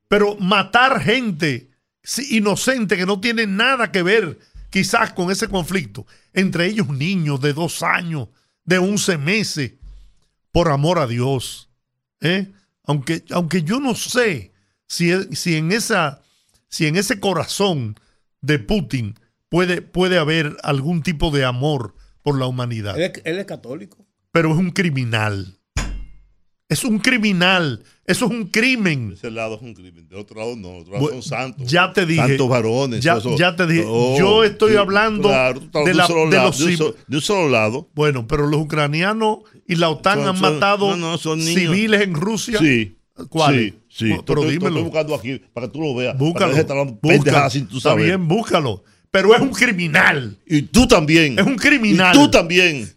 pero 0.07 0.35
matar 0.35 1.01
gente 1.01 1.71
inocente 2.29 2.95
que 2.95 3.07
no 3.07 3.19
tiene 3.19 3.47
nada 3.47 3.91
que 3.91 4.03
ver 4.03 4.37
quizás 4.69 5.13
con 5.13 5.31
ese 5.31 5.47
conflicto, 5.47 6.05
entre 6.33 6.67
ellos 6.67 6.89
niños 6.89 7.41
de 7.41 7.53
dos 7.53 7.81
años, 7.81 8.27
de 8.65 8.77
11 8.77 9.17
meses, 9.17 9.73
por 10.51 10.69
amor 10.69 10.99
a 10.99 11.07
Dios. 11.07 11.69
¿eh? 12.21 12.51
Aunque, 12.83 13.23
aunque 13.31 13.63
yo 13.63 13.79
no 13.79 13.95
sé 13.95 14.51
si, 14.87 15.11
si, 15.35 15.55
en 15.55 15.71
esa, 15.71 16.21
si 16.69 16.85
en 16.87 16.95
ese 16.97 17.19
corazón 17.19 17.99
de 18.41 18.59
Putin 18.59 19.19
puede, 19.53 19.81
puede 19.83 20.17
haber 20.17 20.57
algún 20.63 21.03
tipo 21.03 21.29
de 21.29 21.45
amor 21.45 21.93
por 22.23 22.39
la 22.39 22.47
humanidad 22.47 22.97
Él 22.97 23.11
es, 23.15 23.21
él 23.23 23.37
es 23.37 23.45
católico. 23.45 24.03
pero 24.31 24.51
es 24.51 24.57
un 24.57 24.71
criminal. 24.71 25.59
Es 26.69 26.83
un 26.83 26.97
criminal. 26.97 27.83
Eso 28.05 28.25
es 28.25 28.31
un 28.31 28.45
crimen. 28.47 29.09
De 29.09 29.15
ese 29.15 29.29
lado 29.29 29.55
es 29.57 29.61
un 29.61 29.75
crimen, 29.75 30.07
de 30.07 30.15
otro 30.15 30.39
lado 30.39 30.55
no, 30.55 30.69
de 30.69 30.79
otro 30.79 30.93
lado 30.93 31.09
son 31.09 31.21
santos. 31.21 31.67
ya 31.71 31.93
te 31.93 32.05
dije. 32.07 32.25
Santos 32.29 32.49
varones. 32.49 33.03
Ya- 33.03 33.17
eso- 33.17 33.37
ya 33.37 33.55
te 33.55 33.67
dije. 33.67 33.83
Yo 33.83 34.43
estoy 34.43 34.71
sí, 34.71 34.77
hablando 34.77 35.29
claro, 35.29 35.59
de 35.59 35.91
un 35.91 35.97
la- 35.97 36.07
solo 36.07 36.29
de 36.31 36.35
lado, 36.37 36.47
los 36.47 36.57
de 36.57 36.65
un, 36.65 36.77
solo, 36.77 36.95
de 37.07 37.15
un 37.17 37.21
solo 37.21 37.49
lado. 37.49 37.89
Bueno, 37.93 38.25
pero 38.27 38.47
los 38.47 38.59
ucranianos 38.61 39.39
y 39.67 39.75
la 39.75 39.89
OTAN 39.89 40.19
Son- 40.19 40.27
han 40.29 40.37
son- 40.37 40.53
matado 40.53 40.89
no, 40.97 41.11
no, 41.11 41.17
son 41.19 41.37
niños. 41.39 41.53
civiles 41.61 42.01
en 42.01 42.15
Rusia. 42.15 42.57
Sí. 42.57 42.97
¿Cuáles? 43.29 43.73
Sí, 43.89 44.07
sí. 44.07 44.15
Pero 44.25 44.41
Estoy- 44.41 44.53
dímelo. 44.53 44.69
Estoy 44.69 44.83
buscando 44.83 45.15
aquí 45.15 45.41
para 45.53 45.67
que 45.67 45.73
tú 45.73 45.81
lo 45.81 45.93
veas. 45.93 46.17
Búscalo. 46.17 46.53
Para 46.53 46.63
que 46.65 46.73
búscalo. 47.01 47.49
tú 47.69 47.77
Está 47.77 47.89
saber. 47.91 48.05
bien, 48.05 48.27
búscalo. 48.27 48.83
Pero 49.13 49.35
es 49.35 49.41
un 49.41 49.51
criminal. 49.51 50.35
Y 50.43 50.63
tú 50.63 50.87
también. 50.87 51.37
Es 51.37 51.45
un 51.45 51.55
criminal. 51.55 52.15
Y 52.15 52.17
tú 52.17 52.31
también. 52.31 52.91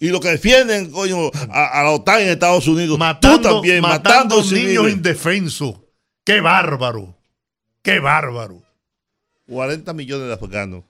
Y 0.00 0.08
los 0.08 0.18
que 0.20 0.28
defienden, 0.28 0.90
coño, 0.90 1.30
a, 1.50 1.80
a 1.80 1.82
la 1.82 1.90
OTAN 1.90 2.22
en 2.22 2.28
Estados 2.30 2.66
Unidos. 2.66 2.98
Matando, 2.98 3.36
tú 3.36 3.54
también, 3.56 3.82
matando 3.82 4.36
matando, 4.36 4.56
niños 4.56 4.90
indefensos. 4.90 5.74
Qué 6.24 6.40
bárbaro. 6.40 7.14
Qué 7.82 8.00
bárbaro. 8.00 8.62
40 9.46 9.92
millones 9.92 10.28
de 10.28 10.32
afganos. 10.32 10.82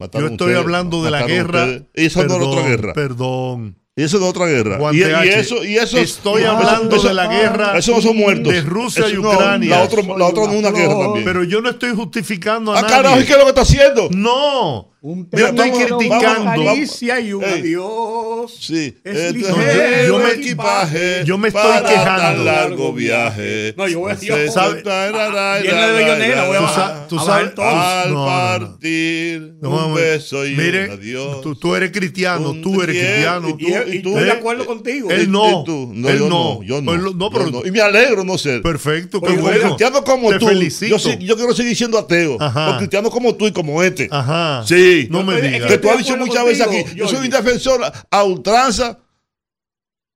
Yo 0.00 0.06
estoy 0.06 0.24
ustedes, 0.32 0.56
hablando 0.56 1.04
de 1.04 1.12
la 1.12 1.24
guerra. 1.24 1.68
eso 1.94 2.24
no 2.24 2.34
es 2.34 2.42
otra 2.42 2.68
guerra. 2.68 2.92
Perdón. 2.94 3.77
Y 3.98 4.04
eso 4.04 4.16
es 4.18 4.22
otra 4.22 4.46
guerra. 4.46 4.78
Y, 4.92 5.02
eso, 5.02 5.64
y 5.64 5.76
eso. 5.76 5.98
Estoy 5.98 6.44
hablando 6.44 6.94
eso- 6.94 7.08
de 7.08 7.14
la 7.14 7.26
guerra 7.26 7.76
Eso 7.76 7.96
no 7.96 8.00
son 8.00 8.16
muertos. 8.16 8.52
de 8.52 8.60
Rusia 8.60 9.08
y 9.08 9.14
no, 9.14 9.28
Ucrania. 9.28 9.70
La 9.70 9.82
otra 9.82 10.02
la 10.04 10.26
otra 10.26 10.44
no 10.44 10.52
es 10.52 10.58
una 10.60 10.70
guerra 10.70 10.96
también. 11.00 11.24
Pero 11.24 11.42
yo 11.42 11.60
no 11.60 11.70
estoy 11.70 11.96
justificando 11.96 12.72
a 12.72 12.78
ah, 12.78 12.82
nadie. 12.82 12.94
carajo, 12.94 13.20
¿y 13.20 13.24
qué 13.24 13.32
es 13.32 13.38
lo 13.38 13.42
que 13.42 13.48
está 13.48 13.62
haciendo? 13.62 14.08
No, 14.12 14.87
Un 15.08 15.26
estoy 15.32 15.54
teléfono, 15.70 15.96
criticando. 15.98 16.42
una 16.42 16.74
y 17.20 17.32
un 17.32 17.42
Ey. 17.44 17.60
adiós. 17.60 18.54
Sí, 18.60 18.94
Es 19.04 19.32
ligero 19.32 20.06
yo 20.06 20.18
me- 20.18 20.30
equipaje 20.32 21.22
yo 21.24 21.38
me 21.38 21.48
estoy 21.48 21.62
para 21.62 21.88
quejando. 21.88 22.22
tan 22.22 22.44
largo 22.44 22.92
viaje. 22.92 23.72
No, 23.76 23.88
yo 23.88 24.00
voy 24.00 24.12
a- 24.12 24.20
yo- 24.20 24.36
Se- 24.36 24.50
¿sabe? 24.50 24.82
tarara, 24.82 25.60
Viene 25.62 25.86
de 25.86 25.92
Bellonera, 25.92 26.46
voy 26.46 26.56
a 26.56 26.60
bajar. 26.60 27.06
tú 27.08 27.18
sabes-. 27.18 27.52
Al 27.58 28.12
partir, 28.14 29.54
No, 29.62 29.86
un 29.88 29.94
beso 29.94 30.46
y 30.46 30.54
un 30.54 30.90
adiós. 30.90 31.40
Tú, 31.58 31.74
eres 31.74 31.90
cristiano, 31.90 32.54
tú 32.62 32.82
eres 32.82 32.96
cristiano. 32.96 33.48
y 33.48 33.52
tú- 33.56 33.68
estoy 33.68 34.24
de 34.24 34.32
acuerdo 34.32 34.66
contigo. 34.66 35.10
Él 35.10 35.22
¿Y- 35.22 35.26
no, 35.28 35.64
él 36.10 36.18
yo 36.18 36.28
no. 36.28 36.62
yo 36.62 36.82
no. 36.82 37.30
Pero-. 37.30 37.66
Y 37.66 37.70
me 37.70 37.80
alegro 37.80 38.24
no 38.24 38.36
ser. 38.36 38.60
Perfecto, 38.62 39.20
bueno. 39.40 39.68
cristiano 39.68 40.04
como 40.04 40.30
tú, 40.38 40.50
yo, 40.50 41.36
quiero 41.36 41.54
seguir 41.54 41.76
siendo 41.76 41.98
ateo. 41.98 42.36
Cristiano 42.78 43.10
como 43.10 43.34
tú 43.34 43.46
y 43.46 43.52
como 43.52 43.82
este. 43.82 44.08
Ajá. 44.10 44.62
Sí. 44.66 44.97
No 45.10 45.22
me 45.22 45.40
digas. 45.40 45.70
que 45.70 45.78
tú 45.78 45.90
has 45.90 45.98
dicho 45.98 46.16
muchas 46.16 46.44
veces 46.44 46.66
aquí. 46.66 46.84
Yo 46.94 47.06
soy 47.08 47.26
un 47.26 47.30
defensor 47.30 47.80
a 48.10 48.24
ultranza 48.24 48.98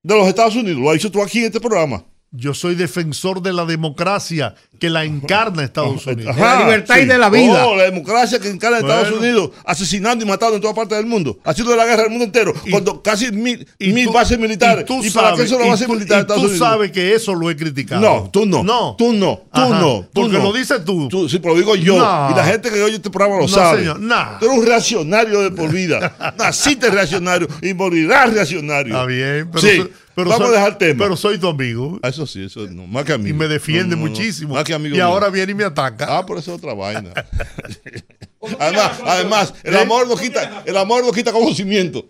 de 0.03 0.17
los 0.17 0.27
Estados 0.29 0.57
Unidos. 0.57 0.81
Lo 0.81 0.91
has 0.91 0.95
dicho 0.95 1.11
tú 1.11 1.23
aquí 1.23 1.41
en 1.41 1.47
este 1.47 1.61
programa. 1.61 2.05
Yo 2.35 2.55
soy 2.55 2.75
defensor 2.77 3.43
de 3.43 3.53
la 3.53 3.67
democracia 3.67 4.55
que 4.81 4.89
la 4.89 5.05
encarna 5.05 5.63
Estados 5.63 6.07
Unidos. 6.07 6.35
De 6.35 6.41
la 6.41 6.61
libertad 6.61 6.97
y 6.97 7.05
de 7.05 7.19
la 7.19 7.29
vida. 7.29 7.67
Oh, 7.67 7.77
la 7.77 7.85
democracia 7.85 8.39
que 8.41 8.49
encarna 8.49 8.79
en 8.79 8.87
Estados. 8.87 9.13
Unidos, 9.13 9.51
asesinando 9.67 10.25
y 10.25 10.29
matando 10.29 10.57
en 10.57 10.63
toda 10.63 10.75
parte 10.75 10.95
del 10.95 11.05
mundo, 11.05 11.39
haciendo 11.45 11.77
la 11.77 11.85
guerra 11.85 12.03
del 12.05 12.11
mundo 12.11 12.25
entero, 12.25 12.55
Y- 12.65 12.71
cuando 12.71 13.03
casi 13.03 13.31
mil, 13.31 13.67
Y 13.79 13.93
mil 13.93 14.07
tú- 14.07 14.13
bases 14.15 14.39
militares. 14.39 14.85
Y, 14.85 14.87
tú 14.87 15.05
¿Y 15.05 15.11
para 15.11 15.37
qué 15.37 15.47
son 15.47 15.59
las 15.61 15.69
bases 15.69 15.87
tú- 15.87 15.93
militares 15.93 16.23
de 16.23 16.27
tú 16.27 16.33
Estados 16.33 16.51
Unidos? 16.51 16.69
sabes 16.69 16.91
que 16.91 17.15
eso 17.15 17.35
lo 17.35 17.51
he 17.51 17.57
criticado. 17.57 18.01
No, 18.01 18.31
tú 18.31 18.47
no. 18.47 18.63
No. 18.65 18.97
Tú 18.97 19.13
no. 19.13 19.43
Tú 19.53 19.61
Ajá, 19.61 19.69
no. 19.79 20.01
Tú 20.13 20.23
porque 20.23 20.39
no. 20.39 20.45
lo 20.45 20.53
dices 20.55 20.83
tú. 20.87 21.09
Tú, 21.09 21.29
sí, 21.29 21.39
pero 21.39 21.53
lo 21.53 21.61
digo 21.61 21.77
yo. 21.77 21.99
No. 21.99 22.31
Y 22.33 22.35
la 22.35 22.45
gente 22.47 22.71
que 22.71 22.83
oye 22.83 22.97
este 22.97 23.11
programa 23.11 23.37
lo 23.37 23.43
No, 23.43 23.49
sabe. 23.49 23.81
señor, 23.81 24.01
nah. 24.01 24.39
Tú 24.39 24.47
eres 24.47 24.59
un 24.59 24.67
reaccionario 24.67 25.43
de 25.43 25.51
por 25.51 25.71
vida. 25.71 26.17
Naciste 26.39 26.89
reaccionario 26.91 27.47
y 27.61 27.75
morirás 27.75 28.33
reaccionario. 28.33 28.95
Está 28.95 29.05
bien, 29.07 29.51
pero, 29.53 29.61
Sí. 29.61 29.85
Pero 30.15 30.31
Vamos 30.31 30.47
soy- 30.49 30.55
a 30.57 30.59
dejar 30.59 30.73
el 30.73 30.79
tema. 30.79 31.05
Pero 31.05 31.17
soy 31.17 31.39
tu 31.39 31.49
amigo. 31.49 31.99
Eso 32.03 32.27
sí, 32.27 32.45
eso 32.45 32.67
no. 32.69 32.87
Más 32.87 33.05
que 33.05 33.13
amigo. 33.13 33.31
Y 33.31 33.33
me 33.39 33.49
defiende 33.49 33.97
No, 33.97 34.03
no, 34.03 34.05
no. 34.05 34.11
muchísimo. 34.11 34.55
Más 34.55 34.65
que 34.65 34.75
amigo 34.75 34.95
y 34.95 34.99
mío. 34.99 35.05
ahora 35.07 35.29
viene 35.31 35.53
y 35.53 35.55
me 35.55 35.65
ataca. 35.65 36.19
Ah, 36.19 36.27
por 36.27 36.39
eso 36.39 36.53
es 36.53 36.59
otra 36.59 36.75
vaina. 36.75 37.13
además, 38.59 39.01
además, 39.05 39.55
el 39.63 39.77
amor 39.77 40.09
no 40.09 40.17
quita, 40.17 40.63
el 40.67 40.77
amor 40.77 41.05
no 41.05 41.13
quita 41.13 41.33
conocimiento. 41.33 42.07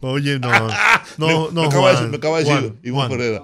Oye, 0.00 0.38
no. 0.38 0.50
No, 1.18 1.26
me, 1.26 1.32
no. 1.32 1.50
me 1.62 1.66
acaba 1.66 1.88
de 1.88 1.94
Juan, 1.94 1.94
decir, 1.94 2.08
me 2.10 2.16
acaba 2.16 2.38
de 2.38 2.44
decir 2.44 2.60
Juan, 2.60 2.78
Iván 2.82 3.08
Juan. 3.08 3.10
Ferreira. 3.10 3.42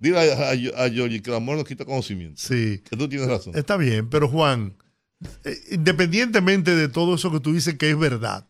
Dile 0.00 0.18
a, 0.32 0.50
a, 0.84 0.90
que 0.90 1.22
el 1.30 1.34
amor 1.34 1.56
no 1.56 1.64
quita 1.64 1.84
conocimiento. 1.84 2.40
Sí. 2.42 2.82
Que 2.90 2.96
tú 2.96 3.08
tienes 3.08 3.28
razón. 3.28 3.56
Está 3.56 3.76
bien, 3.78 4.10
pero 4.10 4.28
Juan, 4.28 4.74
eh, 5.44 5.56
independientemente 5.70 6.74
de 6.76 6.88
todo 6.88 7.14
eso 7.14 7.30
que 7.32 7.40
tú 7.40 7.54
dices 7.54 7.78
que 7.78 7.88
es 7.88 7.98
verdad, 7.98 8.46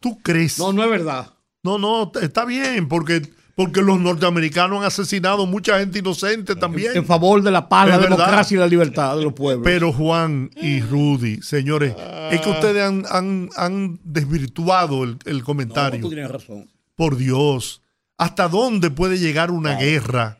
¿tú 0.00 0.20
crees? 0.20 0.58
No, 0.58 0.72
no 0.74 0.82
es 0.84 0.90
verdad. 0.90 1.30
No, 1.62 1.78
no, 1.78 2.12
está 2.20 2.44
bien, 2.44 2.88
porque, 2.88 3.22
porque 3.54 3.82
los 3.82 4.00
norteamericanos 4.00 4.80
han 4.80 4.84
asesinado 4.86 5.46
mucha 5.46 5.78
gente 5.78 6.00
inocente 6.00 6.56
también. 6.56 6.96
En 6.96 7.06
favor 7.06 7.42
de 7.42 7.50
la 7.50 7.68
paz, 7.68 7.88
la 7.88 7.98
verdad. 7.98 8.16
democracia 8.16 8.54
y 8.56 8.58
la 8.58 8.66
libertad 8.66 9.16
de 9.16 9.22
los 9.24 9.32
pueblos. 9.32 9.64
Pero 9.64 9.92
Juan 9.92 10.50
y 10.56 10.80
Rudy, 10.80 11.40
señores, 11.42 11.94
es 12.32 12.40
que 12.40 12.50
ustedes 12.50 12.82
han, 12.82 13.04
han- 13.10 13.50
han 13.56 14.00
desvirtuado 14.02 15.04
el, 15.04 15.18
el 15.26 15.38
No, 15.38 15.44
comentario. 15.44 16.00
tú 16.00 16.08
tienes 16.08 16.30
razón. 16.30 16.68
Por 16.96 17.16
Dios, 17.16 17.80
¿hasta 18.18 18.48
dónde 18.48 18.90
puede 18.90 19.18
llegar 19.18 19.50
una 19.50 19.76
guerra 19.76 20.38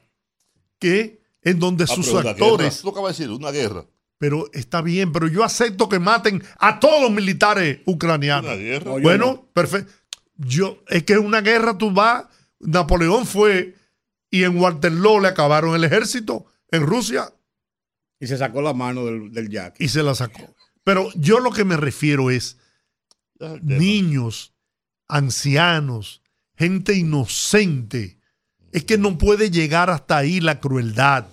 que 0.78 1.20
en 1.42 1.58
donde 1.58 1.84
Ah, 1.84 1.86
sus 1.88 2.12
actores... 2.14 2.58
guerra. 2.68 2.82
Tú 2.82 2.88
acabas 2.90 3.16
de 3.18 3.24
decir, 3.24 3.36
una 3.38 3.50
guerra. 3.50 3.84
Pero 4.18 4.48
está 4.52 4.80
bien, 4.80 5.12
pero 5.12 5.28
yo 5.28 5.44
acepto 5.44 5.88
que 5.88 5.98
maten 5.98 6.42
a 6.58 6.80
todos 6.80 7.02
los 7.02 7.10
militares 7.10 7.80
ucranianos. 7.84 8.46
Una 8.52 8.54
guerra. 8.60 8.90
No, 8.92 9.00
Bueno, 9.00 9.46
perfecto. 9.52 9.92
Yo, 10.36 10.78
es 10.88 11.02
que 11.04 11.18
una 11.18 11.40
guerra 11.42 11.76
tú 11.76 11.90
vas, 11.92 12.24
Napoleón 12.64 13.26
fue 13.26 13.74
y 14.30 14.44
en 14.44 14.56
Waterloo 14.58 15.20
le 15.20 15.28
acabaron 15.28 15.74
el 15.74 15.84
ejército 15.84 16.46
en 16.70 16.84
Rusia 16.86 17.32
Y 18.20 18.26
se 18.26 18.36
sacó 18.38 18.62
la 18.62 18.72
mano 18.74 19.04
del, 19.06 19.32
del 19.32 19.48
Jack. 19.48 19.76
y 19.78 19.88
se 19.88 20.02
la 20.02 20.14
sacó. 20.14 20.54
Pero 20.82 21.10
yo 21.14 21.40
lo 21.40 21.50
que 21.52 21.64
me 21.64 21.76
refiero 21.76 22.30
es 22.30 22.58
tema. 23.38 23.58
niños, 23.62 24.52
ancianos, 25.08 26.22
gente 26.56 26.94
inocente. 26.94 28.18
Es 28.72 28.84
que 28.84 28.98
no 28.98 29.16
puede 29.18 29.50
llegar 29.50 29.88
hasta 29.90 30.16
ahí 30.18 30.40
la 30.40 30.58
crueldad. 30.60 31.26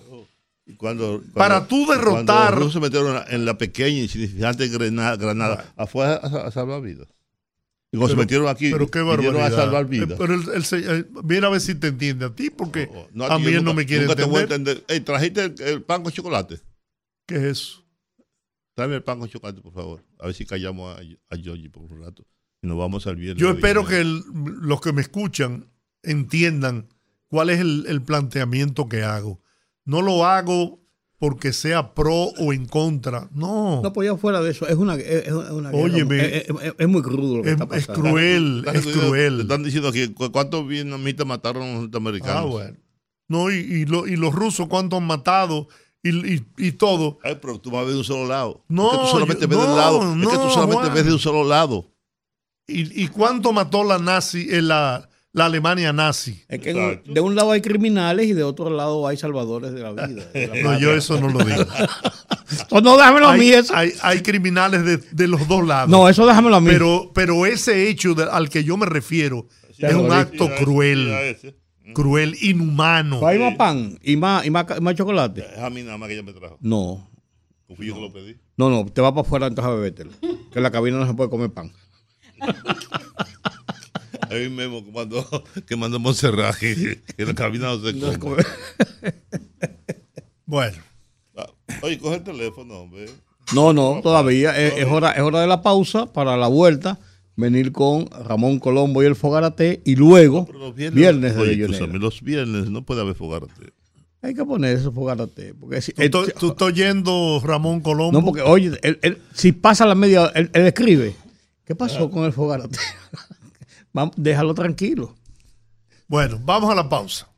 Y 0.64 0.74
Cuando, 0.74 1.18
cuando- 1.18 1.32
Para 1.34 1.66
tú 1.66 1.86
derrotar- 1.86 2.24
Cuando 2.24 2.50
los 2.56 2.64
rusos 2.66 2.82
metieron 2.82 3.22
en 3.28 3.44
la, 3.44 3.58
pequeña 3.58 3.98
y 3.98 4.02
insignificante 4.02 4.68
Granada, 4.68 5.16
Granada 5.16 5.72
afuera 5.76 6.20
a, 6.22 6.46
a 6.46 6.50
salvar 6.52 6.80
vidas. 6.82 7.08
Y 7.94 7.98
cuando 7.98 8.14
se 8.14 8.20
metieron 8.20 8.48
aquí, 8.48 8.70
Pero 8.70 8.90
qué 8.90 9.00
barbaridad. 9.02 9.46
a 9.46 9.50
salvar 9.50 9.84
Eh, 9.84 9.88
vidas. 9.88 10.14
Pero 10.18 10.34
el, 10.34 10.48
el 10.54 10.64
se- 10.64 10.78
eh, 11.00 11.04
mira 11.24 11.48
a 11.48 11.50
ver 11.50 11.60
si 11.60 11.74
te 11.74 11.88
entiende 11.88 12.24
a 12.24 12.34
ti, 12.34 12.48
porque 12.48 12.88
No, 13.12 13.24
a 13.26 13.36
ti 13.36 13.42
mí 13.44 13.52
él 13.52 13.62
no 13.62 13.74
me 13.74 13.84
quiere 13.84 14.04
nunca 14.06 14.16
te 14.16 14.24
voy 14.24 14.38
a 14.38 14.42
entender. 14.44 14.78
entender. 14.78 15.04
Trajiste 15.04 15.44
el, 15.44 15.54
el 15.60 15.82
pan 15.82 16.02
con 16.02 16.10
chocolate. 16.10 16.58
¿Qué 17.26 17.36
es 17.36 17.42
eso? 17.42 17.86
Tráeme 18.74 18.94
el 18.96 19.02
pan 19.02 19.18
con 19.18 19.28
chocolate, 19.28 19.60
por 19.60 19.74
favor. 19.74 20.02
A 20.18 20.26
ver 20.26 20.34
si 20.34 20.46
callamos 20.46 20.96
a, 20.98 21.02
a 21.34 21.36
Georgie 21.36 21.68
por 21.68 21.82
un 21.82 22.00
rato. 22.00 22.26
Y 22.62 22.66
nos 22.66 22.78
vamos 22.78 23.06
al 23.06 23.16
viernes. 23.16 23.40
Yo 23.42 23.50
espero 23.50 23.84
que 23.84 24.00
el- 24.00 24.22
los 24.62 24.80
que 24.80 24.92
me 24.94 25.02
escuchan 25.02 25.70
entiendan 26.02 26.88
cuál 27.28 27.50
es 27.50 27.60
el, 27.60 27.84
el 27.88 28.00
planteamiento 28.02 28.88
que 28.88 29.02
hago. 29.02 29.42
No 29.84 30.00
lo 30.00 30.24
hago 30.24 30.81
porque 31.22 31.52
sea 31.52 31.94
pro 31.94 32.32
o 32.36 32.52
en 32.52 32.66
contra. 32.66 33.28
No, 33.32 33.80
No, 33.80 33.92
pues 33.92 34.08
ya 34.10 34.16
fuera 34.16 34.40
de 34.42 34.50
eso, 34.50 34.66
es 34.66 34.74
una, 34.74 34.96
es, 34.96 35.28
es 35.28 35.30
una 35.32 35.70
guerra- 35.70 35.84
Óyeme. 35.84 36.18
es, 36.38 36.48
es- 36.48 36.74
es 36.76 36.88
muy 36.88 37.00
crudo 37.00 37.36
lo 37.36 37.42
que 37.44 37.50
es, 37.52 37.60
está 37.60 37.76
es 37.76 37.86
pasando. 37.86 38.10
cruel, 38.10 38.58
Están- 38.66 38.74
es 38.76 38.84
Te 38.86 38.92
cruel. 38.92 39.40
están 39.42 39.62
diciendo 39.62 39.88
aquí 39.90 40.08
cu- 40.08 40.32
cuántos 40.32 40.66
vietnamitas 40.66 41.24
mataron 41.24 41.62
a 41.62 41.66
los 41.74 41.80
norteamericanos. 41.82 42.36
Ah, 42.42 42.44
bueno. 42.44 42.76
No, 43.28 43.52
y, 43.52 43.54
y 43.58 43.84
lo- 43.86 44.08
y 44.08 44.16
los 44.16 44.34
rusos 44.34 44.66
cuántos 44.66 44.98
han 44.98 45.06
matado 45.06 45.68
y, 46.02 46.10
y- 46.34 46.44
y 46.58 46.72
todo. 46.72 47.20
Ay, 47.22 47.38
pero 47.40 47.60
tú 47.60 47.70
vas 47.70 47.82
a 47.82 47.84
ver 47.84 47.92
de 47.92 47.98
un 47.98 48.04
solo 48.04 48.26
lado. 48.26 48.64
No, 48.68 48.90
es 48.90 48.98
que 48.98 49.04
tú 49.04 49.10
solamente 49.12 49.42
yo- 49.42 49.48
ves 49.48 49.58
de 49.58 49.64
un 49.64 49.70
no, 49.70 49.76
lado. 49.76 49.98
es 50.02 50.28
que 50.28 50.36
tú 50.36 50.42
no, 50.44 50.50
solamente 50.50 50.90
ves 50.90 51.04
de 51.06 51.12
un 51.12 51.18
solo 51.20 51.44
lado. 51.44 51.86
¿Y, 52.66 53.04
y 53.04 53.06
cuánto 53.06 53.52
mató 53.52 53.84
la 53.84 53.98
nazi, 54.00 54.48
eh, 54.50 54.60
la, 54.60 55.08
la 55.32 55.46
Alemania 55.46 55.92
nazi? 55.92 56.42
Es 56.48 56.60
que 56.60 57.00
de 57.04 57.20
un 57.20 57.34
lado 57.34 57.52
hay 57.52 57.60
criminales 57.62 58.26
y 58.28 58.32
de 58.34 58.42
otro 58.42 58.68
lado 58.70 59.06
hay 59.06 59.16
salvadores 59.16 59.72
de 59.72 59.80
la 59.80 59.92
vida. 59.92 60.24
de 60.32 60.46
la 60.48 60.62
No, 60.62 60.78
yo 60.78 60.92
eso 60.94 61.20
no 61.20 61.28
lo 61.28 61.44
digo. 61.44 61.64
Pues 62.68 62.82
no, 62.82 62.98
déjamelo 62.98 63.28
a 63.28 63.32
mí 63.36 63.46
hay, 63.46 63.52
eso. 63.54 63.74
hay- 63.74 63.92
hay 64.02 64.20
criminales 64.20 64.84
de, 64.84 64.98
de 64.98 65.26
los 65.28 65.48
dos 65.48 65.66
lados. 65.66 65.88
No, 65.88 66.06
eso 66.06 66.26
déjamelo 66.26 66.56
a 66.56 66.60
mí. 66.60 66.68
Pero, 66.70 67.10
pero 67.14 67.46
ese 67.46 67.88
hecho 67.88 68.14
de- 68.14 68.24
al 68.30 68.50
que 68.50 68.62
yo 68.62 68.76
me 68.76 68.84
refiero 68.84 69.46
es 69.78 69.94
un 69.94 70.08
lo 70.08 70.12
acto 70.12 70.44
ese, 70.44 70.62
cruel, 70.62 71.08
ese. 71.08 71.56
cruel, 71.94 72.36
inhumano. 72.42 73.26
¿Hay 73.26 73.38
más 73.38 73.54
pan 73.56 73.98
y 74.02 74.16
más, 74.18 74.44
y 74.44 74.50
más, 74.50 74.64
ca- 74.66 74.80
más 74.82 74.94
chocolate? 74.94 75.46
Es 75.50 75.58
a 75.62 75.70
mí 75.70 75.82
nada 75.82 75.96
más 75.96 76.08
que 76.08 76.14
ella 76.14 76.22
me 76.22 76.34
trajo. 76.34 76.58
No. 76.60 77.10
Fui 77.74 77.86
yo 77.86 77.94
que 77.94 78.00
lo 78.02 78.12
pedí. 78.12 78.36
No, 78.58 78.68
no, 78.68 78.84
te 78.84 79.00
vas 79.00 79.12
para 79.12 79.22
afuera 79.22 79.46
entonces 79.46 79.72
a 79.72 79.74
bebértelo. 79.74 80.10
Que 80.20 80.58
en 80.58 80.62
la 80.62 80.70
cabina 80.70 80.98
no 80.98 81.06
se 81.06 81.14
puede 81.14 81.30
comer 81.30 81.50
pan. 81.52 81.72
A 84.32 84.38
mí 84.38 84.48
mismo 84.48 84.84
que 84.84 84.90
mandó, 84.92 85.26
que 85.66 85.76
mandó 85.76 85.98
Montserrat, 86.00 86.56
que, 86.56 87.02
que 87.16 87.24
la 87.26 87.34
cabina 87.34 87.66
no 87.74 87.80
se 87.84 87.92
No 87.92 88.18
come. 88.18 88.42
Bueno, 90.46 90.76
Ah, 91.36 91.46
Oye, 91.82 91.98
coge 91.98 92.16
el 92.16 92.24
teléfono, 92.24 92.74
hombre. 92.80 93.06
No, 93.54 93.72
no, 93.72 94.00
todavía. 94.02 94.56
Es, 94.58 94.74
es 94.78 94.86
hora, 94.86 95.12
es 95.12 95.20
hora 95.22 95.40
de 95.40 95.46
la 95.46 95.62
pausa 95.62 96.12
para 96.12 96.36
la 96.36 96.46
vuelta. 96.48 96.98
Venir 97.36 97.72
con 97.72 98.06
Ramón 98.10 98.58
Colombo 98.58 99.02
y 99.02 99.06
el 99.06 99.16
Fogarate 99.16 99.80
y 99.86 99.96
luego 99.96 100.46
los 100.52 100.74
viernes, 100.74 100.94
viernes 100.94 101.34
de 101.34 101.40
oye, 101.40 101.62
escúchame, 101.64 101.98
los 101.98 102.20
viernes 102.20 102.68
no 102.70 102.84
puede 102.84 103.00
haber 103.00 103.14
fogarate. 103.14 103.72
Hay 104.20 104.34
que 104.34 104.44
poner 104.44 104.76
ese 104.76 104.90
Fogarate. 104.90 105.54
Porque 105.54 105.80
si, 105.80 105.92
tú, 105.92 106.24
tú- 106.26 106.30
tú 106.38 106.48
estás 106.48 106.68
oyendo 106.68 107.40
Ramón 107.42 107.80
Colombo. 107.80 108.12
no, 108.20 108.22
porque 108.24 108.42
oye, 108.42 108.72
él- 108.82 108.98
él- 109.00 109.18
si 109.32 109.52
pasa 109.52 109.86
la 109.86 109.94
media, 109.94 110.30
él, 110.34 110.50
él 110.52 110.66
escribe. 110.66 111.16
¿Qué 111.64 111.74
pasó 111.74 112.10
con 112.10 112.24
el 112.24 112.32
Fogarate? 112.34 112.76
Vamos, 113.92 114.14
déjalo 114.16 114.54
tranquilo. 114.54 115.14
Bueno, 116.08 116.38
vamos 116.42 116.70
a 116.70 116.74
la 116.74 116.88
pausa. 116.88 117.28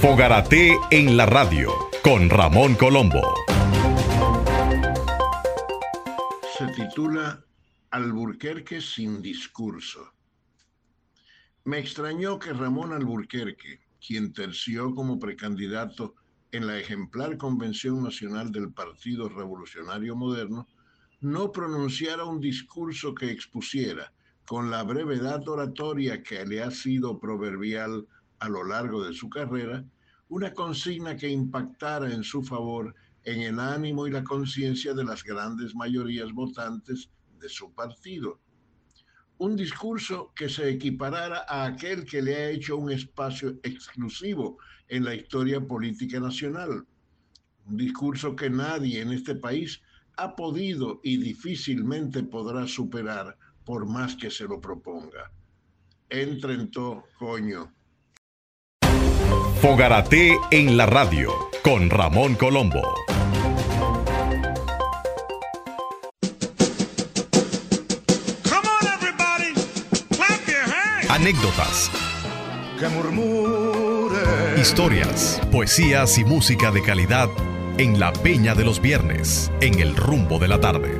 Fogarate 0.00 0.78
en 0.90 1.16
la 1.16 1.26
radio 1.26 1.72
con 2.02 2.30
Ramón 2.30 2.74
Colombo. 2.74 3.20
se 6.60 6.66
titula 6.72 7.42
Alburquerque 7.90 8.82
sin 8.82 9.22
discurso. 9.22 10.12
Me 11.64 11.78
extrañó 11.78 12.38
que 12.38 12.52
Ramón 12.52 12.92
Alburquerque, 12.92 13.80
quien 13.98 14.34
terció 14.34 14.94
como 14.94 15.18
precandidato 15.18 16.16
en 16.52 16.66
la 16.66 16.78
ejemplar 16.78 17.36
Convención 17.36 18.02
Nacional 18.02 18.50
del 18.50 18.72
Partido 18.72 19.28
Revolucionario 19.28 20.16
Moderno, 20.16 20.66
no 21.20 21.52
pronunciara 21.52 22.24
un 22.24 22.40
discurso 22.40 23.14
que 23.14 23.30
expusiera, 23.30 24.12
con 24.46 24.70
la 24.70 24.82
brevedad 24.82 25.46
oratoria 25.48 26.22
que 26.22 26.44
le 26.44 26.62
ha 26.62 26.70
sido 26.70 27.20
proverbial 27.20 28.06
a 28.40 28.48
lo 28.48 28.64
largo 28.64 29.04
de 29.04 29.14
su 29.14 29.28
carrera, 29.28 29.84
una 30.28 30.52
consigna 30.52 31.16
que 31.16 31.28
impactara 31.28 32.12
en 32.12 32.24
su 32.24 32.42
favor 32.42 32.94
en 33.24 33.42
el 33.42 33.60
ánimo 33.60 34.06
y 34.06 34.10
la 34.10 34.24
conciencia 34.24 34.94
de 34.94 35.04
las 35.04 35.22
grandes 35.22 35.74
mayorías 35.74 36.32
votantes 36.32 37.10
de 37.38 37.48
su 37.48 37.72
partido. 37.74 38.40
Un 39.38 39.56
discurso 39.56 40.32
que 40.34 40.48
se 40.48 40.68
equiparara 40.68 41.44
a 41.48 41.66
aquel 41.66 42.04
que 42.04 42.22
le 42.22 42.36
ha 42.36 42.50
hecho 42.50 42.76
un 42.76 42.90
espacio 42.90 43.58
exclusivo 43.62 44.58
en 44.90 45.04
la 45.04 45.14
historia 45.14 45.60
política 45.60 46.20
nacional. 46.20 46.84
Un 47.66 47.76
discurso 47.76 48.34
que 48.36 48.50
nadie 48.50 49.00
en 49.00 49.12
este 49.12 49.36
país 49.36 49.80
ha 50.16 50.34
podido 50.36 51.00
y 51.02 51.16
difícilmente 51.16 52.22
podrá 52.24 52.66
superar 52.66 53.38
por 53.64 53.86
más 53.86 54.16
que 54.16 54.30
se 54.30 54.44
lo 54.44 54.60
proponga. 54.60 55.30
Entrentó, 56.08 57.04
coño. 57.18 57.72
Fogarate 59.62 60.36
en 60.50 60.76
la 60.76 60.86
radio 60.86 61.30
con 61.62 61.88
Ramón 61.88 62.34
Colombo. 62.34 62.82
Come 68.48 68.66
on, 68.66 68.86
everybody, 68.88 69.52
clap 70.16 70.46
your 70.48 70.64
hands. 70.64 71.10
Anécdotas, 71.10 71.90
Que 72.78 72.88
murmure. 72.88 73.89
Historias, 74.60 75.40
poesías 75.50 76.18
y 76.18 76.24
música 76.24 76.70
de 76.70 76.82
calidad 76.82 77.28
en 77.78 77.98
la 77.98 78.12
Peña 78.12 78.54
de 78.54 78.64
los 78.64 78.80
Viernes, 78.80 79.50
en 79.62 79.80
el 79.80 79.96
rumbo 79.96 80.38
de 80.38 80.48
la 80.48 80.60
tarde. 80.60 80.98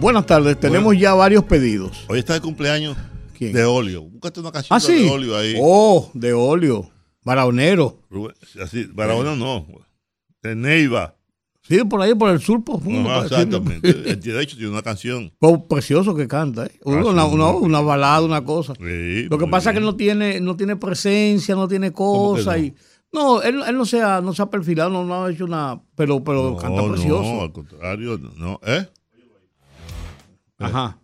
Buenas 0.00 0.26
tardes, 0.26 0.58
tenemos 0.60 0.96
ya 0.96 1.14
varios 1.14 1.44
pedidos. 1.44 2.04
Hoy 2.08 2.20
está 2.20 2.36
el 2.36 2.42
cumpleaños 2.42 2.96
¿Quién? 3.36 3.52
de 3.52 3.64
Olio. 3.64 4.02
Búscate 4.02 4.40
una 4.40 4.52
canción 4.52 4.76
Ah, 4.76 4.80
sí. 4.80 5.04
de 5.04 5.10
Olio 5.10 5.36
ahí. 5.36 5.56
Oh, 5.60 6.10
de 6.14 6.32
óleo. 6.32 6.90
Baraonero. 7.24 8.00
Así, 8.62 8.86
no. 8.94 9.66
De 10.42 10.54
Neiva. 10.54 11.16
Sí, 11.66 11.82
por 11.84 12.02
ahí, 12.02 12.14
por 12.14 12.28
el 12.30 12.40
sur, 12.40 12.62
por 12.62 12.84
No, 12.86 13.22
exactamente. 13.24 13.88
El 14.10 14.20
de 14.20 14.42
hecho 14.42 14.54
tiene 14.56 14.70
una 14.70 14.82
canción. 14.82 15.32
Oh, 15.40 15.66
precioso 15.66 16.14
que 16.14 16.28
canta, 16.28 16.66
¿eh? 16.66 16.72
Una, 16.84 17.00
Ah, 17.22 17.24
una- 17.26 17.52
muy 17.52 17.62
una 17.64 17.80
balada, 17.80 18.20
una 18.20 18.44
cosa. 18.44 18.74
Sí, 18.74 19.22
Lo 19.30 19.38
que 19.38 19.46
pasa 19.46 19.70
es 19.70 19.74
que 19.74 19.80
no 19.80 19.96
tiene, 19.96 20.40
no 20.40 20.56
tiene 20.56 20.76
presencia, 20.76 21.54
no 21.54 21.66
tiene 21.66 21.90
¿Cómo 21.90 22.34
que 22.34 22.40
cosa. 22.44 22.58
no? 22.58 22.64
Y, 22.64 22.74
no, 23.12 23.40
él, 23.42 23.62
él 23.66 23.76
no, 23.78 23.86
se 23.86 24.02
ha, 24.02 24.20
no 24.20 24.34
se 24.34 24.42
ha 24.42 24.46
perfilado, 24.50 24.90
no, 24.90 25.04
no 25.04 25.24
ha 25.24 25.30
hecho 25.32 25.46
nada, 25.46 25.80
pero, 25.94 26.22
pero 26.22 26.50
No, 26.50 26.56
canta 26.56 26.82
No, 26.82 26.88
precioso. 26.92 27.40
al 27.42 27.52
contrario, 27.52 28.18
no. 28.36 28.60
¿Eh? 28.66 28.86
Ajá. 30.58 30.98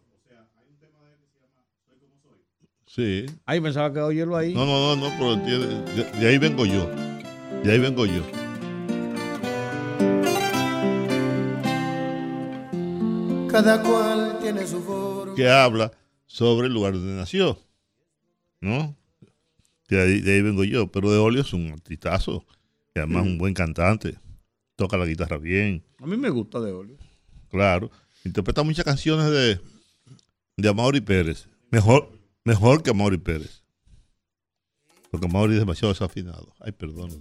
Sí. 2.86 3.24
Ahí 3.46 3.60
pensaba 3.60 3.92
que 3.92 4.00
oírlo 4.00 4.36
ahí. 4.36 4.52
No, 4.52 4.66
no, 4.66 4.96
no, 4.96 5.08
no, 5.08 5.14
pero 5.18 5.38
tiene- 5.42 5.66
de, 5.94 6.04
de 6.20 6.28
ahí 6.28 6.36
vengo 6.38 6.66
yo. 6.66 6.86
De 7.64 7.72
ahí 7.72 7.78
vengo 7.78 8.04
yo. 8.04 8.22
Cada 13.50 13.82
cual 13.82 14.38
tiene 14.40 14.66
su 14.66 14.80
forma. 14.82 15.34
Que 15.34 15.48
habla 15.48 15.92
sobre 16.26 16.68
el 16.68 16.72
lugar 16.72 16.92
donde 16.92 17.14
nació. 17.14 17.58
¿No? 18.60 18.96
De 19.88 20.00
ahí, 20.00 20.20
de 20.20 20.34
ahí 20.34 20.42
vengo 20.42 20.64
yo. 20.64 20.90
Pero 20.90 21.10
de 21.10 21.18
Olio 21.18 21.40
es 21.40 21.52
un 21.52 21.72
artistazo. 21.72 22.46
Y 22.94 22.98
además 23.00 23.24
un 23.24 23.38
buen 23.38 23.54
cantante. 23.54 24.18
Toca 24.76 24.96
la 24.96 25.06
guitarra 25.06 25.38
bien. 25.38 25.84
A 25.98 26.06
mí 26.06 26.16
me 26.16 26.30
gusta 26.30 26.60
de 26.60 26.72
óleo. 26.72 26.96
Claro. 27.50 27.90
Interpreta 28.24 28.62
muchas 28.62 28.84
canciones 28.84 29.30
de, 29.30 29.60
de 30.56 30.68
Amaury 30.68 31.00
Pérez. 31.00 31.48
Mejor, 31.70 32.10
mejor 32.44 32.82
que 32.82 32.90
Amaury 32.90 33.18
Pérez. 33.18 33.62
Porque 35.10 35.26
Amaury 35.26 35.54
es 35.54 35.60
demasiado 35.60 35.92
desafinado. 35.92 36.54
Ay, 36.60 36.72
perdón. 36.72 37.20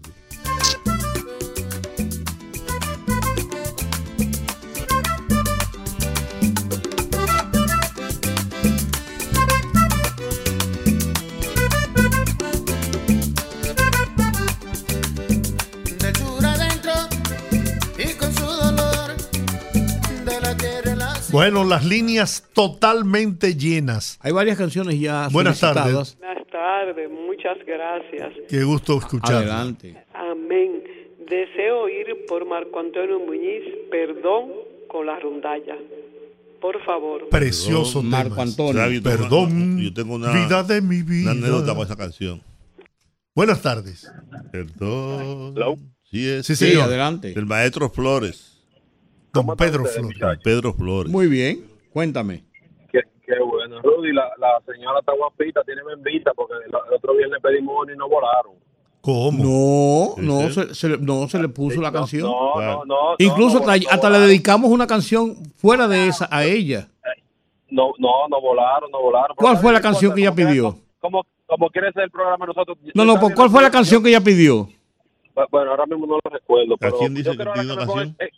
Bueno, 21.40 21.64
las 21.64 21.86
líneas 21.86 22.44
totalmente 22.54 23.56
llenas. 23.56 24.18
Hay 24.22 24.34
varias 24.34 24.58
canciones 24.58 25.00
ya 25.00 25.30
Buenas 25.32 25.58
solicitadas. 25.58 26.18
Buenas 26.20 26.48
tardes, 26.52 27.10
muchas 27.10 27.58
gracias. 27.66 28.34
Qué 28.50 28.64
gusto 28.64 28.98
escuchar. 28.98 29.36
Adelante. 29.36 29.96
Amén. 30.14 30.84
Deseo 31.30 31.88
ir 31.88 32.08
por 32.28 32.46
Marco 32.46 32.80
Antonio 32.82 33.20
Muñiz, 33.20 33.64
perdón 33.90 34.50
con 34.90 35.06
la 35.06 35.18
rondalla. 35.20 35.78
Por 36.60 36.84
favor. 36.84 37.30
Precioso 37.30 38.02
tema. 38.02 38.18
Marco 38.24 38.42
Antonio. 38.42 38.74
¿Sabe? 38.74 38.96
Yo 38.96 39.02
tengo 39.04 39.18
Perdón, 39.18 39.52
una- 39.62 39.82
yo 39.84 39.94
tengo 39.94 40.16
una, 40.16 40.32
vida 40.34 40.64
de 40.64 40.82
mi 40.82 41.04
vida. 41.04 41.32
una 41.32 41.40
anécdota 41.48 41.74
con 41.74 41.86
esa 41.86 41.96
canción. 41.96 42.42
Buenas 43.34 43.62
tardes. 43.62 44.12
Perdón. 44.52 45.54
Sí, 46.04 46.28
es. 46.28 46.46
Sí, 46.48 46.56
Sí, 46.58 46.76
adelante. 46.78 47.34
Del 47.34 47.46
maestro 47.46 47.90
Flores. 47.90 48.49
Don 49.34 49.46
Pedro 49.56 49.86
Flores. 49.86 50.40
Pedro 50.44 50.74
Flores. 50.74 51.12
Muy 51.12 51.28
bien. 51.28 51.66
Cuéntame. 51.94 52.44
Qué, 52.92 53.02
qué 53.26 53.40
bueno. 53.44 53.82
Rudy, 53.82 54.12
la, 54.14 54.24
la 54.40 54.60
señora 54.66 55.00
está 55.00 55.14
guapita, 55.16 55.64
tiene 55.64 55.82
bembita, 55.84 56.32
porque 56.36 56.54
el, 56.56 56.70
el 56.70 56.94
otro 56.96 57.16
viernes 57.16 57.40
pedimos 57.42 57.76
uno 57.84 57.94
y 57.94 57.98
no 57.98 58.08
volaron. 58.10 58.54
¿Cómo? 59.02 60.16
No, 60.18 60.42
no, 60.42 60.50
se, 60.50 60.76
se 60.76 60.90
le- 60.90 60.98
no 60.98 61.28
se 61.30 61.40
le 61.42 61.48
puso 61.48 61.80
la 61.82 61.92
canción. 61.92 62.24
No, 62.24 62.54
Claro. 62.56 62.84
no, 62.86 62.96
no. 63.12 63.16
Incluso 63.18 63.60
no, 63.60 63.70
hasta, 63.70 63.78
no, 63.78 63.90
hasta 63.92 64.10
le 64.10 64.20
dedicamos 64.20 64.70
una 64.72 64.88
canción 64.88 65.36
fuera 65.56 65.88
de 65.88 66.08
esa 66.08 66.28
a 66.30 66.44
ella. 66.44 66.90
No, 67.70 67.92
no, 67.98 68.28
no 68.30 68.42
volaron, 68.42 68.90
no 68.92 69.02
volaron. 69.02 69.36
¿Cuál 69.38 69.58
fue 69.58 69.72
la 69.72 69.80
canción 69.82 70.14
que 70.14 70.22
ella 70.22 70.34
pidió? 70.36 70.76
Como, 71.00 71.24
como 71.46 71.70
quiere 71.70 71.92
ser 71.94 72.04
el 72.04 72.12
programa 72.12 72.46
nosotros. 72.48 72.78
No, 72.94 73.06
no, 73.06 73.16
¿cuál 73.36 73.50
fue 73.50 73.62
la 73.62 73.72
canción 73.72 74.04
que 74.04 74.10
ella 74.10 74.22
pidió? 74.22 74.68
Bueno, 75.52 75.72
ahora 75.72 75.86
mismo 75.86 76.06
no 76.06 76.16
lo 76.24 76.30
recuerdo. 76.30 76.76
Pero 76.78 76.98
quién 76.98 77.14
dice 77.14 77.32
yo 77.32 77.38
que 77.38 77.50
pidió 77.52 77.76
pongan, 77.76 77.88
canción? 77.88 78.16
eh, 78.20 78.30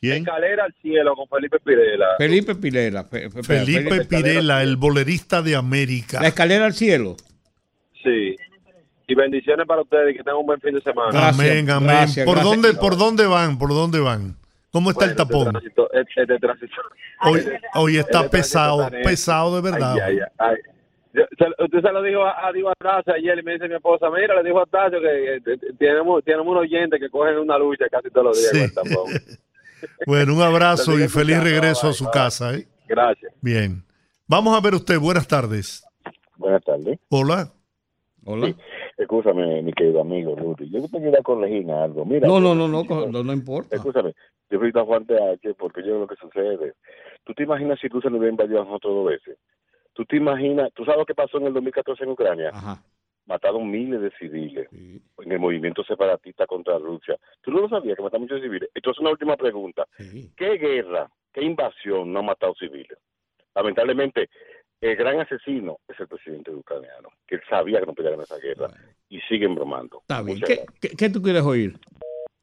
¿Quién? 0.00 0.18
Escalera 0.18 0.64
al 0.64 0.74
cielo 0.82 1.14
con 1.16 1.26
Felipe 1.28 1.58
Pirela. 1.60 2.06
Felipe 2.18 2.54
Pirela. 2.54 3.04
Fe- 3.04 3.30
fe- 3.30 3.42
Felipe 3.42 3.82
Felipe- 3.90 4.04
Pirela, 4.16 4.62
el 4.62 4.76
bolerista 4.76 5.40
de 5.42 5.56
América. 5.56 6.20
La 6.20 6.28
escalera 6.28 6.66
al 6.66 6.74
cielo. 6.74 7.16
Sí. 8.02 8.36
Y 9.08 9.14
bendiciones 9.14 9.66
para 9.66 9.82
ustedes 9.82 10.10
y 10.14 10.18
que 10.18 10.22
tengan 10.24 10.36
un 10.40 10.46
buen 10.46 10.60
fin 10.60 10.74
de 10.74 10.80
semana. 10.82 11.10
Gracias, 11.12 11.34
amén, 11.40 11.70
amén. 11.70 11.88
gracias, 11.88 12.26
¿Por, 12.26 12.34
gracias. 12.36 12.54
Dónde, 12.62 12.74
¿Por 12.78 12.96
dónde 12.98 13.26
van? 13.26 13.58
¿Por 13.58 13.70
dónde 13.70 14.00
van? 14.00 14.36
¿Cómo 14.72 14.90
está 14.90 15.04
el 15.06 15.14
Bueno, 15.14 15.26
tapón? 15.28 15.46
Este 15.56 15.70
tránsito, 15.70 15.92
este- 15.92 16.22
este 16.22 16.38
tránsito. 16.38 16.74
Hoy, 17.22 17.40
hoy 17.74 17.96
está 17.96 18.00
Este 18.00 18.28
tránsito 18.28 18.30
pesado, 18.30 18.90
pesado 19.02 19.56
de 19.62 19.70
verdad. 19.70 19.94
Ay, 20.04 20.18
ay, 20.18 20.26
ay. 20.38 20.56
Yo- 21.14 21.24
se- 21.38 21.64
usted 21.64 21.80
se 21.80 21.92
lo 21.92 22.02
dijo 22.02 22.22
a, 22.24 22.46
a 22.48 22.52
Diego 22.52 22.70
Atacio 22.78 23.14
ayer 23.14 23.38
y 23.38 23.42
me 23.42 23.52
dice 23.54 23.68
mi 23.68 23.76
esposa, 23.76 24.10
mira, 24.10 24.34
le 24.34 24.42
dijo 24.46 24.58
a 24.60 24.64
Atacio 24.64 25.00
que, 25.00 25.40
que 25.42 25.72
tenemos, 25.78 26.22
tenemos 26.24 26.46
unos 26.48 26.62
oyentes 26.64 27.00
que 27.00 27.08
cogen 27.08 27.38
una 27.38 27.56
lucha 27.56 27.86
casi 27.90 28.10
todos 28.10 28.26
los 28.26 28.38
días 28.38 28.50
Sí. 28.52 28.58
con 28.58 28.86
el 28.86 28.90
tapón. 28.90 29.12
Bueno, 30.06 30.34
un 30.34 30.42
abrazo 30.42 30.98
y 30.98 31.08
feliz 31.08 31.42
regreso 31.42 31.88
a 31.88 31.92
su 31.92 32.06
casa. 32.10 32.54
¿eh? 32.54 32.66
Gracias. 32.88 33.32
Bien. 33.40 33.82
Vamos 34.26 34.56
a 34.56 34.60
ver 34.60 34.74
usted. 34.74 34.98
Buenas 34.98 35.26
tardes. 35.28 35.84
Buenas 36.36 36.62
tardes. 36.64 36.98
Hola. 37.08 37.52
Hola. 38.24 38.54
Escúchame, 38.98 39.62
mi 39.62 39.72
querido 39.72 40.00
amigo 40.00 40.34
Rudy. 40.34 40.68
Yo 40.70 40.80
te 40.88 40.98
quiero 40.98 41.22
corregir 41.22 41.70
algo. 41.70 42.04
Mira, 42.04 42.26
No, 42.26 42.40
no, 42.40 42.54
no, 42.54 42.66
no, 42.66 42.82
no, 42.84 43.22
no 43.22 43.32
importa. 43.32 43.76
Escúchame, 43.76 44.14
yo 44.50 44.58
soy 44.58 44.72
tan 44.72 44.84
Juan 44.86 45.06
TH 45.06 45.54
porque 45.56 45.82
yo 45.86 45.98
lo 45.98 46.06
que 46.08 46.16
sucede. 46.16 46.74
¿Tú 47.24 47.34
te 47.34 47.44
imaginas 47.44 47.78
si 47.80 47.88
tú 47.88 48.00
se 48.00 48.10
lo 48.10 48.16
hubieras 48.18 48.32
invadido 48.32 48.62
a 48.62 48.64
nosotros 48.64 48.94
dos 48.94 49.06
veces? 49.06 49.38
¿Tú 49.92 50.04
te 50.04 50.16
imaginas? 50.16 50.72
¿Tú 50.74 50.84
sabes 50.84 50.98
lo 50.98 51.06
que 51.06 51.14
pasó 51.14 51.38
en 51.38 51.46
el 51.46 51.54
2014 51.54 52.04
en 52.04 52.10
Ucrania? 52.10 52.50
Ajá. 52.52 52.82
Mataron 53.26 53.68
miles 53.70 54.00
de 54.00 54.10
civiles 54.18 54.68
Sí, 54.70 55.00
en 55.18 55.32
el 55.32 55.38
movimiento 55.40 55.82
separatista 55.84 56.46
contra 56.46 56.78
Rusia. 56.78 57.16
¿Tú 57.42 57.50
no 57.50 57.60
lo 57.60 57.68
sabías 57.68 57.96
que 57.96 58.02
mataron 58.02 58.22
muchos 58.22 58.40
civiles? 58.40 58.68
Entonces, 58.74 59.00
una 59.00 59.10
última 59.10 59.36
pregunta. 59.36 59.84
sí. 59.98 60.30
¿Qué 60.36 60.56
guerra, 60.58 61.10
qué 61.32 61.44
invasión 61.44 62.12
no 62.12 62.20
ha 62.20 62.22
matado 62.22 62.54
civiles? 62.58 62.96
Lamentablemente, 63.54 64.28
el 64.80 64.94
gran 64.96 65.18
asesino 65.20 65.78
es 65.88 65.98
el 65.98 66.06
presidente 66.06 66.50
ucraniano, 66.52 67.08
que 67.26 67.36
él 67.36 67.40
sabía 67.48 67.80
que 67.80 67.86
no 67.86 67.94
podía 67.94 68.10
ganar 68.10 68.24
esa 68.24 68.38
guerra 68.38 68.70
y 69.08 69.18
siguen 69.22 69.54
bromando. 69.54 69.98
Está 70.02 70.22
bien. 70.22 70.38
¿Qué, 70.40 70.54
gracias. 70.56 70.74
qué, 70.80 70.88
qué 70.90 71.10
tú 71.10 71.22
quieres 71.22 71.42
oír? 71.42 71.78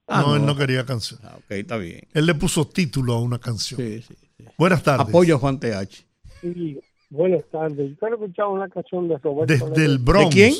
Ah, 0.07 0.23
no, 0.27 0.35
él 0.35 0.45
no 0.45 0.55
quería 0.57 0.85
canción. 0.85 1.19
Ah, 1.23 1.35
ok, 1.37 1.51
está 1.51 1.77
bien. 1.77 2.01
Él 2.13 2.25
le 2.25 2.33
puso 2.35 2.67
título 2.67 3.13
a 3.13 3.21
una 3.21 3.39
canción. 3.39 3.79
Sí, 3.79 4.01
sí, 4.01 4.15
sí. 4.15 4.45
Buenas 4.57 4.83
tardes. 4.83 5.07
Apoyo 5.07 5.35
a 5.35 5.39
Juan 5.39 5.59
TH. 5.59 6.05
Sí, 6.41 6.79
buenas 7.09 7.45
tardes. 7.51 7.91
Yo 7.91 7.95
quiero 7.97 8.15
escuchar 8.15 8.47
una 8.47 8.67
canción 8.67 9.07
de 9.07 9.17
Roberto 9.19 9.53
Desde 9.53 9.65
el 9.85 9.91
Ledesma. 9.93 10.05
Bronx. 10.11 10.35
¿De 10.35 10.41
quién? 10.41 10.53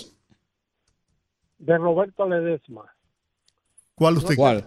De 1.65 1.77
Roberto 1.77 2.27
Ledesma. 2.27 2.83
¿Cuál 3.95 4.17
usted? 4.17 4.35
¿Cuál? 4.35 4.65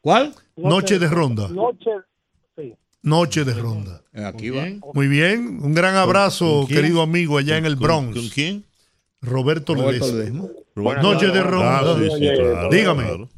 ¿Cuál? 0.00 0.32
Noche 0.56 0.98
de 0.98 1.08
ronda. 1.08 1.48
Noche, 1.48 1.90
sí. 2.56 2.74
Noche 3.02 3.44
de 3.44 3.54
ronda. 3.54 4.00
Eh, 4.14 4.24
Aquí 4.24 4.48
va. 4.50 4.64
Muy 4.94 5.08
bien. 5.08 5.58
Un 5.62 5.74
gran 5.74 5.94
abrazo, 5.96 6.64
querido 6.68 7.02
amigo, 7.02 7.36
allá 7.38 7.58
en 7.58 7.66
el 7.66 7.74
¿Con- 7.76 7.82
Bronx. 7.82 8.14
¿Con 8.16 8.28
quién? 8.28 8.64
Roberto, 9.20 9.74
Roberto 9.74 10.06
Ledesma. 10.06 10.44
Ledesma. 10.76 11.02
Noche 11.02 11.26
de 11.26 11.38
Ah, 11.40 11.42
ronda. 11.42 11.94
sí, 11.98 12.10
sí, 12.18 12.30
claro, 12.36 12.68
Dígame. 12.70 13.02
claro. 13.04 13.28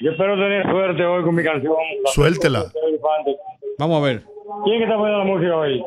Yo 0.00 0.10
espero 0.10 0.34
tener 0.34 0.62
suerte 0.70 1.04
hoy 1.04 1.24
con 1.24 1.34
mi 1.34 1.42
canción. 1.42 1.72
La 2.04 2.10
Suéltela. 2.12 2.64
Vamos 3.78 4.02
a 4.02 4.06
ver. 4.06 4.24
¿Quién 4.64 4.78
que 4.78 4.84
está 4.84 4.96
poniendo 4.96 5.18
la 5.18 5.24
música 5.24 5.56
hoy? 5.56 5.82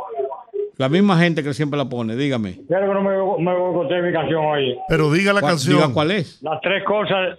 La 0.77 0.89
misma 0.89 1.17
gente 1.17 1.43
que 1.43 1.53
siempre 1.53 1.77
la 1.77 1.85
pone, 1.89 2.15
dígame. 2.15 2.59
Quiero 2.67 2.87
que 2.87 2.93
no 2.93 3.01
me, 3.01 4.01
mi 4.01 4.13
canción 4.13 4.45
hoy. 4.45 4.77
Pero 4.87 5.11
diga 5.11 5.33
la 5.33 5.41
¿Cuál- 5.41 5.53
canción. 5.53 5.75
Diga 5.77 5.93
cuál 5.93 6.11
es. 6.11 6.41
Las 6.43 6.61
tres 6.61 6.83
cosas 6.85 7.37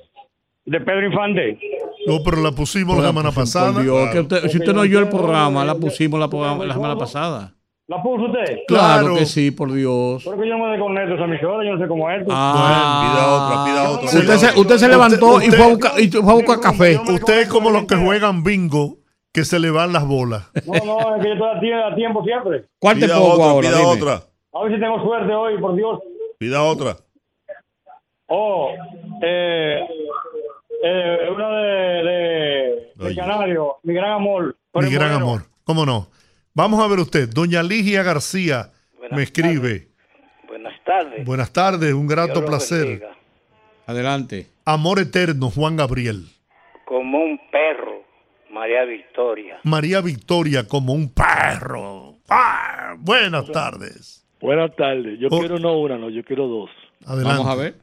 de 0.65 0.81
Pedro 0.81 1.07
Infante. 1.07 1.59
No, 2.07 2.19
pero 2.25 2.39
la 2.43 2.53
pusimos 2.53 2.97
la 2.99 3.09
semana 3.09 3.31
Por 3.31 3.43
pasada. 3.45 3.81
Dios, 3.81 4.11
que 4.11 4.21
usted- 4.21 4.49
si 4.49 4.59
usted 4.59 4.73
no 4.75 4.81
oyó 4.81 4.99
el 4.99 5.09
programa, 5.09 5.65
la 5.65 5.75
pusimos 5.77 6.19
la, 6.19 6.29
programa- 6.29 6.65
la 6.65 6.75
semana 6.75 6.97
pasada. 6.97 7.55
¿La 7.87 8.03
puso 8.03 8.25
usted? 8.27 8.59
Claro, 8.67 9.01
Claro. 9.07 9.15
que 9.17 9.25
sí, 9.25 9.51
por 9.51 9.73
Dios. 9.73 10.23
Porque 10.23 10.47
yo 10.47 10.59
no 10.59 10.65
me 10.67 10.73
desconecto 10.73 11.15
esa 11.15 11.25
emisora, 11.25 11.65
yo 11.65 11.75
no 11.75 11.83
sé 11.83 11.89
cómo 11.89 12.11
es 12.11 12.21
esto. 12.21 12.33
Ah, 12.37 13.01
Pida 13.03 13.29
otra, 13.33 13.65
pida 13.65 13.91
otra. 13.91 14.05
usted, 14.21 14.37
se, 14.37 14.47
otra. 14.49 14.61
usted 14.61 14.77
se 14.77 14.89
levantó 14.89 15.41
y 15.43 15.47
fue 15.51 15.65
a 15.65 15.69
buscar, 15.69 15.93
y 15.99 16.09
fue 16.11 16.21
a 16.31 16.35
buscar 16.35 16.61
café. 16.61 16.99
Usted 17.09 17.41
es 17.41 17.49
como 17.49 17.71
los 17.71 17.87
que 17.87 17.97
juegan 17.97 18.43
bingo, 18.43 18.99
que 19.39 19.45
se 19.45 19.59
le 19.61 19.71
van 19.71 19.93
las 19.93 20.05
bolas. 20.07 20.51
No, 20.67 20.75
no, 20.85 21.17
es 21.17 21.23
que 21.23 21.29
yo 21.29 21.35
estoy 21.35 21.49
a 21.49 21.61
tie- 21.61 21.93
a 21.93 21.95
tiempo 21.95 22.25
siempre. 22.25 22.65
¿Cuál 22.81 22.99
te 22.99 23.09
pongo 23.09 23.33
otra, 23.35 23.45
ahora? 23.51 23.69
pida 23.69 23.79
Dime. 23.79 23.91
otra. 23.91 24.23
A 24.53 24.63
ver 24.65 24.75
si 24.75 24.81
tengo 24.81 25.03
suerte 25.05 25.33
hoy, 25.33 25.59
por 25.61 25.77
Dios. 25.77 26.01
Pida 26.39 26.63
otra. 26.63 26.97
Oh, 28.27 28.71
eh, 29.23 29.81
eh, 30.85 31.19
una 31.35 31.49
de, 31.51 32.93
de. 32.99 33.15
Canario, 33.17 33.77
mi 33.85 33.95
gran 33.95 34.13
amor. 34.13 34.57
Mi 34.75 34.91
gran 34.91 35.13
amor. 35.13 35.43
¿Cómo 35.65 35.87
no? 35.87 36.09
Vamos 36.55 36.81
a 36.85 36.89
ver 36.89 36.99
usted. 36.99 37.29
Doña 37.29 37.63
Ligia 37.63 38.03
García 38.03 38.71
me 39.13 39.23
escribe. 39.23 39.89
Buenas 40.49 40.75
tardes. 40.85 41.25
Buenas 41.25 41.53
tardes, 41.53 41.93
un 41.95 42.07
grato 42.07 42.45
placer. 42.45 42.87
bendiga. 42.87 43.17
Adelante. 43.87 44.49
Amor 44.65 44.99
eterno, 44.99 45.49
Juan 45.51 45.77
Gabriel. 45.77 46.27
Como 46.85 47.19
un 47.19 47.39
perro, 47.51 48.03
María 48.51 48.85
Victoria. 48.85 49.59
María 49.65 50.01
Victoria 50.01 50.67
como 50.67 50.93
un 50.93 51.13
perro. 51.13 52.17
Ah, 52.29 52.95
buenas 52.99 53.51
tardes. 53.51 54.25
Buenas 54.41 54.75
tardes. 54.77 55.19
Yo 55.19 55.29
Oh. 55.31 55.39
quiero 55.41 55.59
no 55.59 55.79
una, 55.79 55.99
no, 55.99 56.11
yo 56.11 56.23
quiero 56.25 56.47
dos. 56.47 56.71
Adelante. 57.07 57.39
Vamos 57.43 57.53
a 57.53 57.55
ver. 57.63 57.75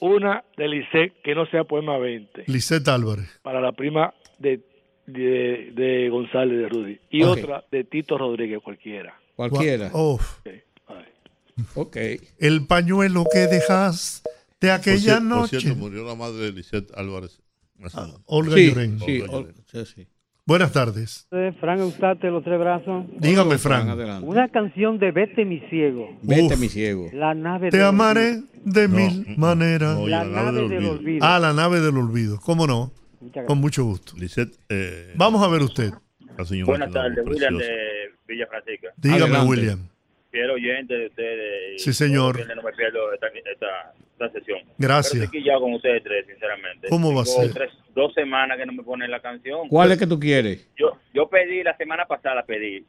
Una 0.00 0.44
de 0.56 0.68
Lisset 0.68 1.12
que 1.22 1.34
no 1.34 1.46
sea 1.46 1.62
poema 1.64 1.96
20 1.98 2.44
Lisette 2.48 2.88
Álvarez. 2.88 3.38
para 3.42 3.60
la 3.60 3.70
prima 3.72 4.12
de, 4.38 4.60
de, 5.06 5.70
de 5.74 6.08
González 6.10 6.58
de 6.58 6.68
Rudy 6.68 6.98
y 7.10 7.22
otra 7.22 7.64
de 7.70 7.84
Tito 7.84 8.18
Rodríguez 8.18 8.60
cualquiera. 8.62 9.14
Cualquiera. 9.36 9.90
Uf, 9.94 10.38
Ok. 11.76 11.96
el 12.38 12.66
pañuelo 12.66 13.24
que 13.32 13.40
dejas 13.40 14.22
de 14.60 14.68
Por 14.68 14.76
aquella 14.76 15.14
cier- 15.18 15.18
por 15.18 15.22
noche. 15.22 15.60
cierto, 15.60 15.78
murió 15.78 16.04
la 16.04 16.14
madre 16.14 16.46
de 16.46 16.52
Lisette 16.52 16.90
Álvarez. 16.96 17.40
Hace- 17.82 17.98
Olga 18.26 18.54
Sí, 18.56 18.68
Llorén. 18.68 18.98
sí, 19.00 19.20
Olga 19.22 19.36
Ol- 19.36 19.42
Llorén. 19.46 19.64
sí, 19.66 19.84
sí. 19.86 20.08
Buenas 20.44 20.72
tardes. 20.72 21.28
Fran 21.60 21.78
Eustate, 21.78 22.28
Los 22.28 22.42
Tres 22.42 22.58
Brazos. 22.58 23.04
Dígame, 23.20 23.58
Fran, 23.58 23.88
adelante. 23.90 24.26
Una 24.26 24.48
canción 24.48 24.98
de 24.98 25.12
Vete 25.12 25.44
mi 25.44 25.60
ciego. 25.70 26.08
Vete, 26.22 26.54
Uf. 26.54 26.58
mi 26.60 26.68
ciego. 26.68 27.08
La 27.12 27.32
nave 27.32 27.70
Te 27.70 27.76
del 27.76 27.86
amaré 27.86 28.42
de 28.64 28.88
No, 28.88 28.96
mil 28.96 29.24
mm, 29.28 29.40
maneras. 29.40 29.96
no, 29.96 30.08
La 30.08 30.24
la 30.24 30.24
nave 30.24 30.34
nave 30.34 30.58
del 30.60 30.68
del 30.68 30.78
olvido. 30.78 30.92
olvido. 30.98 31.26
Ah, 31.26 31.38
la 31.38 31.52
nave 31.52 31.80
del 31.80 31.96
olvido. 31.96 32.40
¿Cómo 32.40 32.66
no? 32.66 32.92
Con 33.46 33.58
mucho 33.58 33.84
gusto. 33.84 34.14
Lisette, 34.18 34.56
eh, 34.68 35.12
Vamos 35.14 35.44
a 35.44 35.48
ver 35.48 35.62
usted. 35.62 35.92
la 36.36 36.44
señora 36.44 36.66
Buenas 36.66 36.90
tardes, 36.92 37.24
William 37.24 37.56
de 37.58 37.68
Villa 38.26 38.46
Francisca. 38.48 38.88
Dígame, 38.96 39.22
Adelante. 39.22 39.48
William. 39.48 39.88
Fiel 40.32 40.50
oyente 40.50 40.94
de 40.94 41.06
ustedes. 41.06 41.82
Sí, 41.82 41.92
señor. 41.92 42.38
No 42.56 42.62
me 42.62 42.72
pierdo 42.72 43.12
esta, 43.12 43.28
esta, 43.28 43.66
esta 44.26 44.38
sesión. 44.38 44.58
Gracias. 44.78 45.12
Pero 45.12 45.24
estoy 45.24 45.40
quillado 45.40 45.60
con 45.60 45.74
ustedes 45.74 46.02
tres, 46.02 46.26
sinceramente. 46.26 46.88
¿Cómo 46.88 47.14
va 47.14 47.22
a 47.22 47.24
ser? 47.26 47.52
tres- 47.52 47.70
dos 47.94 48.12
semanas 48.14 48.56
que 48.58 48.66
no 48.66 48.72
me 48.72 48.82
ponen 48.82 49.10
la 49.10 49.20
canción. 49.20 49.68
¿Cuál 49.68 49.92
es 49.92 49.98
que 49.98 50.06
tú 50.06 50.18
quieres? 50.18 50.66
Yo, 50.78 50.92
yo 51.14 51.28
pedí, 51.28 51.62
la 51.62 51.76
semana 51.76 52.04
pasada 52.06 52.42
pedí 52.44 52.84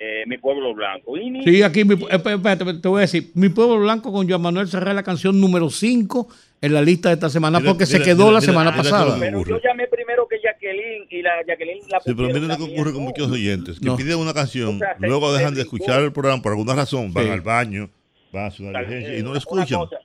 eh, 0.00 0.22
Mi 0.26 0.38
Pueblo 0.38 0.74
Blanco. 0.74 1.16
Y 1.16 1.28
ni- 1.28 1.42
Sí, 1.42 1.60
aquí, 1.62 1.84
mi- 1.84 1.94
eh, 1.94 2.08
espérate, 2.10 2.74
te 2.74 2.86
voy 2.88 2.98
a 2.98 3.00
decir, 3.00 3.30
Mi 3.34 3.48
Pueblo 3.48 3.80
Blanco 3.80 4.12
con 4.12 4.28
Joan 4.28 4.40
Manuel 4.42 4.68
Serra 4.68 4.90
es 4.90 4.94
la 4.94 5.02
canción 5.02 5.40
número 5.40 5.70
5 5.70 6.28
en 6.60 6.72
la 6.72 6.82
lista 6.82 7.08
de 7.08 7.14
esta 7.14 7.28
semana 7.28 7.58
Mira, 7.58 7.72
porque 7.72 7.84
se 7.86 7.94
mira, 7.94 8.04
quedó 8.04 8.18
mira, 8.26 8.32
la 8.34 8.40
mira, 8.40 8.52
semana 8.52 8.70
mira, 8.70 8.82
pasada. 8.82 9.16
mira, 9.16 9.26
Pero 9.32 9.44
yo 9.44 9.60
llamé 9.60 9.88
primero 9.88 10.28
que 10.28 10.36
Jacqueline 10.40 11.06
y 11.10 11.20
la 11.22 11.30
Jacqueline 11.46 11.80
la 11.88 11.98
Sí, 12.00 12.14
pero 12.14 12.28
miren 12.28 12.46
lo 12.46 12.56
que 12.56 12.62
ocurre 12.62 12.92
con 12.92 13.02
¿no? 13.02 13.08
muchos 13.08 13.28
oyentes, 13.32 13.80
que 13.80 13.86
No. 13.86 13.96
piden 13.96 14.18
una 14.18 14.32
canción, 14.34 14.76
O 14.76 14.78
sea, 14.78 14.96
se- 15.00 15.06
luego 15.06 15.32
se 15.32 15.38
dejan 15.38 15.54
de 15.56 15.62
escuchar 15.62 16.00
el 16.02 16.12
programa 16.12 16.42
por 16.42 16.52
alguna 16.52 16.74
razón, 16.76 17.12
van 17.12 17.24
Sí. 17.24 17.30
al 17.30 17.40
baño, 17.40 17.90
van 18.32 18.44
a 18.44 18.46
hacer 18.48 18.66
una 18.66 18.78
diligencia 18.80 19.14
y 19.14 19.18
no 19.18 19.24
lo 19.24 19.30
Una 19.30 19.38
escuchan. 19.38 19.78
cosa, 19.80 19.96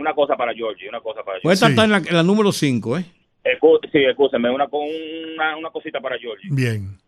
una 0.00 0.14
cosa 0.14 0.36
para 0.36 0.52
Georgie, 0.54 0.88
una 0.88 1.00
cosa 1.00 1.22
para 1.22 1.40
Pues 1.40 1.60
está 1.62 1.84
en 1.84 1.90
la, 1.90 1.98
en 1.98 2.14
la 2.16 2.22
número 2.22 2.52
5, 2.52 2.98
¿eh? 2.98 3.04
Sí, 3.92 4.04
escúchame, 4.04 4.50
una, 4.50 4.66
una, 4.70 5.56
una 5.56 5.70
cosita 5.70 6.00
para 6.00 6.18
Georgie. 6.18 6.48
Bien. 6.50 6.98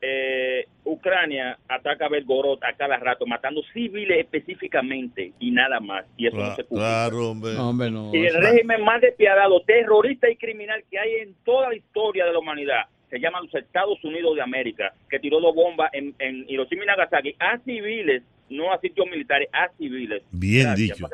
eh, 0.00 0.64
Ucrania 0.84 1.58
ataca 1.68 2.06
a 2.06 2.08
Belgorod 2.08 2.58
a 2.64 2.72
cada 2.72 2.96
rato, 2.96 3.26
matando 3.26 3.62
civiles 3.72 4.18
específicamente 4.20 5.32
y 5.38 5.50
nada 5.50 5.78
más. 5.78 6.04
Y 6.16 6.26
eso 6.26 6.36
no 6.36 6.42
Cla- 6.44 6.56
se 6.56 6.64
publica. 6.64 6.86
Claro, 6.86 7.30
hombre. 7.30 7.54
No, 7.54 7.68
hombre, 7.70 7.90
no. 7.90 8.10
Y 8.14 8.26
el 8.26 8.34
régimen 8.34 8.82
más 8.82 9.00
despiadado, 9.00 9.60
terrorista 9.62 10.28
y 10.30 10.36
criminal 10.36 10.82
que 10.90 10.98
hay 10.98 11.12
en 11.22 11.34
toda 11.44 11.68
la 11.68 11.76
historia 11.76 12.24
de 12.24 12.32
la 12.32 12.38
humanidad 12.38 12.82
se 13.10 13.18
llama 13.18 13.40
los 13.40 13.54
Estados 13.54 14.02
Unidos 14.04 14.36
de 14.36 14.42
América, 14.42 14.94
que 15.10 15.18
tiró 15.18 15.40
dos 15.40 15.54
bombas 15.54 15.90
en, 15.92 16.14
en 16.18 16.44
Hiroshima 16.48 16.84
y 16.84 16.86
Nagasaki 16.86 17.34
a 17.38 17.58
civiles, 17.64 18.22
no 18.48 18.72
a 18.72 18.80
sitios 18.80 19.06
militares, 19.10 19.48
a 19.52 19.68
civiles. 19.76 20.22
Bien 20.30 20.66
Gracias, 20.68 20.98
dicho. 20.98 21.08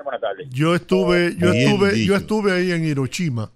Yo 0.51 0.75
estuve, 0.75 1.35
yo 1.39 1.51
Bien 1.53 1.69
estuve, 1.69 1.93
dicho. 1.93 2.09
yo 2.13 2.17
estuve 2.17 2.53
ahí 2.53 2.71
en 2.73 2.85
Hiroshima, 2.85 3.51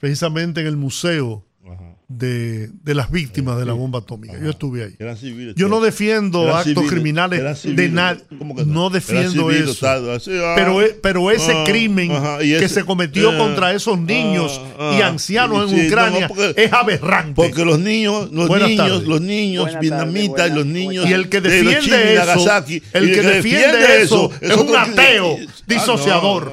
precisamente 0.00 0.60
en 0.60 0.66
el 0.66 0.76
museo 0.76 1.44
Ajá. 1.64 1.95
De, 2.08 2.70
de 2.84 2.94
las 2.94 3.10
víctimas 3.10 3.58
de 3.58 3.64
la 3.64 3.72
bomba 3.72 3.98
atómica. 3.98 4.34
Yo 4.40 4.50
estuve 4.50 4.84
ahí. 4.84 4.94
Eran 4.98 5.16
civiles. 5.16 5.56
Yo 5.56 5.66
no 5.68 5.80
defiendo 5.80 6.44
Eran 6.44 6.56
actos 6.58 6.72
civiles, 6.74 6.90
criminales 6.92 7.62
de 7.64 7.88
nadie. 7.88 8.22
¿Cómo 8.38 8.54
que 8.54 8.64
No 8.64 8.90
defiendo 8.90 9.48
civiles, 9.50 9.70
eso. 9.70 9.86
tal, 9.86 10.10
así, 10.10 10.30
ah, 10.40 10.52
Pero, 10.54 10.82
e- 10.82 10.96
pero 11.02 11.32
ese 11.32 11.50
ah, 11.52 11.64
crimen 11.66 12.12
ajá, 12.12 12.44
y 12.44 12.56
que 12.56 12.68
se 12.68 12.84
cometió 12.84 13.30
ah, 13.32 13.38
contra 13.38 13.72
esos 13.72 13.98
niños 13.98 14.60
ah, 14.78 14.94
y 14.96 15.02
ancianos 15.02 15.68
sí, 15.68 15.74
en 15.76 15.82
no, 15.82 15.88
Ucrania 15.88 16.28
porque- 16.28 16.54
es 16.56 16.72
aberrante. 16.72 17.32
Porque 17.34 17.64
los 17.64 17.80
niños, 17.80 18.30
los 18.30 18.46
Buenas 18.46 18.68
niños, 18.68 18.88
tardes. 18.88 19.08
los 19.08 19.20
niños 19.20 19.64
Buenas 19.64 19.80
vietnamitas 19.80 20.36
tardes, 20.36 20.52
y 20.52 20.54
los 20.54 20.64
buenas. 20.64 20.80
niños 20.88 21.06
y 21.08 21.12
el 21.12 21.28
que 21.28 21.40
de 21.40 21.50
defiende 21.50 22.12
y 22.12 22.16
eso, 22.16 22.24
Nagasaki, 22.26 22.82
el 22.92 23.12
que 23.12 23.22
defiende 23.22 24.02
eso 24.02 24.30
es 24.40 24.56
un 24.56 24.76
ateo 24.76 25.38
disociador. 25.66 26.52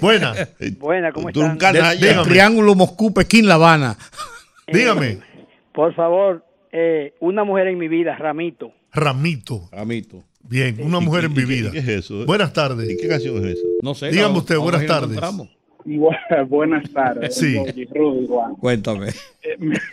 Buena. 0.00 0.34
Buena, 0.78 1.10
¿cómo 1.12 1.28
están? 1.28 1.58
Del. 1.58 2.22
Triángulo 2.22 2.76
Moscú, 2.76 3.12
Pekín, 3.12 3.48
La 3.48 3.54
Habana. 3.54 3.96
Dígame, 4.72 5.18
Por 5.72 5.94
favor, 5.94 6.44
eh, 6.72 7.14
una 7.20 7.44
mujer 7.44 7.68
en 7.68 7.78
mi 7.78 7.88
vida, 7.88 8.16
Ramito. 8.16 8.72
Ramito. 8.92 9.68
Amito. 9.72 10.22
Bien, 10.44 10.76
una 10.82 11.00
mujer 11.00 11.24
en 11.26 11.32
¿Y 11.32 11.34
mi 11.34 11.40
qué- 11.42 11.46
vida. 11.46 11.70
¿Qué 11.70 11.78
es 11.78 11.88
eso? 11.88 12.26
Buenas 12.26 12.50
¿Y 12.50 12.52
tardes. 12.54 12.98
qué 13.00 13.08
canción 13.08 13.36
es 13.46 13.56
esa? 13.58 13.66
No 13.82 13.94
sé. 13.94 14.10
Dígame 14.10 14.38
usted, 14.38 14.56
buenas 14.58 14.84
tardes. 14.86 15.18
Buenas 16.48 16.88
tardes. 16.92 17.34
Sí. 17.34 17.56
Cuéntame. 18.60 19.08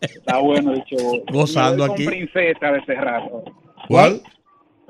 Está 0.00 0.38
bueno 0.38 0.72
dicho. 0.72 0.96
Gozando 1.30 1.84
aquí. 1.84 2.06
Princesa 2.06 2.72
de 2.72 2.84
Cerrato. 2.86 3.44
¿Cuál? 3.88 4.22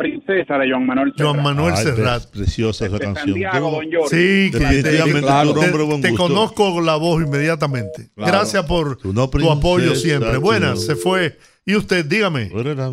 Princesa 0.00 0.58
de 0.58 0.70
Joan 0.70 0.86
Manuel 0.86 1.12
Joan 1.18 1.42
Manuel 1.42 1.74
Ay, 1.76 1.84
Serrat. 1.84 2.22
pre- 2.30 2.40
Preciosa 2.40 2.86
esa 2.86 2.98
De 2.98 3.04
canción. 3.04 3.26
Santiago, 3.40 3.70
Don 3.70 3.92
Jorge. 3.92 4.08
Sí, 4.08 4.50
que 4.50 4.58
te, 4.58 4.64
Definitivamente 4.64 5.20
claro. 5.20 5.52
tú 5.52 5.58
un 5.60 5.64
hombre 5.64 5.78
de 5.78 5.84
buen 5.84 6.02
te 6.02 6.10
gusto. 6.10 6.26
conozco 6.26 6.80
la 6.80 6.96
voz 6.96 7.22
inmediatamente. 7.22 8.08
Claro. 8.14 8.32
Gracias 8.32 8.64
por 8.66 9.04
no, 9.14 9.28
tu 9.28 9.50
apoyo 9.50 9.94
siempre. 9.94 10.36
Buenas, 10.38 10.84
se 10.84 10.96
fue. 10.96 11.36
Y 11.66 11.76
usted, 11.76 12.04
dígame. 12.06 12.48
La 12.52 12.90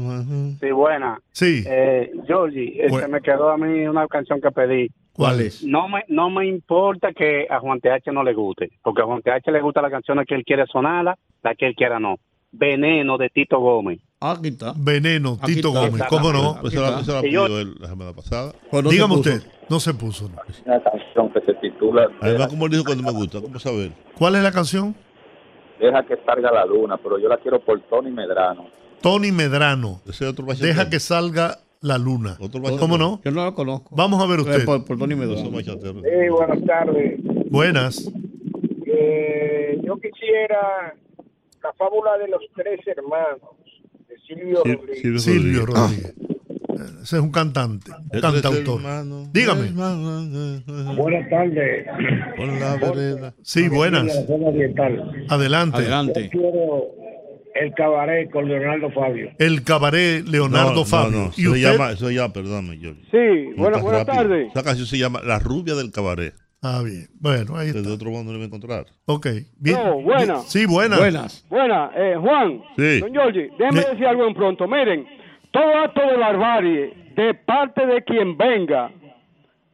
Sí, 0.60 0.72
buena. 0.72 1.20
Sí, 1.32 1.64
Eh, 1.66 2.12
Georgie, 2.28 2.74
este, 2.78 2.90
Bueno. 2.90 3.08
me 3.08 3.22
quedó 3.22 3.50
a 3.50 3.58
mí 3.58 3.88
una 3.88 4.08
canción 4.08 4.42
que 4.42 4.52
pedí. 4.52 4.90
¿cuál 5.14 5.42
es? 5.42 5.64
No 5.64 5.88
me, 5.88 6.04
no 6.10 6.30
me 6.30 6.46
importa 6.46 7.12
que 7.12 7.48
a 7.50 7.60
Juan 7.60 7.80
TH 7.80 8.12
no 8.12 8.24
le 8.24 8.34
guste, 8.36 8.70
porque 8.84 9.02
a 9.02 9.06
Juan 9.06 9.22
TH 9.24 9.50
le 9.52 9.62
gustan 9.62 9.82
las 9.84 9.92
canciones 9.92 10.28
que 10.28 10.36
él 10.36 10.44
quiere 10.46 10.66
sonarla, 10.68 11.18
la 11.42 11.56
que 11.56 11.66
él 11.68 11.74
quiera 11.76 12.00
no. 12.00 12.18
Veneno 12.52 13.18
de 13.18 13.30
Tito 13.30 13.60
Gómez. 13.60 14.00
Aquí 14.20 14.48
está. 14.48 14.74
Veneno, 14.76 15.38
Aquí 15.42 15.56
Tito 15.56 15.68
está. 15.70 15.88
Gómez. 15.88 16.04
¿Cómo 16.10 16.34
no? 16.34 16.58
Pues 16.60 16.74
esa 16.74 16.92
la, 16.92 17.02
la 17.02 17.22
pidió 17.22 17.46
él 17.60 17.76
la 17.80 17.88
semana 17.88 18.14
pasada. 18.14 18.52
Pues 18.72 18.84
no 18.84 18.90
Dígame 18.90 19.14
usted. 19.16 19.44
No 19.70 19.80
se 19.80 19.94
puso. 19.94 20.30
no. 20.30 20.38
Una 20.66 20.82
canción 20.82 21.30
que 21.34 21.42
se 21.42 21.54
titula 21.56 22.08
Además, 22.22 22.48
como 22.48 22.66
él 22.66 22.72
dijo 22.72 22.84
cuando 22.86 23.04
me 23.04 23.12
gusta, 23.12 23.42
¿cómo 23.42 23.60
saber? 23.60 23.92
¿Cuál 24.18 24.36
es 24.36 24.42
la 24.44 24.52
canción? 24.52 24.96
Deja 25.80 26.04
que 26.06 26.18
salga 26.26 26.52
la 26.52 26.66
luna, 26.66 26.98
pero 26.98 27.20
yo 27.20 27.30
la 27.30 27.38
quiero 27.38 27.60
por 27.60 27.80
Tony 27.90 28.10
Medrano. 28.10 28.66
Tony 29.02 29.32
Medrano. 29.32 30.02
Ese 30.08 30.26
es 30.26 30.32
otro. 30.32 30.46
Deja 30.46 30.90
que 30.90 31.00
salga 31.00 31.60
la 31.82 32.00
luna. 32.00 32.38
Otro. 32.40 32.60
¿Cómo 32.80 32.98
no? 32.98 33.22
Yo 33.24 33.30
no 33.30 33.46
lo 33.46 33.54
conozco. 33.54 33.96
Vamos 33.96 34.24
a 34.24 34.26
ver 34.26 34.40
Eh, 34.40 34.42
usted. 34.42 34.66
Por, 34.66 34.84
por 34.84 34.98
Tony 34.98 35.14
Medrano. 35.16 35.60
Sí, 35.62 36.30
buenas 36.32 36.66
tardes. 36.66 37.20
Buenas. 37.52 38.12
Eh, 38.88 39.80
yo 39.84 39.96
quisiera 39.98 40.96
la 41.62 41.74
fábula 41.74 42.18
de 42.18 42.30
los 42.30 42.42
tres 42.56 42.80
hermanos 42.88 43.42
Silvio 44.28 44.64
Rodríguez. 44.64 45.24
Silvio 45.24 45.66
Rodríguez. 45.66 46.14
Rodríguez. 46.14 46.14
Ese 47.02 47.16
es 47.16 47.22
un 47.24 47.32
cantante, 47.32 47.90
un 48.14 48.22
cantautor. 48.22 48.80
hermano, 48.82 49.30
Dígame. 49.34 49.72
Buenas 50.96 51.30
tardes. 51.30 51.88
Sí, 53.42 53.68
buenas. 53.70 54.06
Adelante. 55.30 55.84
Yo 56.24 56.30
quiero 56.30 56.84
el 57.56 57.74
cabaret 57.74 58.30
con 58.30 58.48
Leonardo 58.48 58.92
Fabio. 58.92 59.32
El 59.40 59.64
cabaret 59.64 60.24
Leonardo 60.28 60.74
No, 60.76 60.86
Fabio. 60.86 61.18
no, 61.18 61.24
¿Y 61.26 61.30
eso 61.30 61.34
se 61.42 61.48
usted? 61.48 61.62
llama, 61.72 61.92
eso 61.92 62.12
llama, 62.12 62.34
perdóname, 62.34 62.78
yo. 62.80 62.92
Sí, 63.12 63.54
buenas, 63.58 63.82
buenas 63.82 64.06
tardes. 64.06 64.50
Esa 64.52 64.64
canción 64.64 64.86
se 64.88 64.98
llama 64.98 65.22
La 65.26 65.40
rubia 65.40 65.74
del 65.76 65.92
cabaret. 65.92 66.34
Ah, 66.62 66.82
bien. 66.84 67.08
Bueno, 67.20 67.56
ahí 67.56 67.68
está. 67.68 67.82
De 67.82 67.92
otro 67.94 68.10
mundo 68.10 68.26
no 68.26 68.32
lo 68.34 68.38
voy 68.40 68.44
a 68.46 68.48
encontrar. 68.48 68.86
Ok. 69.06 69.28
Bien. 69.60 69.78
No, 69.84 70.02
buena. 70.02 70.38
Sí, 70.40 70.66
buenas. 70.66 71.00
Buenas. 71.00 71.46
Buena, 71.50 71.92
eh, 71.96 72.16
Juan, 72.20 72.64
Sí. 72.76 73.00
don 73.00 73.12
Giorgi, 73.14 73.50
déjeme 73.60 73.82
Sí. 73.82 73.88
decir 73.92 74.08
algo 74.08 74.28
en 74.28 74.34
pronto. 74.34 74.68
Miren, 74.68 75.06
todo 75.52 75.76
acto 75.84 76.02
de 76.02 76.18
barbarie 76.18 76.94
de 77.16 77.34
parte 77.36 77.86
de 77.86 78.04
quien 78.04 78.36
venga 78.38 78.90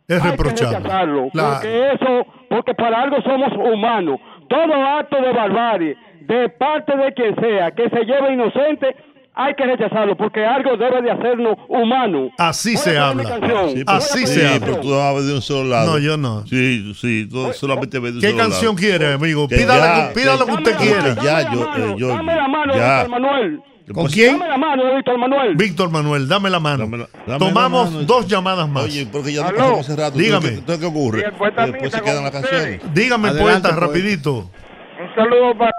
Es 0.07 0.17
hay 0.17 0.31
que 0.31 0.37
reprochable. 0.37 0.77
rechazarlo, 0.77 1.29
Claro. 1.31 1.49
porque 1.53 1.91
eso, 1.93 2.25
porque 2.49 2.73
para 2.75 3.01
algo 3.01 3.21
somos 3.21 3.53
humanos. 3.73 4.19
Todo 4.49 4.73
acto 4.75 5.21
de 5.21 5.31
barbarie 5.31 5.95
de 6.21 6.49
parte 6.49 6.95
de 6.97 7.13
quien 7.13 7.35
sea 7.35 7.71
que 7.71 7.89
se 7.89 8.03
lleve 8.05 8.33
inocente 8.33 8.95
hay 9.35 9.53
que 9.55 9.65
rechazarlo, 9.65 10.15
porque 10.15 10.45
algo 10.45 10.77
debe 10.77 11.01
de 11.01 11.11
hacernos 11.11 11.57
humanos. 11.67 12.29
Así 12.37 12.77
se 12.77 12.97
habla. 12.97 13.23
canción. 13.23 13.69
Sí, 13.71 13.83
Así 13.87 14.27
se 14.27 14.39
sí, 14.41 14.45
habla. 14.45 14.59
pero 14.65 14.79
tú 14.79 14.93
hablas 14.93 15.25
de 15.25 15.33
un 15.35 15.41
solo 15.41 15.69
lado. 15.69 15.91
No, 15.93 15.97
yo 15.99 16.17
no. 16.17 16.45
Sí, 16.47 16.93
sí, 16.99 17.27
tú 17.29 17.51
solamente 17.53 17.99
ves 17.99 18.11
de 18.13 18.17
un 18.17 18.21
¿Qué 18.21 18.29
solo 18.31 18.43
canción 18.43 18.75
lado. 18.75 18.87
quiere, 18.87 19.13
amigo? 19.13 19.47
Que 19.47 19.57
Pídale, 19.57 19.81
ya, 19.81 20.13
pídale 20.13 20.39
lo 20.39 20.45
que 20.45 20.51
usted 20.53 20.77
quiera. 20.77 21.15
Ya, 21.23 21.51
yo, 21.53 21.63
eh, 21.75 21.95
yo, 21.97 22.07
Dame 22.09 22.35
la 22.35 22.47
mano, 22.47 22.73
ya. 22.75 23.03
Víctor 23.03 23.09
Manuel. 23.21 23.61
¿Con 23.93 24.07
quién? 24.07 24.39
Dame 24.39 24.47
la 24.49 24.57
mano, 24.57 24.95
Víctor 24.95 25.17
Manuel. 25.17 25.55
Víctor 25.57 25.89
Manuel, 25.89 26.27
dame 26.29 26.49
la 26.49 26.59
mano. 26.61 26.85
dame 27.27 27.39
Tomamos 27.39 27.85
la 27.87 27.91
mano. 27.95 28.05
dos 28.05 28.27
llamadas 28.27 28.69
más. 28.69 28.83
Oye, 28.85 29.07
porque 29.11 29.33
ya 29.33 29.41
no 29.43 29.49
pasamos 29.51 29.79
hace 29.79 29.95
rato. 29.95 30.17
Dígame. 30.17 30.47
Entonces, 30.49 30.77
¿qué 30.79 30.85
ocurre? 30.85 31.19
Y 31.19 31.23
Después 31.23 31.91
se 31.91 32.01
quedan 32.01 32.23
las 32.23 32.31
canciones. 32.31 32.81
Dígame, 32.93 33.27
Adelante, 33.29 33.51
poeta, 33.51 33.69
poeta. 33.75 33.85
rapidito. 33.87 34.31
Un 34.37 35.15
saludo 35.15 35.57
para 35.57 35.71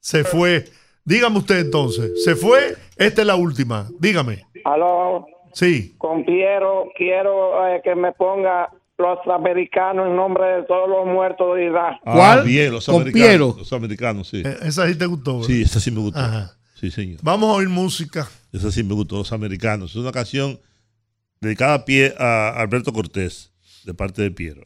Se 0.00 0.24
fue. 0.24 0.64
Dígame 1.04 1.38
usted 1.38 1.58
entonces. 1.60 2.22
Se 2.24 2.36
fue. 2.36 2.76
Esta 2.96 3.22
es 3.22 3.26
la 3.26 3.36
última. 3.36 3.88
Dígame. 3.98 4.44
Aló, 4.64 5.26
Sí. 5.52 5.94
con 5.98 6.24
Piero, 6.24 6.88
quiero 6.96 7.66
eh, 7.66 7.80
que 7.82 7.94
me 7.94 8.12
ponga 8.12 8.70
los 8.98 9.18
americanos 9.34 10.08
en 10.08 10.16
nombre 10.16 10.44
de 10.46 10.62
todos 10.64 10.88
los 10.88 11.06
muertos 11.06 11.56
de 11.56 11.64
Irak. 11.64 11.98
Ah, 12.04 12.12
¿Cuál? 12.14 12.44
bien, 12.44 12.70
los 12.72 12.84
Con 12.86 12.96
americanos. 12.96 13.28
Piero. 13.28 13.54
Los 13.58 13.72
americanos, 13.72 14.28
sí. 14.28 14.42
Eh, 14.44 14.56
Esa 14.62 14.86
sí 14.86 14.94
te 14.96 15.06
gustó. 15.06 15.38
¿verdad? 15.40 15.46
Sí, 15.48 15.62
esa 15.62 15.80
sí 15.80 15.90
me 15.90 16.00
gustó. 16.00 16.20
Ajá. 16.20 16.52
Sí, 16.74 16.90
señor. 16.90 17.18
Vamos 17.22 17.48
a 17.50 17.54
oír 17.54 17.68
música. 17.68 18.28
Esa 18.52 18.70
sí 18.70 18.84
me 18.84 18.94
gustó, 18.94 19.16
los 19.16 19.32
americanos. 19.32 19.90
Es 19.92 19.96
una 19.96 20.12
canción 20.12 20.60
dedicada 21.40 21.74
a 21.74 21.84
pie 21.86 22.14
a 22.18 22.50
Alberto 22.60 22.92
Cortés, 22.92 23.52
de 23.84 23.94
parte 23.94 24.20
de 24.22 24.30
Piero. 24.30 24.62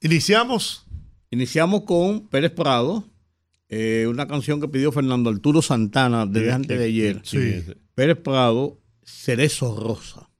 Iniciamos. 0.00 0.84
Iniciamos 1.30 1.82
con 1.82 2.26
Pérez 2.28 2.52
Prado, 2.52 3.04
eh, 3.68 4.06
una 4.08 4.26
canción 4.26 4.60
que 4.60 4.68
pidió 4.68 4.92
Fernando 4.92 5.30
Arturo 5.30 5.62
Santana 5.62 6.26
desde 6.26 6.46
Sí, 6.46 6.52
antes 6.52 6.78
de 6.78 6.84
ayer. 6.84 7.20
Sí. 7.24 7.64
Pérez 7.94 8.18
Prado, 8.22 8.80
Cerezo 9.02 9.76
Rosa. 9.78 10.30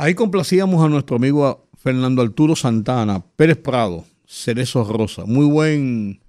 Ahí 0.00 0.14
complacíamos 0.14 0.84
a 0.84 0.88
nuestro 0.88 1.16
amigo 1.16 1.68
Fernando 1.76 2.22
Arturo 2.22 2.54
Santana, 2.54 3.20
Pérez 3.34 3.56
Prado, 3.56 4.04
Cerezo 4.28 4.84
Rosa. 4.84 5.24
Muy 5.24 5.44
buen 5.44 6.20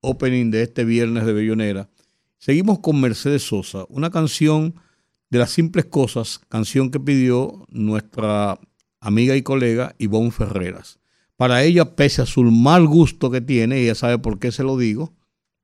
opening 0.00 0.50
de 0.50 0.62
este 0.62 0.86
viernes 0.86 1.26
de 1.26 1.34
Bellonera. 1.34 1.90
Seguimos 2.38 2.78
con 2.78 2.98
Mercedes 2.98 3.42
Sosa, 3.42 3.84
una 3.90 4.08
canción 4.08 4.76
de 5.28 5.40
las 5.40 5.50
simples 5.50 5.84
cosas, 5.84 6.40
canción 6.48 6.90
que 6.90 7.00
pidió 7.00 7.66
nuestra 7.68 8.58
amiga 8.98 9.36
y 9.36 9.42
colega 9.42 9.94
Ivonne 9.98 10.30
Ferreras. 10.30 10.98
Para 11.36 11.62
ella, 11.64 11.96
pese 11.96 12.22
a 12.22 12.26
su 12.26 12.42
mal 12.44 12.86
gusto 12.86 13.30
que 13.30 13.42
tiene, 13.42 13.82
ella 13.82 13.94
sabe 13.94 14.18
por 14.18 14.38
qué 14.38 14.52
se 14.52 14.62
lo 14.62 14.78
digo, 14.78 15.12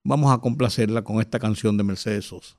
vamos 0.02 0.34
a 0.34 0.38
complacerla 0.42 1.02
con 1.02 1.18
esta 1.18 1.38
canción 1.38 1.78
de 1.78 1.84
Mercedes 1.84 2.26
Sosa. 2.26 2.58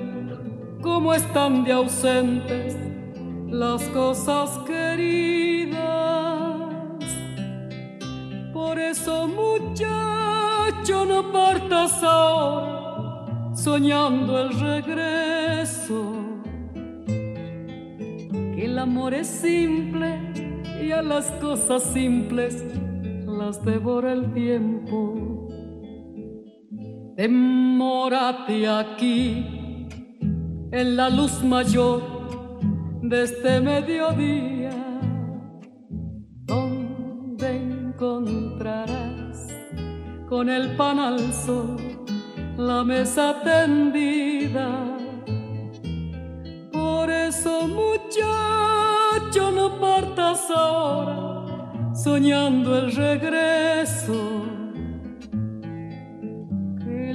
cómo 0.81 1.13
están 1.13 1.63
de 1.63 1.71
ausentes 1.71 2.75
las 3.47 3.83
cosas 3.89 4.57
queridas. 4.65 5.81
Por 8.53 8.79
eso, 8.79 9.27
muchacho, 9.27 11.05
no 11.05 11.31
partas 11.31 12.03
ahora 12.03 13.25
soñando 13.53 14.39
el 14.39 14.59
regreso. 14.59 16.13
Que 18.55 18.65
el 18.65 18.79
amor 18.79 19.13
es 19.13 19.27
simple 19.27 20.19
y 20.81 20.91
a 20.91 21.01
las 21.01 21.29
cosas 21.31 21.83
simples 21.83 22.63
las 23.25 23.63
devora 23.63 24.13
el 24.13 24.33
tiempo. 24.33 25.47
Demórate 27.15 28.67
aquí 28.67 29.60
en 30.71 30.95
la 30.95 31.09
luz 31.09 31.43
mayor 31.43 32.01
de 33.01 33.23
este 33.23 33.59
mediodía, 33.59 34.71
donde 36.45 37.57
encontrarás 37.57 39.47
con 40.29 40.49
el 40.49 40.75
pan 40.77 40.99
al 40.99 41.33
sol 41.33 41.77
la 42.57 42.83
mesa 42.83 43.41
tendida. 43.43 44.97
Por 46.71 47.09
eso, 47.09 47.67
muchacho, 47.67 49.51
no 49.51 49.79
partas 49.79 50.49
ahora 50.49 51.91
soñando 51.93 52.77
el 52.77 52.95
regreso. 52.95 54.60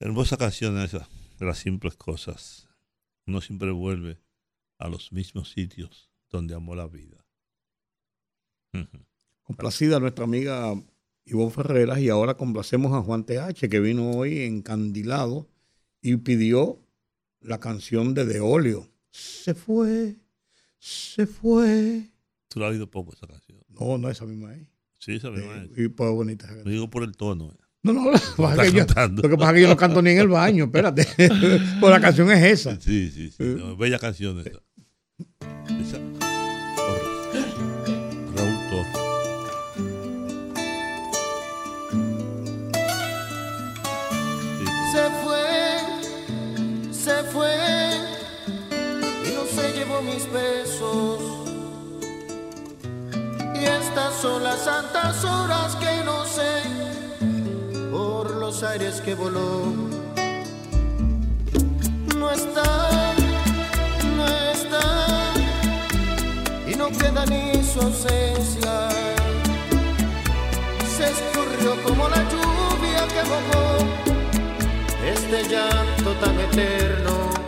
Hermosa 0.00 0.36
canción 0.36 0.78
esa, 0.80 1.08
de 1.38 1.46
las 1.46 1.58
simples 1.58 1.94
cosas. 1.96 2.68
Uno 3.26 3.40
siempre 3.40 3.70
vuelve 3.70 4.18
a 4.78 4.88
los 4.88 5.12
mismos 5.12 5.50
sitios 5.52 6.10
donde 6.30 6.54
amó 6.54 6.74
la 6.74 6.86
vida. 6.86 7.24
Complacida 9.42 9.98
nuestra 9.98 10.24
amiga 10.24 10.72
Ivonne 11.24 11.50
Ferreras 11.50 11.98
y 12.00 12.08
ahora 12.08 12.34
complacemos 12.36 12.92
a 12.92 13.02
Juan 13.02 13.24
TH 13.24 13.68
que 13.68 13.80
vino 13.80 14.10
hoy 14.12 14.40
encandilado 14.42 15.48
y 16.00 16.16
pidió 16.16 16.80
la 17.40 17.58
canción 17.60 18.14
de 18.14 18.24
De 18.24 18.40
Olio. 18.40 18.88
Se 19.10 19.54
fue, 19.54 20.16
se 20.78 21.26
fue. 21.26 22.08
Tú 22.48 22.60
la 22.60 22.66
has 22.66 22.72
oído 22.72 22.88
poco 22.90 23.12
esa 23.12 23.26
canción. 23.26 23.58
No, 23.68 23.98
no 23.98 24.08
esa 24.08 24.24
misma 24.24 24.50
ahí. 24.50 24.66
Sí, 24.98 25.16
esa 25.16 25.30
misma 25.30 25.62
es. 25.64 25.70
Y 25.78 25.88
pues 25.88 26.10
bonita. 26.12 26.44
esa 26.46 26.52
Lo 26.54 26.58
canción. 26.58 26.74
digo 26.74 26.90
por 26.90 27.02
el 27.02 27.16
tono. 27.16 27.52
eh. 27.52 27.59
No, 27.82 27.92
no, 27.94 28.10
lo 28.10 28.12
que 28.12 28.20
pasa 28.36 28.62
que 28.62 28.72
yo- 28.72 28.84
lo 29.22 29.28
que 29.28 29.36
pasa 29.36 29.50
es 29.50 29.54
que 29.54 29.60
yo 29.62 29.68
no 29.68 29.76
canto 29.76 30.02
ni 30.02 30.10
en 30.10 30.18
el 30.18 30.28
baño, 30.28 30.64
espérate. 30.64 31.06
pues 31.80 31.90
la 31.90 32.00
canción 32.00 32.30
es 32.30 32.42
esa. 32.44 32.78
Sí, 32.80 33.10
sí, 33.10 33.30
sí. 33.30 33.42
no, 33.58 33.76
bella 33.76 33.98
canción 33.98 34.38
esa. 34.40 34.60
Esa- 35.80 35.98
Raúl 38.36 38.70
Torres. 38.70 38.96
Se 44.92 45.08
fue, 45.22 45.46
se 46.92 47.22
fue 47.32 47.54
y 49.24 49.34
no 49.34 49.44
se 49.46 49.72
llevó 49.72 50.02
mis 50.02 50.30
besos. 50.32 51.20
Y 53.54 53.64
estas 53.64 54.14
son 54.20 54.42
las 54.42 54.64
santas 54.64 55.24
horas 55.24 55.76
que 55.76 56.04
no 56.04 56.24
sé 56.26 56.62
los 58.50 58.64
aires 58.64 59.00
que 59.02 59.14
voló. 59.14 59.72
No 62.16 62.30
está, 62.32 63.12
no 64.16 64.26
está 64.26 65.32
y 66.66 66.74
no 66.74 66.88
queda 66.88 67.24
ni 67.26 67.62
su 67.62 67.80
ausencia. 67.80 68.88
Se 70.96 71.04
escurrió 71.14 71.80
como 71.84 72.08
la 72.08 72.22
lluvia 72.32 73.02
que 73.14 73.22
mojó 73.32 73.62
este 75.14 75.48
llanto 75.48 76.10
tan 76.20 76.40
eterno. 76.40 77.39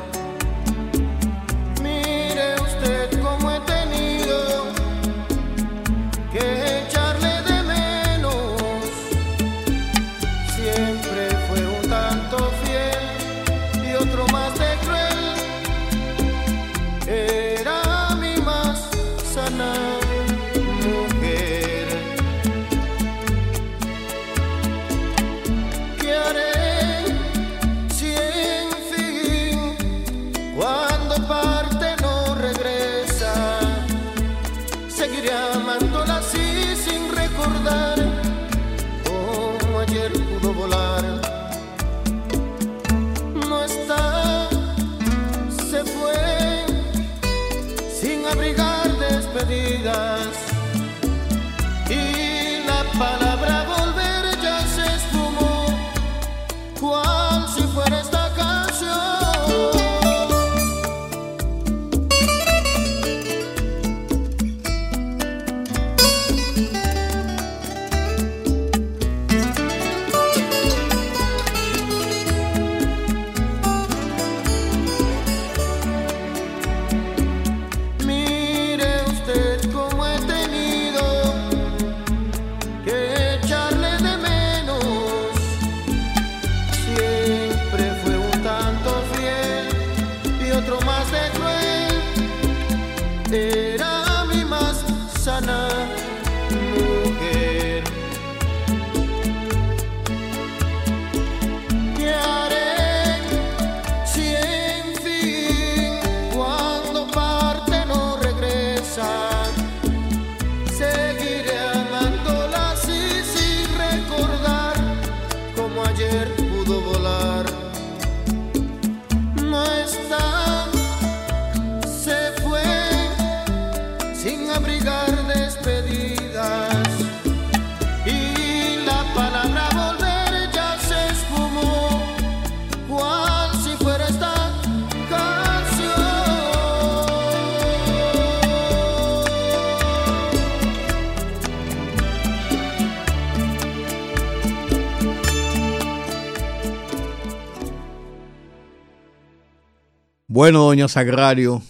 Bueno, 150.43 150.65
doña 150.65 150.89
Sagrario, 150.89 151.63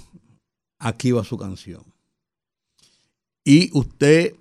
aquí 0.78 1.10
va 1.10 1.24
su 1.24 1.36
canción. 1.36 1.84
Y 3.44 3.68
usted 3.74 4.34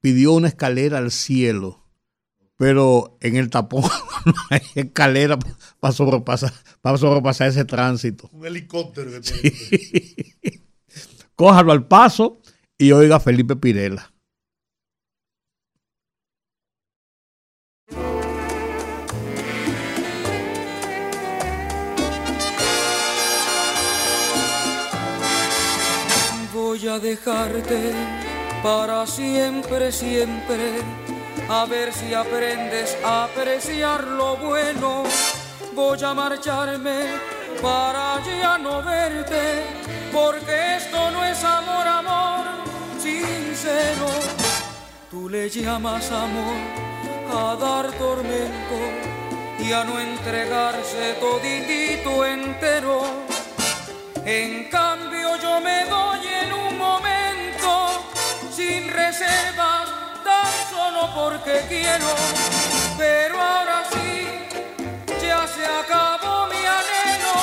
pidió 0.00 0.32
una 0.32 0.48
escalera 0.48 0.96
al 0.96 1.10
cielo, 1.10 1.84
pero 2.56 3.18
en 3.20 3.36
el 3.36 3.50
tapón 3.50 3.82
no 4.24 4.32
hay 4.48 4.62
escalera 4.76 5.38
para 5.78 5.92
sobrepasar, 5.92 6.54
para 6.80 6.96
sobrepasar 6.96 7.48
ese 7.48 7.66
tránsito. 7.66 8.30
Un 8.32 8.46
helicóptero 8.46 9.10
que 9.10 9.20
tiene. 9.20 10.62
Cójalo 11.36 11.72
al 11.72 11.86
paso 11.86 12.40
y 12.78 12.92
oiga 12.92 13.20
Felipe 13.20 13.56
Pirela. 13.56 14.10
A 26.88 27.00
dejarte 27.00 27.92
para 28.62 29.04
siempre, 29.08 29.90
siempre, 29.90 30.80
a 31.48 31.64
ver 31.66 31.92
si 31.92 32.14
aprendes 32.14 32.96
a 33.04 33.24
apreciar 33.24 34.04
lo 34.04 34.36
bueno. 34.36 35.02
Voy 35.74 35.98
a 36.04 36.14
marcharme 36.14 37.06
para 37.60 38.22
ya 38.24 38.56
no 38.58 38.82
verte, 38.84 39.64
porque 40.12 40.76
esto 40.76 41.10
no 41.10 41.24
es 41.24 41.42
amor, 41.42 41.88
amor 41.88 42.46
sincero. 43.00 44.08
Tú 45.10 45.28
le 45.28 45.50
llamas 45.50 46.08
amor 46.12 46.56
a 47.34 47.56
dar 47.56 47.90
tormento 47.98 48.78
y 49.58 49.72
a 49.72 49.82
no 49.82 49.98
entregarse 49.98 51.16
toditito 51.18 52.24
entero. 52.24 53.02
En 54.24 54.68
cambio 54.70 55.36
yo 55.42 55.60
me 55.60 55.84
doy 55.84 56.26
en 56.26 56.52
un 56.52 56.65
sin 59.12 59.26
reservas, 59.26 59.88
tan 60.24 60.52
solo 60.70 61.08
porque 61.14 61.64
quiero. 61.68 62.06
Pero 62.98 63.40
ahora 63.40 63.84
sí, 63.92 64.48
ya 65.20 65.46
se 65.46 65.64
acabó 65.64 66.46
mi 66.46 66.64
anhelo 66.78 67.36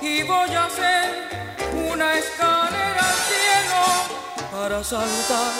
y 0.00 0.22
voy 0.22 0.54
a 0.54 0.64
hacer 0.64 1.28
una 1.90 2.14
escalera 2.14 3.00
al 3.00 3.18
cielo 3.30 3.82
para 4.50 4.82
saltar 4.82 5.52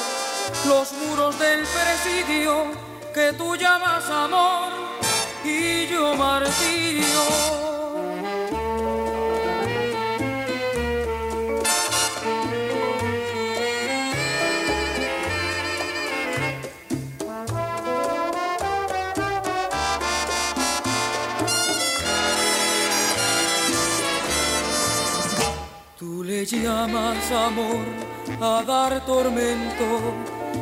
los 0.67 0.93
muros 0.93 1.39
del 1.39 1.61
presidio 1.61 2.73
que 3.15 3.33
tú 3.33 3.57
llamas 3.57 4.09
amor 4.09 4.73
y 5.45 5.87
yo 5.87 6.15
martirio. 6.17 7.76
Llamas 26.47 27.33
amor 27.33 27.85
a 28.41 28.63
dar 28.63 29.05
tormento 29.05 30.15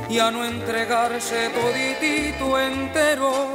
y 0.08 0.18
a 0.18 0.30
no 0.30 0.42
entregarse 0.42 1.50
toditito 1.50 2.58
entero. 2.58 3.54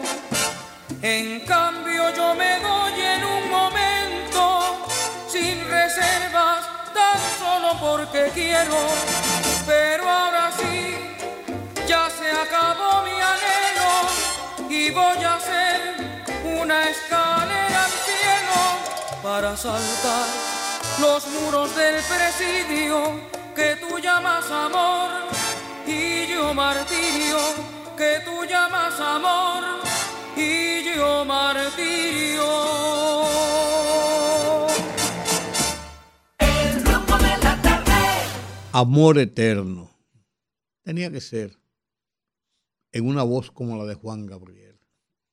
En 1.02 1.40
cambio 1.40 2.14
yo 2.16 2.36
me 2.36 2.60
doy 2.60 3.02
en 3.02 3.24
un 3.26 3.50
momento 3.50 4.88
sin 5.28 5.58
reservas, 5.72 6.68
tan 6.94 7.20
solo 7.40 7.80
porque 7.82 8.30
quiero. 8.36 8.78
Pero 9.66 10.08
ahora 10.08 10.52
sí, 10.52 10.98
ya 11.88 12.12
se 12.12 12.30
acabó 12.30 13.02
mi 13.06 13.18
anhelo 13.34 14.70
y 14.70 14.92
voy 14.92 15.24
a 15.24 15.34
hacer 15.34 16.22
una 16.62 16.90
escalera 16.92 17.86
al 17.86 17.92
cielo 17.92 19.24
para 19.24 19.58
saltar 19.58 20.59
los 21.00 21.28
muros 21.28 21.76
del 21.76 21.96
presidio 22.04 23.22
que 23.56 23.78
tú 23.78 24.00
llamas 24.00 24.50
amor 24.52 25.10
y 25.88 26.28
yo 26.28 26.54
martirio 26.54 27.38
que 27.98 28.22
tú 28.26 28.46
llamas 28.46 29.00
amor 29.00 29.64
y 30.36 30.96
yo 30.96 31.26
martirio. 31.26 32.80
Amor 38.72 39.18
eterno. 39.18 39.90
Tenía 40.84 41.12
que 41.12 41.20
ser 41.20 41.58
en 42.92 43.08
una 43.08 43.24
voz 43.24 43.52
como 43.52 43.78
la 43.78 43.86
de 43.86 43.96
Juan 43.96 44.26
Gabriel. 44.26 44.80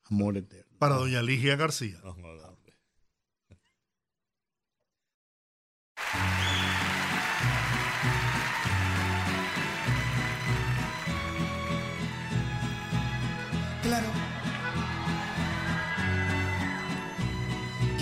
Amor 0.04 0.36
eterno. 0.36 0.76
Para 0.78 0.96
doña 0.96 1.22
Ligia 1.22 1.54
García. 1.56 2.00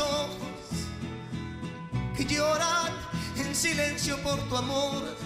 ojos 0.00 0.88
que 2.16 2.24
lloran 2.24 2.92
en 3.36 3.54
silencio 3.54 4.16
por 4.22 4.38
tu 4.48 4.56
amor. 4.56 5.16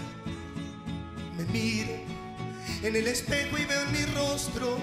Me 1.37 1.45
miro 1.45 1.93
en 2.83 2.95
el 2.95 3.07
espejo 3.07 3.57
y 3.57 3.65
veo 3.65 3.81
en 3.81 3.91
mi 3.91 4.05
rostro 4.13 4.77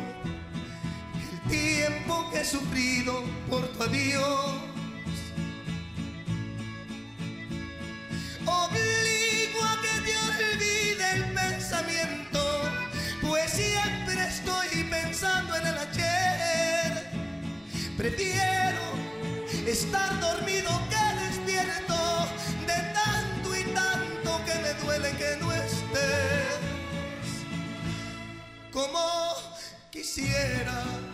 el 1.33 1.51
tiempo 1.51 2.31
que 2.33 2.41
he 2.41 2.45
sufrido 2.45 3.23
por 3.49 3.67
tu 3.69 3.83
adiós. 3.83 4.62
quisiera 30.15 31.12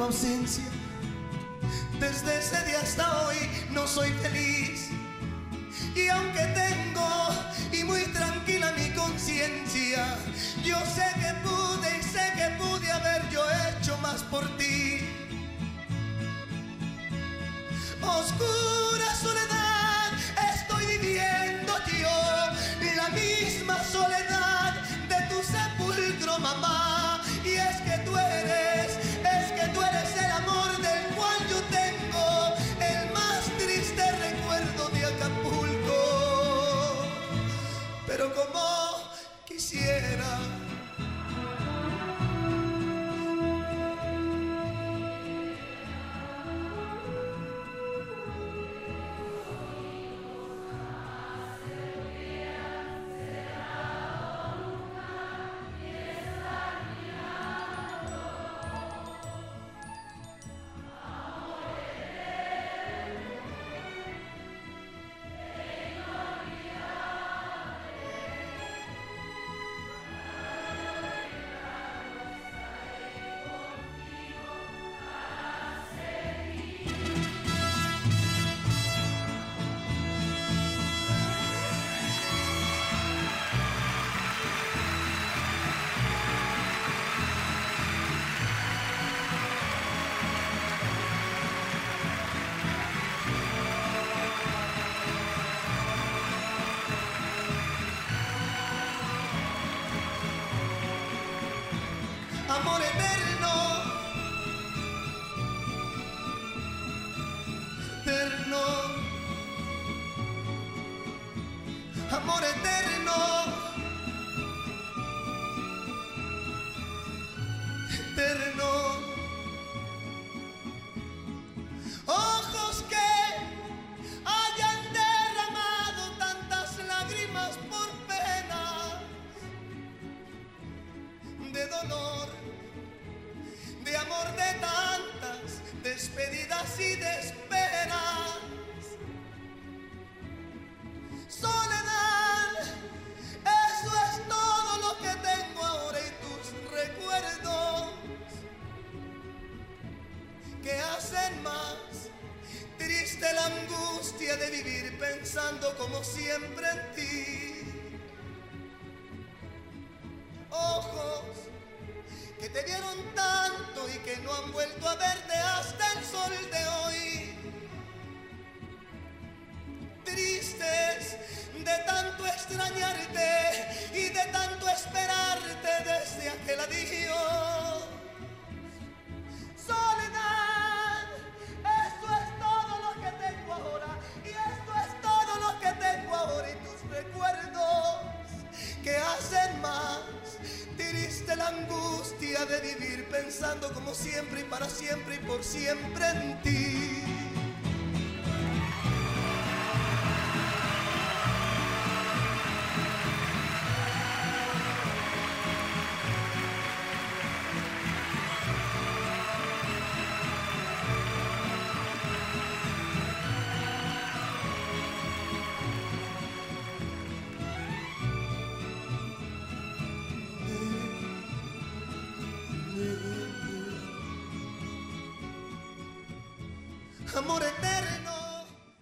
tua 0.00 0.06
ausência 0.06 0.69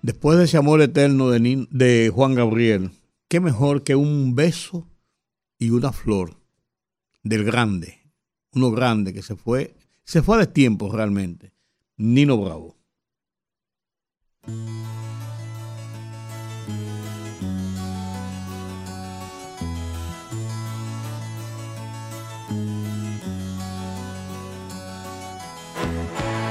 Después 0.08 0.38
de 0.38 0.46
ese 0.46 0.56
amor 0.56 0.80
eterno 0.80 1.28
de, 1.28 1.66
de 1.70 2.10
Juan 2.14 2.34
Gabriel, 2.34 2.92
qué 3.28 3.40
mejor 3.40 3.82
que 3.82 3.94
un 3.94 4.34
beso 4.34 4.88
y 5.58 5.68
una 5.68 5.92
flor 5.92 6.40
del 7.22 7.44
grande, 7.44 8.10
uno 8.54 8.70
grande 8.70 9.12
que 9.12 9.20
se 9.20 9.36
fue, 9.36 9.74
se 10.04 10.22
fue 10.22 10.38
de 10.38 10.46
destiempo 10.46 10.90
realmente, 10.90 11.52
Nino 11.98 12.38
Bravo. 12.38 12.77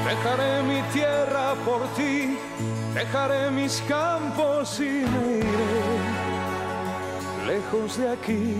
Dejaré 0.07 0.63
mi 0.63 0.81
tierra 0.93 1.53
por 1.65 1.85
ti, 1.97 2.37
dejaré 2.93 3.51
mis 3.51 3.81
campos 3.89 4.79
y 4.79 5.03
me 5.11 5.39
iré 5.39 5.87
lejos 7.45 7.97
de 7.97 8.11
aquí. 8.11 8.55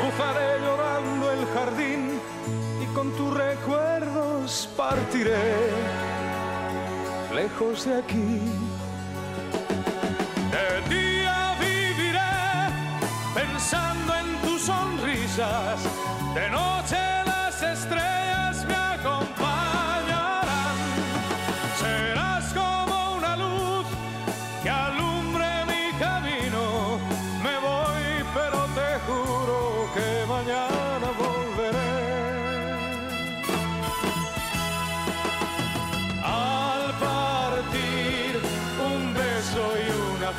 Bufaré 0.00 0.60
llorando 0.60 1.32
el 1.32 1.46
jardín 1.52 2.20
y 2.80 2.86
con 2.94 3.10
tus 3.16 3.34
recuerdos 3.34 4.68
partiré 4.76 5.70
lejos 7.34 7.86
de 7.86 7.98
aquí. 7.98 8.40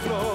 flor. 0.06 0.35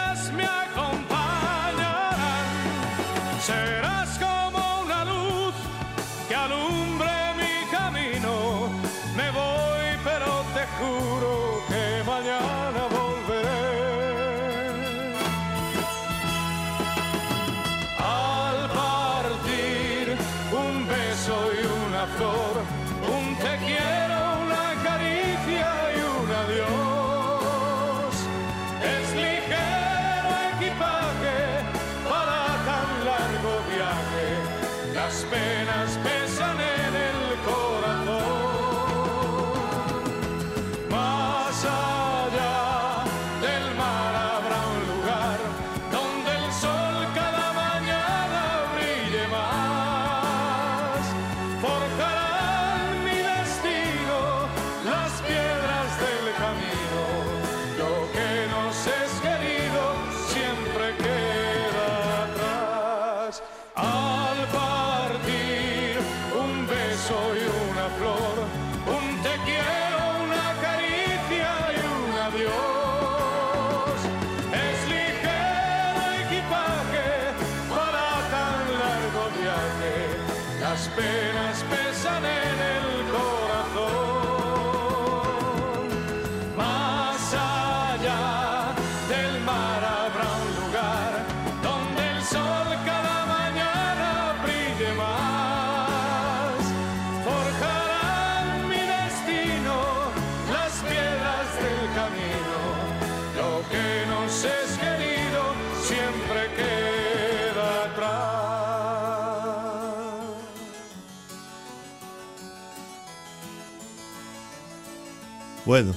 Bueno, 115.71 115.95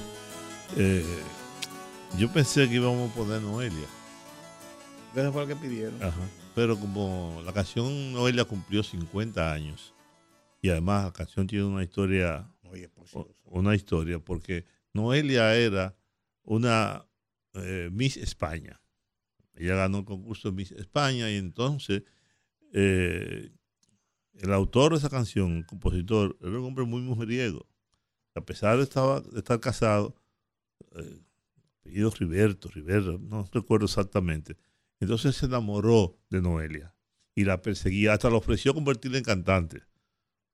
eh, 0.77 1.03
yo 2.17 2.31
pensé 2.31 2.69
que 2.69 2.75
íbamos 2.75 3.11
a 3.11 3.13
poner 3.13 3.41
Noelia. 3.41 3.87
Eso 5.13 5.33
fue 5.33 5.41
lo 5.41 5.47
que 5.49 5.55
pidieron. 5.57 6.01
Ajá. 6.01 6.29
Pero 6.55 6.79
como 6.79 7.41
la 7.43 7.51
canción 7.51 8.13
Noelia 8.13 8.45
cumplió 8.45 8.83
50 8.83 9.51
años 9.51 9.93
y 10.61 10.69
además 10.69 11.03
la 11.03 11.11
canción 11.11 11.45
tiene 11.45 11.65
una 11.65 11.83
historia, 11.83 12.49
o- 13.11 13.27
una 13.43 13.75
historia 13.75 14.17
porque 14.17 14.63
Noelia 14.93 15.53
era 15.55 15.93
una 16.45 17.05
eh, 17.55 17.89
Miss 17.91 18.15
España. 18.15 18.79
Ella 19.55 19.75
ganó 19.75 19.97
el 19.97 20.05
concurso 20.05 20.53
Miss 20.53 20.71
España 20.71 21.29
y 21.29 21.35
entonces 21.35 22.03
eh, 22.71 23.51
el 24.35 24.53
autor 24.53 24.93
de 24.93 24.99
esa 24.99 25.09
canción, 25.09 25.57
el 25.57 25.65
compositor, 25.65 26.37
era 26.39 26.51
un 26.59 26.63
hombre 26.63 26.85
muy 26.85 27.01
mujeriego. 27.01 27.67
A 28.35 28.41
pesar 28.41 28.77
de, 28.77 28.83
estar 28.83 29.59
casado, 29.59 30.15
eh, 30.95 31.19
apellido 31.79 32.11
Riberto, 32.11 32.69
Rivera, 32.69 33.17
no 33.19 33.47
recuerdo 33.51 33.85
exactamente. 33.85 34.57
Entonces 34.99 35.35
se 35.35 35.45
enamoró 35.45 36.17
de 36.29 36.41
Noelia 36.41 36.95
y 37.35 37.43
la 37.43 37.61
perseguía, 37.61 38.13
hasta 38.13 38.29
le 38.29 38.37
ofreció 38.37 38.73
convertirla 38.73 39.17
en 39.17 39.23
cantante, 39.23 39.83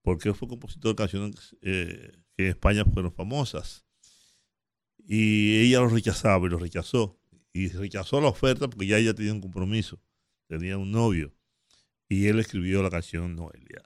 porque 0.03 0.34
fue 0.34 0.47
compositor 0.47 0.91
de 0.91 0.95
canciones 0.95 1.55
eh, 1.61 2.11
que 2.36 2.45
en 2.45 2.49
España 2.49 2.86
fueron 2.86 3.13
famosas. 3.13 3.86
Y 4.97 5.61
ella 5.61 5.79
lo 5.79 5.89
rechazaba 5.89 6.45
y 6.47 6.49
lo 6.49 6.57
rechazó. 6.57 7.19
Y 7.53 7.67
rechazó 7.69 8.21
la 8.21 8.29
oferta 8.29 8.69
porque 8.69 8.88
ya 8.88 8.97
ella 8.97 9.13
tenía 9.13 9.34
un 9.34 9.41
compromiso, 9.41 10.01
tenía 10.47 10.77
un 10.77 10.91
novio. 10.91 11.34
Y 12.07 12.27
él 12.27 12.39
escribió 12.39 12.82
la 12.82 12.89
canción 12.89 13.36
Noelia. 13.36 13.84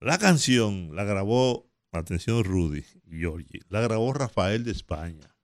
La 0.00 0.18
canción 0.18 0.94
la 0.94 1.04
grabó, 1.04 1.65
atención 1.98 2.42
Rudy 2.44 2.84
y 3.06 3.18
Georgie, 3.18 3.60
la 3.68 3.80
grabó 3.80 4.12
Rafael 4.12 4.64
de 4.64 4.72
España. 4.72 5.34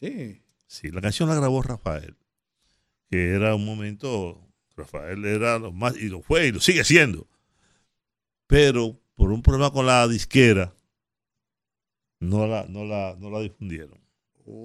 Sí. 0.00 0.42
Sí, 0.66 0.90
la 0.90 1.00
canción 1.00 1.28
la 1.28 1.34
grabó 1.34 1.62
Rafael, 1.62 2.16
que 3.10 3.30
era 3.34 3.54
un 3.54 3.64
momento, 3.66 4.40
Rafael 4.76 5.24
era 5.24 5.58
lo 5.58 5.70
más, 5.72 5.96
y 5.96 6.08
lo 6.08 6.22
fue 6.22 6.46
y 6.48 6.52
lo 6.52 6.60
sigue 6.60 6.82
siendo. 6.84 7.28
Pero 8.46 8.98
por 9.14 9.30
un 9.32 9.42
problema 9.42 9.70
con 9.70 9.86
la 9.86 10.06
disquera, 10.08 10.74
no 12.20 12.46
la, 12.46 12.66
no 12.68 12.84
la, 12.84 13.16
no 13.18 13.30
la 13.30 13.40
difundieron. 13.40 14.00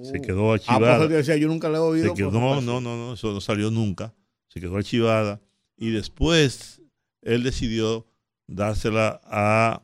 Se 0.03 0.21
quedó 0.21 0.51
Ah, 0.51 0.55
archivada. 0.55 1.07
decía, 1.07 1.37
yo 1.37 1.47
nunca 1.47 1.69
la 1.69 1.77
he 1.77 1.81
oído. 1.81 2.07
Se 2.09 2.13
quedó- 2.15 2.31
por 2.31 2.39
no, 2.41 2.61
no, 2.61 2.81
no, 2.81 2.97
no, 2.97 3.13
eso 3.13 3.31
no 3.33 3.41
salió 3.41 3.69
nunca. 3.69 4.13
Se 4.47 4.59
quedó 4.59 4.75
archivada. 4.77 5.39
Y 5.75 5.91
después 5.91 6.81
él 7.21 7.43
decidió 7.43 8.07
dársela 8.47 9.21
a, 9.25 9.83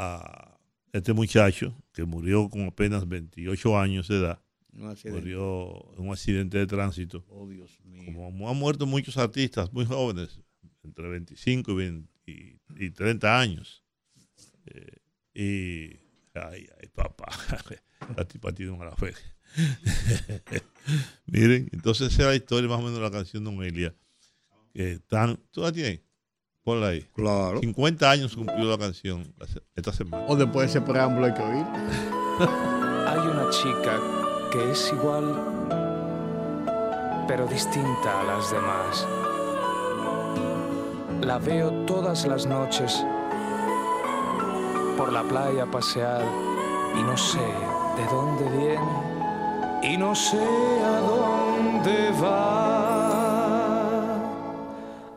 a 0.00 0.58
este 0.92 1.12
muchacho 1.12 1.74
que 1.92 2.04
murió 2.04 2.48
con 2.48 2.62
apenas 2.66 3.06
28 3.08 3.78
años 3.78 4.08
de 4.08 4.16
edad. 4.18 4.42
Un. 4.72 4.94
Murió 5.12 5.92
en 5.96 6.06
un 6.06 6.12
accidente 6.12 6.58
de 6.58 6.66
tránsito. 6.66 7.24
Oh, 7.28 7.48
Dios 7.48 7.78
mío. 7.84 8.02
Como 8.06 8.48
han 8.48 8.56
muerto 8.56 8.86
muchos 8.86 9.16
artistas 9.16 9.72
muy 9.72 9.84
jóvenes, 9.84 10.40
entre 10.84 11.08
25 11.08 11.72
y, 11.72 11.74
20 11.74 12.08
y- 12.26 12.60
y 12.78 12.90
30 12.90 13.40
años. 13.40 13.84
Eh, 14.66 14.96
y, 15.34 16.38
ay, 16.38 16.68
ay, 16.80 16.88
papá, 16.94 17.26
la 18.16 18.24
tipa 18.26 18.52
tiene 18.52 18.72
una 18.72 18.84
mala 18.84 18.96
fe. 18.96 19.12
Miren, 21.26 21.68
entonces 21.72 22.12
esa 22.12 22.22
es 22.22 22.28
la 22.28 22.34
historia 22.36 22.68
más 22.68 22.78
o 22.78 22.82
menos 22.82 22.98
de 22.98 23.02
la 23.04 23.10
canción 23.10 23.44
de 23.44 23.52
Noelia. 23.52 23.94
Que 24.72 24.98
tan, 25.08 25.36
¿Tú 25.50 25.62
la 25.62 25.72
tienes? 25.72 26.00
Ponla 26.64 26.88
ahí. 26.88 27.06
Claro. 27.14 27.60
50 27.60 28.10
años 28.10 28.36
cumplió 28.36 28.64
la 28.64 28.78
canción 28.78 29.34
esta 29.74 29.92
semana. 29.92 30.24
O 30.28 30.36
después 30.36 30.72
de 30.72 30.78
ese 30.78 30.86
preámbulo 30.86 31.26
hay 31.26 31.34
que 31.34 31.42
oír. 31.42 31.66
Hay 33.10 33.18
una 33.18 33.50
chica 33.50 33.98
que 34.52 34.70
es 34.70 34.92
igual, 34.92 35.24
pero 37.26 37.46
distinta 37.46 38.20
a 38.20 38.24
las 38.24 38.50
demás. 38.52 39.06
La 41.22 41.38
veo 41.38 41.70
todas 41.86 42.24
las 42.26 42.46
noches 42.46 43.04
por 44.96 45.12
la 45.12 45.22
playa 45.24 45.66
pasear 45.66 46.22
y 46.98 47.02
no 47.02 47.16
sé 47.16 47.38
de 47.38 48.04
dónde 48.10 48.48
viene 48.56 49.10
y 49.82 49.96
no 49.96 50.14
sé 50.14 50.38
a 50.38 51.00
dónde 51.00 52.10
va. 52.22 53.09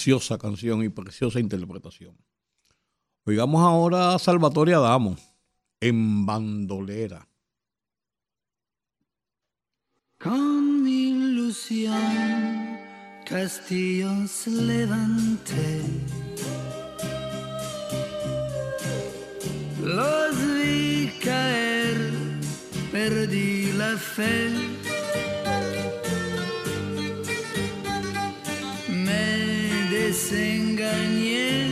Preciosa 0.00 0.38
canción 0.38 0.82
y 0.82 0.88
preciosa 0.88 1.40
interpretación. 1.40 2.16
Oigamos 3.26 3.60
ahora 3.60 4.14
a 4.14 4.18
Salvatore 4.18 4.72
Adamo 4.72 5.14
en 5.78 6.24
bandolera. 6.24 7.28
Con 10.18 10.88
ilusión 10.88 12.78
castillos 13.26 14.46
levanté. 14.46 15.82
Los 19.82 20.34
vi 20.54 21.12
caer, 21.22 22.10
perdí 22.90 23.70
la 23.72 23.98
fe. 23.98 24.79
Desengañé 30.30 31.66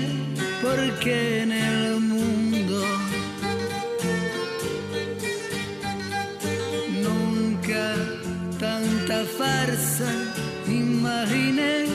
porque 0.60 1.42
en 1.42 1.52
el 1.52 2.00
mundo 2.00 2.82
nunca 7.04 7.94
tanta 8.58 9.24
farsa 9.38 10.10
imaginé. 10.66 11.86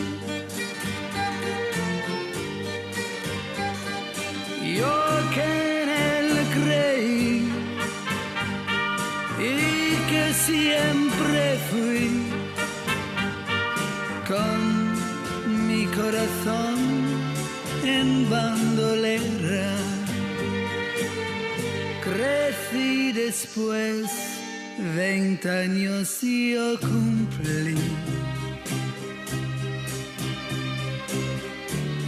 Yo 4.78 4.96
que 5.36 5.84
en 5.84 5.90
él 5.90 6.30
creí 6.56 7.48
y 9.40 9.96
que 10.10 10.34
siempre 10.34 11.60
fui 11.70 12.23
corazón 15.96 16.76
en 17.84 18.30
bandolera. 18.30 19.76
Crecí 22.04 23.12
después, 23.12 24.06
veinte 24.96 25.50
años 25.50 26.20
yo 26.22 26.80
cumplí. 26.80 27.78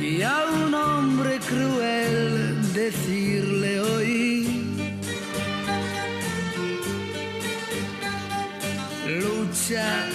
Y 0.02 0.22
a 0.22 0.46
un 0.64 0.74
hombre 0.74 1.40
cruel 1.40 2.74
decirle 2.74 3.80
hoy, 3.80 4.48
lucha 9.08 10.14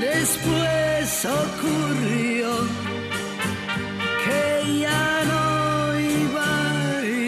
Después 0.00 1.24
ocurrió 1.24 2.50
que 4.24 4.80
ya 4.80 5.24
no 5.30 6.00
iba 6.00 6.52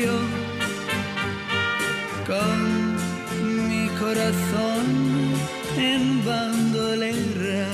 yo 0.02 0.18
con 2.26 2.56
mi 3.68 3.88
corazón 4.00 4.84
en 5.76 6.24
bandolera. 6.24 7.68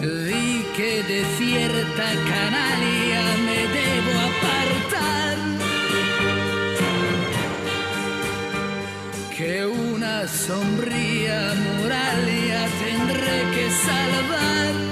Vi 0.00 0.64
que 0.76 1.02
de 1.02 1.20
cierta 1.38 2.06
canalia 2.30 2.87
sombría 10.48 11.52
muralla 11.62 12.66
tendré 12.80 13.38
que 13.54 13.70
salvar. 13.70 14.87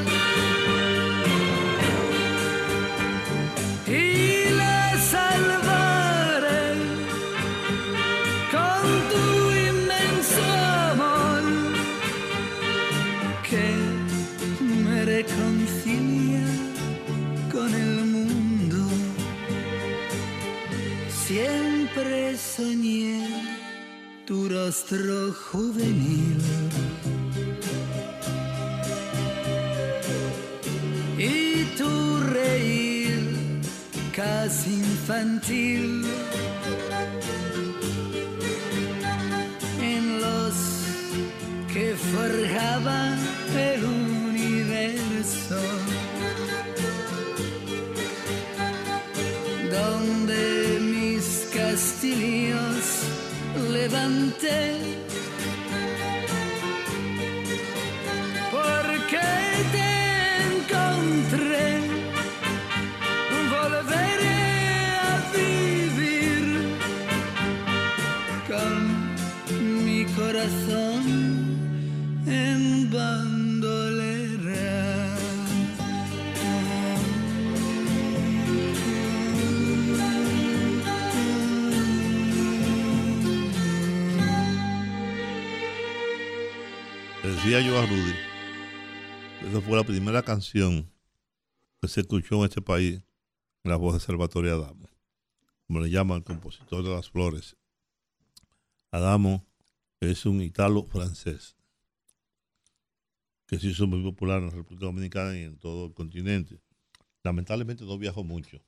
Rostro 24.66 25.32
juvenil. 25.32 26.40
Y 31.16 31.64
tu 31.78 32.18
reír 32.34 33.20
casi 34.12 34.70
infantil. 34.74 36.04
En 39.80 40.20
los 40.20 40.54
que 41.72 41.94
forjaban 42.12 43.15
Yo 87.48 87.78
a 87.78 87.86
Rudy, 87.86 88.14
esa 89.48 89.60
fue 89.60 89.76
la 89.76 89.84
primera 89.84 90.22
canción 90.22 90.90
que 91.80 91.88
se 91.88 92.00
escuchó 92.00 92.38
en 92.40 92.44
este 92.44 92.60
país 92.60 93.00
en 93.62 93.70
la 93.70 93.76
voz 93.76 93.94
de 93.94 94.00
Salvatore 94.00 94.50
Adamo, 94.50 94.88
como 95.66 95.80
le 95.80 95.88
llama 95.88 96.16
el 96.16 96.24
compositor 96.24 96.82
de 96.82 96.90
las 96.90 97.08
flores. 97.08 97.56
Adamo 98.90 99.46
es 100.00 100.26
un 100.26 100.42
italo 100.42 100.84
francés 100.84 101.56
que 103.46 103.58
se 103.58 103.68
hizo 103.68 103.86
muy 103.86 104.02
popular 104.02 104.40
en 104.40 104.46
la 104.46 104.54
República 104.54 104.86
Dominicana 104.86 105.38
y 105.38 105.42
en 105.44 105.56
todo 105.56 105.86
el 105.86 105.94
continente. 105.94 106.60
Lamentablemente 107.22 107.84
no 107.84 107.96
viajó 107.96 108.24
mucho 108.24 108.60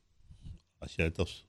hacia 0.81 1.05
estos 1.07 1.47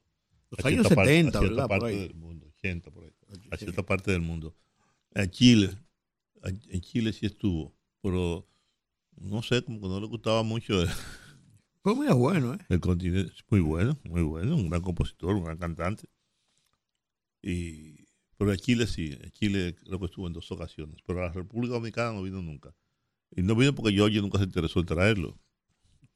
Los 0.50 0.60
hacia 0.60 0.72
años 0.72 0.86
esta 0.86 0.96
parte- 0.96 1.12
70, 1.12 1.38
hacia 1.38 1.50
¿verdad? 1.50 1.66
esta 1.66 1.80
parte 1.80 1.96
del 1.96 2.16
mundo, 2.16 2.48
80 2.58 2.92
por 2.92 3.04
ahí, 3.06 3.12
hacia 3.52 3.70
esta 3.70 3.84
parte 3.84 4.12
del 4.12 4.22
mundo. 4.22 4.56
En 5.14 5.30
Chile, 5.30 5.78
en 6.44 6.62
en 6.70 6.82
Chile 6.82 7.14
sí 7.14 7.26
estuvo, 7.26 7.76
pero 8.02 8.48
no 9.18 9.42
sé, 9.42 9.64
como 9.64 9.82
que 9.82 9.88
no 9.88 10.00
le 10.00 10.08
gustaba 10.08 10.44
mucho 10.44 10.82
el, 10.82 10.90
Fue 11.82 11.96
muy 11.96 12.08
bueno, 12.08 12.54
¿eh? 12.54 12.60
el 12.70 12.80
continente. 12.80 13.34
Muy 13.50 13.62
bueno, 13.62 13.98
muy 14.04 14.22
bueno, 14.22 14.56
un 14.56 14.70
gran 14.70 14.82
compositor, 14.82 15.36
un 15.36 15.46
gran 15.46 15.58
cantante. 15.58 16.10
Y, 17.42 18.06
pero 18.38 18.52
a 18.52 18.58
Chile 18.58 18.86
sí, 18.86 19.18
a 19.26 19.30
Chile 19.30 19.76
creo 19.76 20.00
que 20.00 20.06
estuvo 20.06 20.28
en 20.28 20.34
dos 20.34 20.52
ocasiones, 20.52 20.98
pero 21.06 21.20
a 21.20 21.28
la 21.28 21.32
República 21.32 21.76
Dominicana 21.76 22.14
no 22.14 22.24
vino 22.24 22.42
nunca. 22.42 22.76
Y 23.32 23.44
no 23.44 23.56
vino 23.56 23.74
porque 23.74 23.94
Georgie 23.94 24.22
nunca 24.22 24.40
se 24.40 24.46
interesó 24.46 24.80
en 24.80 24.86
traerlo. 24.88 25.40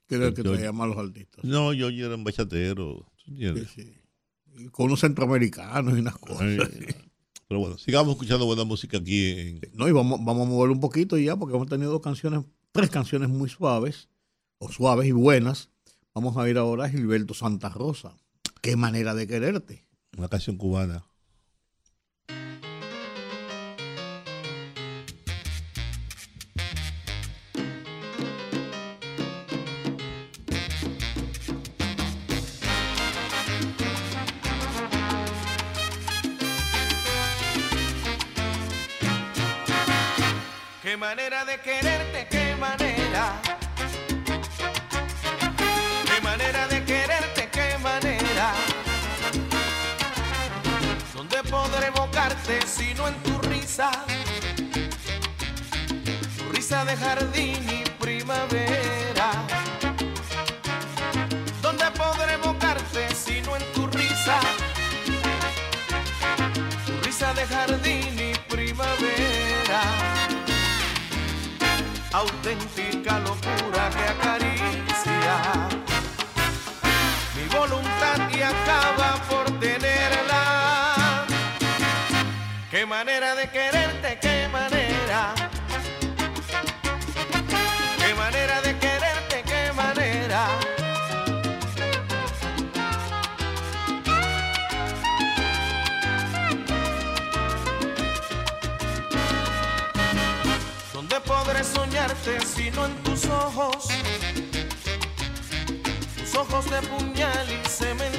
El 0.09 0.33
que 0.33 0.43
traía 0.43 0.71
más 0.71 0.89
los 0.89 0.97
artistas. 0.97 1.43
No, 1.43 1.71
Georgie 1.71 2.05
era 2.05 2.15
un 2.15 2.23
bachatero. 2.23 3.05
¿tú 3.23 3.31
entiendes? 3.31 3.69
Y 3.77 4.67
Con 4.69 4.87
unos 4.87 4.99
centroamericanos 4.99 5.97
y 5.97 6.01
unas 6.01 6.17
cosas. 6.17 6.41
Ay, 6.41 6.59
Pero 7.47 7.59
bueno, 7.59 7.77
sigamos 7.77 8.13
escuchando 8.13 8.45
buena 8.45 8.63
música 8.63 8.97
aquí 8.97 9.29
en, 9.29 9.61
No, 9.73 9.87
y 9.87 9.91
vamos, 9.91 10.19
vamos 10.23 10.47
a 10.47 10.49
mover 10.49 10.71
un 10.71 10.79
poquito 10.79 11.17
ya, 11.17 11.35
porque 11.35 11.55
hemos 11.55 11.67
tenido 11.67 11.91
dos 11.91 12.01
canciones, 12.01 12.41
tres 12.71 12.89
canciones 12.89 13.29
muy 13.29 13.49
suaves, 13.49 14.09
o 14.57 14.69
suaves 14.69 15.07
y 15.07 15.11
buenas. 15.11 15.69
Vamos 16.13 16.37
a 16.37 16.47
ir 16.49 16.57
ahora 16.57 16.85
a 16.85 16.89
Gilberto 16.89 17.33
Santa 17.33 17.69
Rosa. 17.69 18.15
Qué 18.61 18.75
manera 18.75 19.13
de 19.13 19.27
quererte. 19.27 19.85
una 20.17 20.29
canción 20.29 20.57
cubana. 20.57 21.03
arte, 52.43 52.67
sino 52.67 53.07
en 53.07 53.15
tu 53.23 53.37
risa, 53.49 53.91
tu 56.37 56.51
risa 56.51 56.85
de 56.85 56.95
jardín 56.95 57.57
y 57.69 57.89
primavera. 57.99 58.82
de 83.43 83.49
quererte, 83.49 84.19
qué 84.21 84.47
manera. 84.47 85.33
Qué 87.97 88.15
manera 88.15 88.61
de 88.61 88.77
quererte, 88.77 89.43
qué 89.45 89.73
manera. 89.73 90.47
¿Dónde 100.93 101.19
podré 101.21 101.63
soñarte 101.63 102.39
si 102.45 102.71
no 102.71 102.85
en 102.85 102.95
tus 103.03 103.25
ojos? 103.25 103.87
Tus 106.17 106.35
ojos 106.35 106.69
de 106.69 106.81
puñal 106.83 107.47
y 107.51 107.69
cemento 107.69 108.12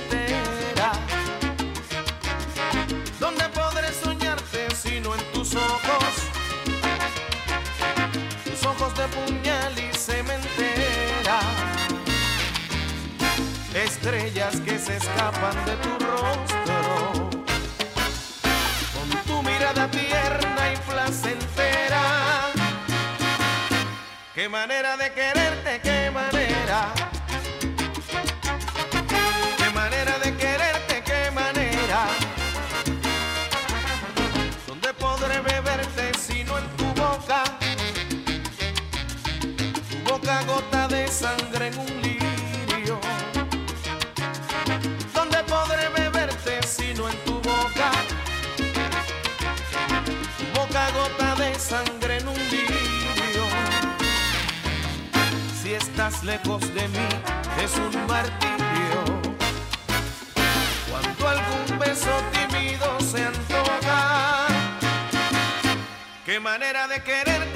estrellas 14.04 14.60
que 14.60 14.78
se 14.78 14.96
escapan 14.98 15.56
de 15.64 15.76
tu 15.76 15.88
rostro. 16.04 17.30
Con 18.94 19.08
tu 19.26 19.42
mirada 19.42 19.90
tierna 19.90 20.72
y 20.74 20.76
placentera, 20.90 22.02
qué 24.34 24.46
manera 24.50 24.98
de 24.98 25.10
querer 25.10 25.53
estás 55.74 56.22
lejos 56.22 56.62
de 56.74 56.88
mí 56.88 57.08
es 57.62 57.76
un 57.76 58.06
martirio. 58.06 59.00
Cuando 60.90 61.28
algún 61.28 61.78
beso 61.78 62.10
tímido 62.32 63.00
se 63.00 63.24
antoja, 63.24 64.46
qué 66.24 66.40
manera 66.40 66.86
de 66.88 67.02
quererte. 67.02 67.53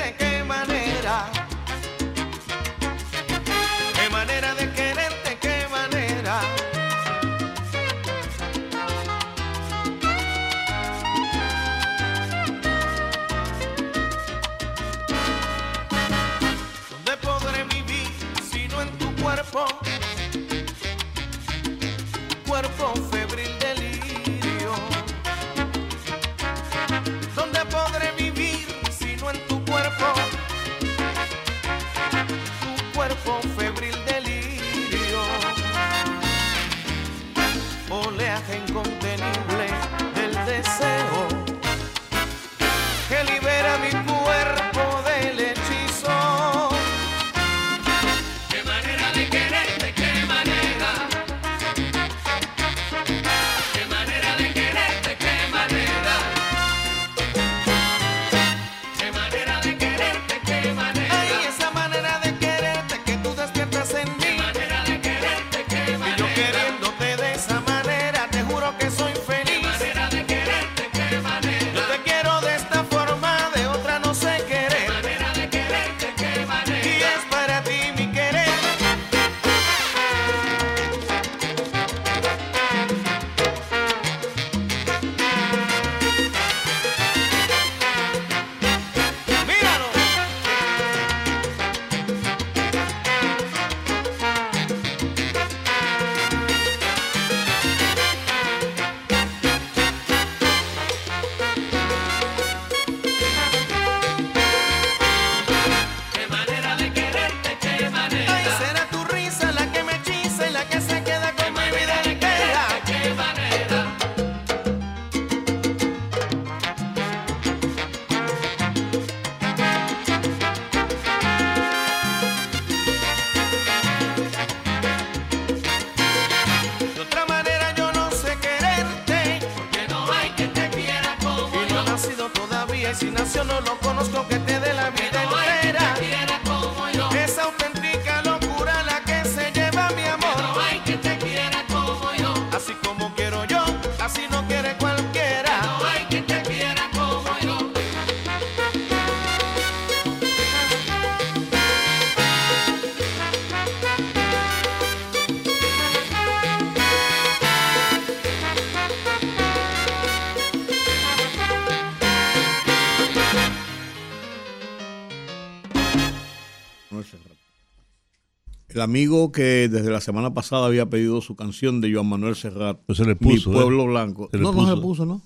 El 168.79 168.83
amigo 168.83 169.33
que 169.33 169.69
desde 169.69 169.91
la 169.91 170.01
semana 170.01 170.35
pasada 170.35 170.67
había 170.67 170.89
pedido 170.89 171.21
su 171.21 171.35
canción 171.35 171.81
de 171.81 171.93
Joan 171.93 172.07
Manuel 172.07 172.37
Serrat. 172.37 172.79
Pues 172.87 172.99
se 172.99 173.05
le 173.05 173.17
puso. 173.17 173.51
Mi 173.51 173.57
Pueblo. 173.57 173.87
Blanco. 173.87 174.31
No, 174.33 174.53
no 174.53 174.67
se 174.69 174.77
le 174.77 174.81
puso, 174.81 175.05
¿no? 175.05 175.21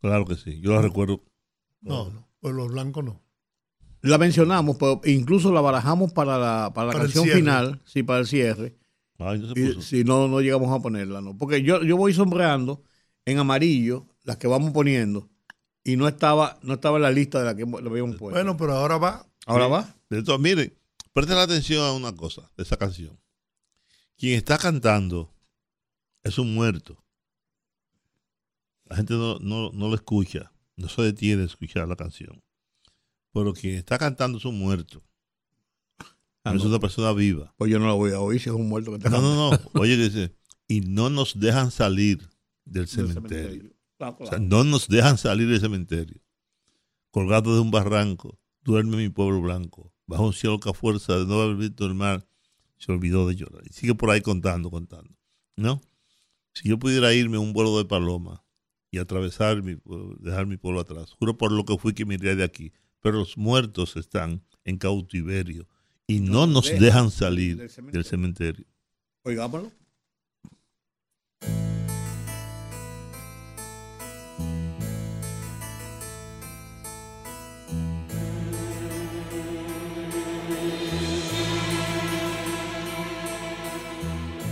Claro 0.00 0.26
que 0.26 0.34
sí. 0.34 0.60
Yo 0.60 0.72
la 0.72 0.82
recuerdo. 0.82 1.22
No, 1.82 2.10
no. 2.10 2.28
Pueblo 2.40 2.66
Blanco 2.66 3.00
no. 3.00 3.22
La 4.02 4.18
mencionamos, 4.18 4.76
pero 4.76 5.00
incluso 5.04 5.52
la 5.52 5.60
barajamos 5.60 6.12
para 6.12 6.36
la, 6.36 6.72
para 6.74 6.88
la 6.88 6.98
canción 6.98 7.26
final, 7.26 7.80
sí, 7.84 8.02
para 8.02 8.18
el 8.18 8.26
cierre. 8.26 8.76
Ah, 9.20 9.36
no 9.36 9.46
se 9.46 9.54
puso. 9.54 9.82
Si 9.82 10.02
no, 10.02 10.26
no 10.26 10.40
llegamos 10.40 10.76
a 10.76 10.82
ponerla, 10.82 11.20
¿no? 11.20 11.38
Porque 11.38 11.62
yo, 11.62 11.84
yo 11.84 11.96
voy 11.96 12.12
sombreando 12.12 12.82
en 13.24 13.38
amarillo 13.38 14.08
las 14.24 14.38
que 14.38 14.48
vamos 14.48 14.72
poniendo 14.72 15.30
y 15.84 15.96
no 15.96 16.08
estaba, 16.08 16.58
no 16.62 16.74
estaba 16.74 16.96
en 16.96 17.02
la 17.02 17.12
lista 17.12 17.38
de 17.38 17.44
la 17.44 17.54
que 17.54 17.64
lo 17.64 17.88
habíamos 17.88 18.16
puesto. 18.16 18.36
Bueno, 18.36 18.56
pero 18.56 18.72
ahora 18.72 18.98
va. 18.98 19.26
Ahora 19.46 19.66
sí. 19.66 19.70
va. 19.70 19.94
Entonces, 20.10 20.42
miren, 20.42 20.79
presten 21.12 21.38
atención 21.38 21.84
a 21.84 21.92
una 21.92 22.14
cosa 22.14 22.50
de 22.56 22.62
esa 22.62 22.76
canción. 22.76 23.18
Quien 24.16 24.34
está 24.34 24.58
cantando 24.58 25.32
es 26.22 26.38
un 26.38 26.54
muerto. 26.54 27.02
La 28.84 28.96
gente 28.96 29.14
no, 29.14 29.38
no, 29.38 29.70
no 29.72 29.88
lo 29.88 29.94
escucha, 29.94 30.52
no 30.76 30.88
se 30.88 31.02
detiene 31.02 31.42
a 31.42 31.46
escuchar 31.46 31.86
la 31.88 31.96
canción. 31.96 32.42
Pero 33.32 33.52
quien 33.52 33.76
está 33.76 33.96
cantando 33.98 34.38
es 34.38 34.44
un 34.44 34.58
muerto. 34.58 35.02
Ah, 36.42 36.50
no 36.52 36.56
es 36.56 36.64
no. 36.64 36.70
una 36.70 36.78
persona 36.80 37.12
viva. 37.12 37.54
Pues 37.56 37.70
yo 37.70 37.78
no 37.78 37.86
la 37.86 37.92
voy 37.92 38.12
a 38.12 38.20
oír 38.20 38.40
si 38.40 38.48
es 38.48 38.54
un 38.54 38.68
muerto 38.68 38.90
que 38.90 38.96
está 38.96 39.10
No, 39.10 39.20
no, 39.20 39.50
cantando. 39.50 39.70
no. 39.74 39.80
Oye, 39.82 39.96
dice, 39.96 40.34
y 40.66 40.80
no 40.80 41.10
nos 41.10 41.38
dejan 41.38 41.70
salir 41.70 42.28
del 42.64 42.88
cementerio. 42.88 43.72
Claro, 43.98 44.16
O 44.18 44.26
sea, 44.26 44.38
claro. 44.38 44.44
no 44.44 44.64
nos 44.64 44.88
dejan 44.88 45.18
salir 45.18 45.48
del 45.48 45.60
cementerio. 45.60 46.20
Colgado 47.10 47.54
de 47.54 47.60
un 47.60 47.70
barranco, 47.70 48.38
duerme 48.62 48.96
mi 48.96 49.08
pueblo 49.08 49.40
blanco. 49.40 49.92
Bajo 50.10 50.26
un 50.26 50.32
cielo 50.32 50.58
que 50.58 50.68
a 50.68 50.74
fuerza 50.74 51.16
de 51.16 51.24
no 51.24 51.40
haber 51.40 51.54
visto 51.54 51.86
el 51.86 51.94
mar, 51.94 52.26
se 52.78 52.90
olvidó 52.90 53.28
de 53.28 53.36
llorar. 53.36 53.62
Y 53.64 53.72
sigue 53.72 53.94
por 53.94 54.10
ahí 54.10 54.20
contando, 54.20 54.68
contando. 54.68 55.14
¿No? 55.54 55.80
Si 56.52 56.68
yo 56.68 56.80
pudiera 56.80 57.14
irme 57.14 57.36
a 57.36 57.40
un 57.40 57.52
vuelo 57.52 57.78
de 57.78 57.84
paloma 57.84 58.44
y 58.90 58.98
atravesar 58.98 59.62
mi 59.62 59.76
dejar 60.18 60.46
mi 60.46 60.56
pueblo 60.56 60.80
atrás, 60.80 61.12
juro 61.12 61.38
por 61.38 61.52
lo 61.52 61.64
que 61.64 61.78
fui 61.78 61.94
que 61.94 62.04
me 62.04 62.14
iría 62.14 62.34
de 62.34 62.42
aquí. 62.42 62.72
Pero 62.98 63.18
los 63.18 63.38
muertos 63.38 63.96
están 63.96 64.42
en 64.64 64.78
cautiverio 64.78 65.68
y 66.08 66.18
no 66.18 66.48
nos 66.48 66.68
dejan 66.68 67.12
salir 67.12 67.70
del 67.92 68.04
cementerio. 68.04 68.66
Oigámoslo. 69.22 69.70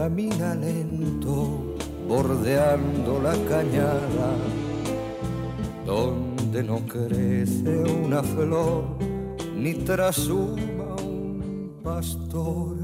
camina 0.00 0.54
lento, 0.54 1.76
bordeando 2.08 3.20
la 3.20 3.34
cañada, 3.50 4.30
donde 5.84 6.62
no 6.62 6.78
crece 6.86 7.82
una 8.06 8.22
flor, 8.22 8.96
ni 9.54 9.74
trasuma 9.74 10.94
un 11.02 11.82
pastor. 11.84 12.78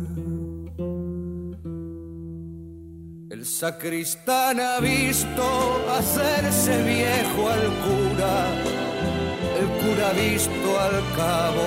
El 3.31 3.47
sacristán 3.47 4.61
ha 4.61 4.79
visto 4.81 5.45
hacerse 5.99 6.83
viejo 6.83 7.49
al 7.49 7.67
cura, 7.87 8.35
el 9.61 9.69
cura 9.81 10.11
ha 10.11 10.13
visto 10.13 10.69
al 10.87 10.99
cabo 11.21 11.67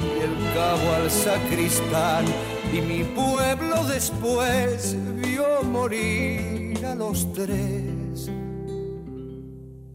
y 0.00 0.20
el 0.28 0.34
cabo 0.54 0.86
al 0.98 1.10
sacristán 1.10 2.24
y 2.72 2.80
mi 2.80 3.04
pueblo 3.04 3.84
después 3.86 4.96
vio 5.16 5.62
morir 5.62 6.84
a 6.86 6.94
los 6.94 7.30
tres. 7.34 8.30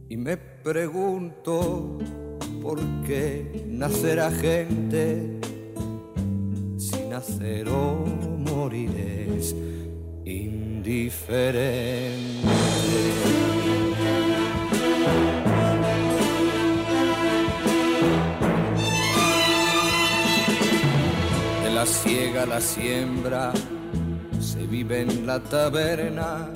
Y 0.09 0.15
me 0.15 0.37
pregunto 0.37 1.97
por 2.61 2.79
qué 3.05 3.65
nacerá 3.67 4.29
gente 4.31 5.39
si 6.77 7.01
nacer 7.09 7.67
o 7.69 8.05
morir 8.37 8.91
es 8.95 9.55
indiferente. 10.25 11.17
La 21.77 21.85
siega 21.85 22.41
a 22.41 22.45
la 22.47 22.59
siembra 22.59 23.53
se 24.39 24.65
vive 24.65 25.01
en 25.01 25.27
la 25.27 25.39
taberna. 25.39 26.49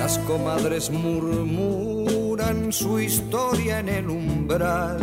Las 0.00 0.18
comadres 0.30 0.90
murmuran 0.90 2.72
su 2.72 2.98
historia 2.98 3.78
en 3.78 3.88
el 3.88 4.10
umbral 4.10 4.98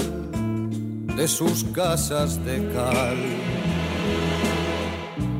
de 1.15 1.25
sus 1.29 1.63
casas 1.73 2.43
de 2.43 2.69
cal. 2.73 3.17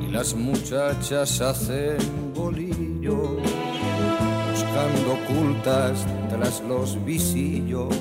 Y 0.07 0.11
las 0.13 0.33
muchachas 0.33 1.41
hacen 1.41 1.97
bolillo, 2.33 3.35
buscando 4.49 5.19
ocultas 5.19 6.05
tras 6.29 6.61
los 6.69 7.03
visillos 7.03 7.93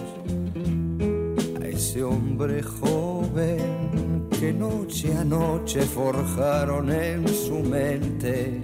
a 1.60 1.66
ese 1.66 2.04
hombre 2.04 2.62
joven 2.62 4.11
que 4.42 4.52
noche 4.52 5.12
a 5.16 5.22
noche 5.22 5.82
forjaron 5.82 6.90
en 6.90 7.28
su 7.28 7.60
mente. 7.60 8.60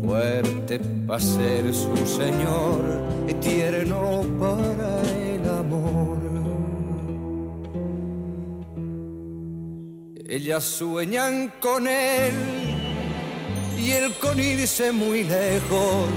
Fuerte 0.00 0.78
para 1.04 1.18
ser 1.18 1.74
su 1.74 1.96
señor, 2.06 2.80
y 3.28 3.34
tierno 3.34 4.24
para 4.38 5.02
el 5.26 5.44
amor. 5.48 6.18
Ellas 10.28 10.62
sueñan 10.62 11.52
con 11.60 11.88
él 11.88 12.34
y 13.76 13.90
él 13.90 14.14
con 14.20 14.38
irse 14.38 14.92
muy 14.92 15.24
lejos 15.24 16.08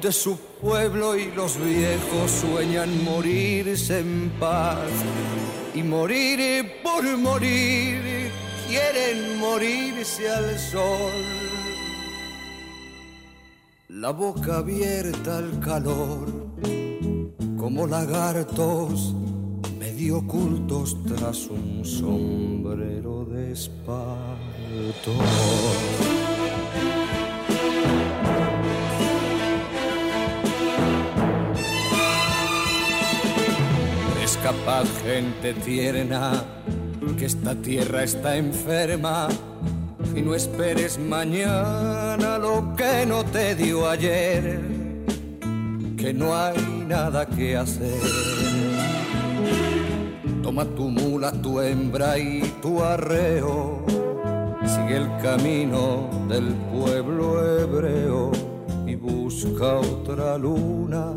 de 0.00 0.12
su 0.12 0.36
pueblo 0.60 1.16
y 1.16 1.32
los 1.32 1.58
viejos 1.58 2.30
sueñan 2.30 3.02
morirse 3.02 3.98
en 3.98 4.30
paz 4.38 4.88
y 5.74 5.82
morir 5.82 6.80
por 6.82 7.04
morir 7.16 8.30
quieren 8.68 9.38
morirse 9.38 10.30
al 10.30 10.58
sol. 10.58 11.12
La 13.88 14.10
boca 14.10 14.58
abierta 14.58 15.38
al 15.38 15.60
calor 15.60 16.28
como 17.56 17.86
lagartos 17.86 19.14
medio 19.78 20.18
ocultos 20.18 20.96
tras 21.04 21.46
un 21.46 21.84
sombrero 21.84 23.24
de 23.24 23.52
espanto. 23.52 25.12
Capaz 34.42 34.88
gente 35.04 35.54
tierna 35.54 36.44
que 37.16 37.26
esta 37.26 37.54
tierra 37.54 38.02
está 38.02 38.36
enferma 38.36 39.28
y 40.16 40.20
no 40.20 40.34
esperes 40.34 40.98
mañana 40.98 42.38
lo 42.38 42.74
que 42.76 43.06
no 43.06 43.24
te 43.24 43.54
dio 43.54 43.88
ayer, 43.88 44.60
que 45.96 46.12
no 46.12 46.34
hay 46.34 46.56
nada 46.88 47.24
que 47.26 47.56
hacer. 47.56 48.00
Toma 50.42 50.64
tu 50.64 50.88
mula, 50.88 51.30
tu 51.40 51.60
hembra 51.60 52.18
y 52.18 52.42
tu 52.60 52.82
arreo. 52.82 53.84
Sigue 54.66 54.96
el 54.96 55.08
camino 55.22 56.10
del 56.28 56.54
pueblo 56.72 57.60
hebreo 57.60 58.32
y 58.86 58.96
busca 58.96 59.76
otra 59.76 60.36
luna. 60.36 61.14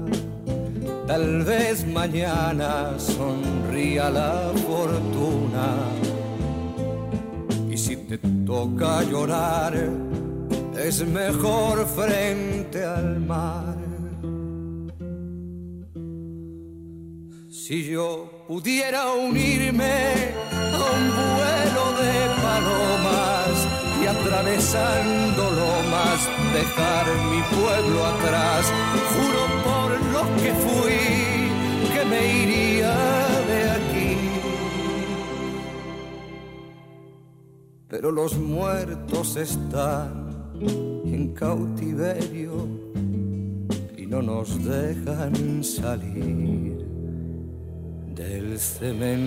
Tal 1.08 1.44
vez 1.44 1.86
mañana 1.86 2.98
sonría 2.98 4.10
la 4.10 4.52
fortuna. 4.68 5.68
Y 7.70 7.78
si 7.78 7.96
te 7.96 8.18
toca 8.18 9.04
llorar, 9.04 9.74
es 10.76 11.06
mejor 11.06 11.86
frente 11.86 12.84
al 12.84 13.20
mar. 13.20 13.76
Si 17.50 17.84
yo 17.84 18.46
pudiera 18.48 19.12
unirme 19.12 20.14
a 20.52 20.82
un 20.98 21.04
vuelo 21.38 21.86
de 22.02 22.16
palomas 22.42 23.54
y 24.02 24.08
atravesando 24.08 25.42
lomas 25.52 26.20
dejar 26.52 27.06
mi 27.32 27.42
pueblo 27.56 28.06
atrás, 28.06 28.66
juro 29.14 29.65
lo 30.16 30.24
que 30.42 30.52
fui, 30.66 31.02
que 31.94 32.02
me 32.12 32.22
iría 32.44 32.96
de 33.52 33.60
aquí. 33.78 34.14
Pero 37.90 38.08
los 38.12 38.38
muertos 38.38 39.36
están 39.36 40.10
en 41.06 41.34
cautiverio 41.34 42.54
y 43.98 44.06
no 44.06 44.22
nos 44.22 44.48
dejan 44.64 45.64
salir 45.64 46.86
del 48.16 48.58
cementerio. 48.60 49.26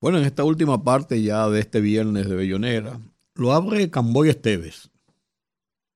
Bueno, 0.00 0.18
en 0.18 0.24
esta 0.24 0.44
última 0.44 0.84
parte 0.84 1.20
ya 1.22 1.48
de 1.48 1.58
este 1.60 1.80
viernes 1.80 2.28
de 2.28 2.36
Bellonera, 2.36 3.00
lo 3.34 3.52
abre 3.52 3.90
Camboy 3.90 4.28
Esteves. 4.28 4.90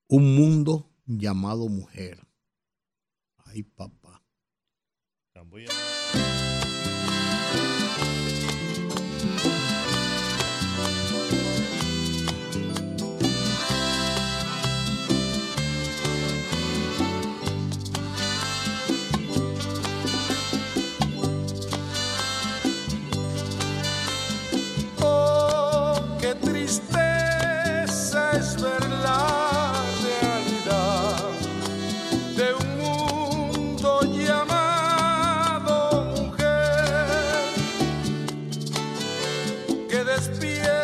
Un 0.09 0.35
mundo 0.35 0.91
llamado 1.07 1.69
mujer. 1.69 2.27
Ay, 3.45 3.63
papá. 3.63 4.23
Camboya. 5.33 5.69
pies. 40.29 40.82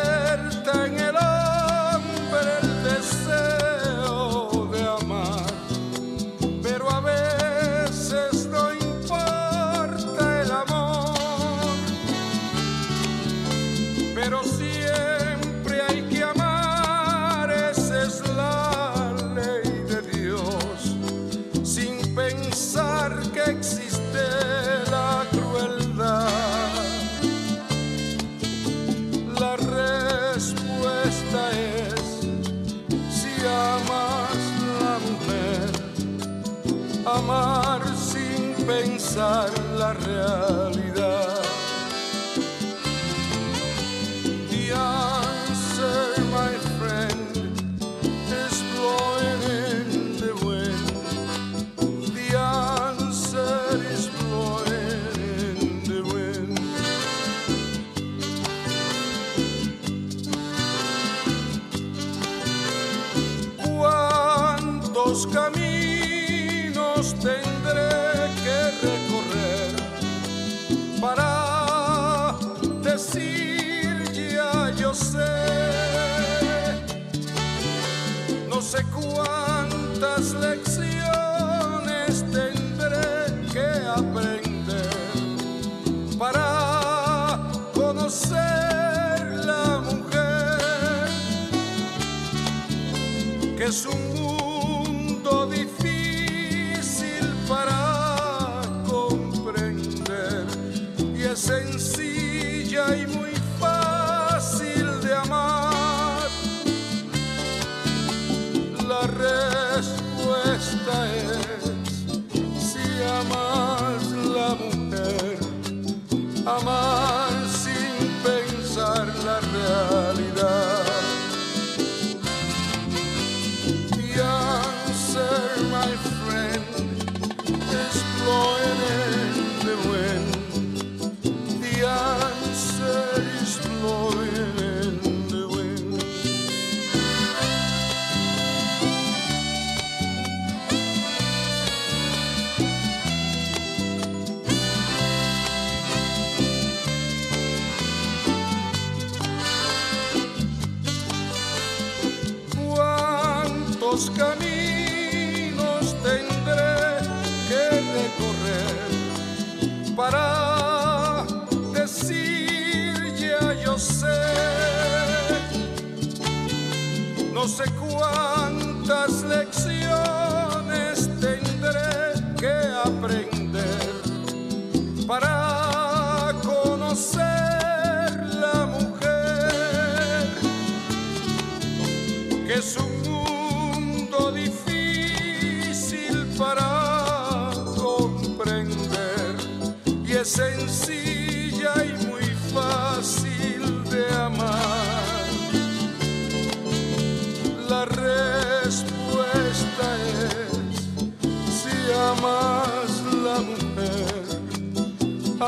side. 39.19 39.48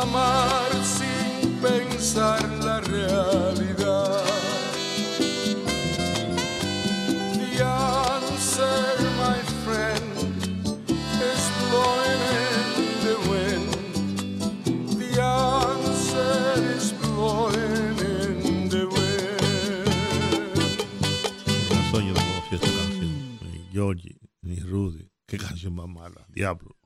Amar 0.02 0.72
sin 0.84 1.60
pensar 1.62 2.42
la 2.64 2.82
realidad. 2.82 4.24
The 7.38 7.64
answer, 7.64 8.98
my 9.24 9.40
friend, 9.64 10.14
is 11.32 11.44
blowing 11.62 12.24
in 12.78 12.96
the 13.08 13.18
wind. 13.30 13.70
The 15.00 15.12
answer 15.22 16.76
is 16.76 16.94
blowing 16.94 17.98
in 18.00 18.70
the 18.70 18.86
wind. 18.88 19.92
razón 21.70 22.08
yo 22.08 22.14
no 22.14 22.22
conocía 22.22 22.58
esa 22.58 22.72
canción. 22.80 23.12
Ni 23.52 23.70
Georgie, 23.72 24.20
ni 24.42 24.56
Rudy. 24.56 25.12
Qué 25.28 25.38
canción 25.38 25.76
más 25.76 25.88
mala. 25.88 26.26
Diablo. 26.30 26.81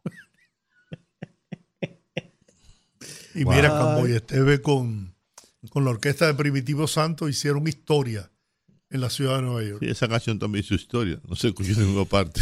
Y 3.36 3.45
mira, 3.45 3.70
Wow. 3.70 3.80
Camboy 3.95 4.12
Esteve 4.14 4.62
con, 4.62 5.14
con 5.70 5.84
la 5.86 5.91
orquesta 5.91 6.26
de 6.28 6.34
Primitivo 6.34 6.88
Santo 6.88 7.28
hicieron 7.30 7.68
historia 7.68 8.32
en 8.90 9.02
la 9.02 9.10
ciudad 9.10 9.36
de 9.38 9.41
Nueva 9.44 9.64
York. 9.64 9.80
Sí, 9.84 9.90
esa 9.90 10.07
canción 10.07 10.40
también 10.40 10.64
hizo 10.64 10.74
historia. 10.76 11.20
No 11.28 11.36
se 11.36 11.49
escuchó 11.49 11.72
en 11.74 11.80
ninguna 11.88 12.06
parte. 12.06 12.41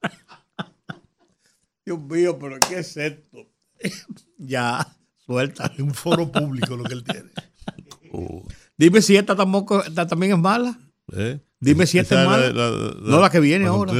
Dios 1.84 2.00
mío, 2.00 2.38
pero 2.38 2.58
¿qué 2.60 2.78
es 2.78 2.96
esto? 2.96 3.48
ya, 4.38 4.86
suelta. 5.26 5.72
un 5.78 5.92
foro 5.94 6.30
público 6.30 6.76
lo 6.76 6.84
que 6.84 6.94
él 6.94 7.04
tiene. 7.04 7.30
Dime 8.76 9.02
si 9.02 9.16
esta 9.16 9.34
tampoco 9.34 9.82
esta 9.84 10.06
también 10.06 10.32
es 10.32 10.38
mala. 10.38 10.78
¿Eh? 11.12 11.40
Dime 11.60 11.86
si 11.86 11.98
esta 11.98 12.22
es 12.22 12.28
mala. 12.28 12.50
la- 12.52 12.70
la- 12.70 12.94
no 13.00 13.20
la 13.20 13.30
que 13.30 13.40
viene 13.40 13.66
ahora. 13.66 13.92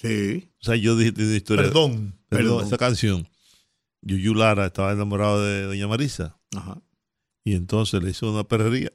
Sí. 0.00 0.50
O 0.60 0.64
sea, 0.64 0.76
yo 0.76 0.96
dije 0.96 1.12
una 1.16 1.36
historia. 1.36 1.64
Perdón. 1.64 2.18
Perdón, 2.28 2.48
Perdón. 2.56 2.66
esa 2.66 2.78
canción. 2.78 3.28
Yuyu 4.06 4.34
Lara 4.34 4.66
estaba 4.66 4.92
enamorado 4.92 5.44
de 5.44 5.62
Doña 5.64 5.88
Marisa. 5.88 6.38
Ajá. 6.56 6.80
Y 7.44 7.54
entonces 7.54 8.02
le 8.02 8.10
hizo 8.10 8.30
una 8.32 8.44
perrería. 8.44 8.92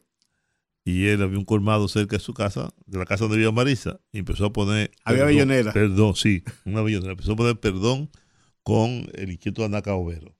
Y 0.84 1.06
él 1.08 1.22
había 1.22 1.38
un 1.38 1.46
colmado 1.46 1.88
cerca 1.88 2.16
de 2.18 2.24
su 2.24 2.34
casa, 2.34 2.74
de 2.88 2.98
la 2.98 3.06
casa 3.06 3.26
donde 3.26 3.38
vivía 3.38 3.52
Marisa. 3.52 4.00
Y 4.12 4.20
empezó 4.20 4.46
a 4.46 4.54
poner. 4.54 4.92
Había 5.04 5.26
perdón, 5.26 5.36
bellonera. 5.36 5.74
Perdón, 5.74 6.16
sí, 6.16 6.44
una 6.66 6.82
bellonera. 6.82 7.12
Empezó 7.12 7.34
a 7.34 7.36
poner 7.36 7.60
perdón 7.60 8.10
con 8.64 9.08
el 9.14 9.32
inquieto 9.32 9.64
Anaca 9.64 9.94
Overo. 9.96 10.36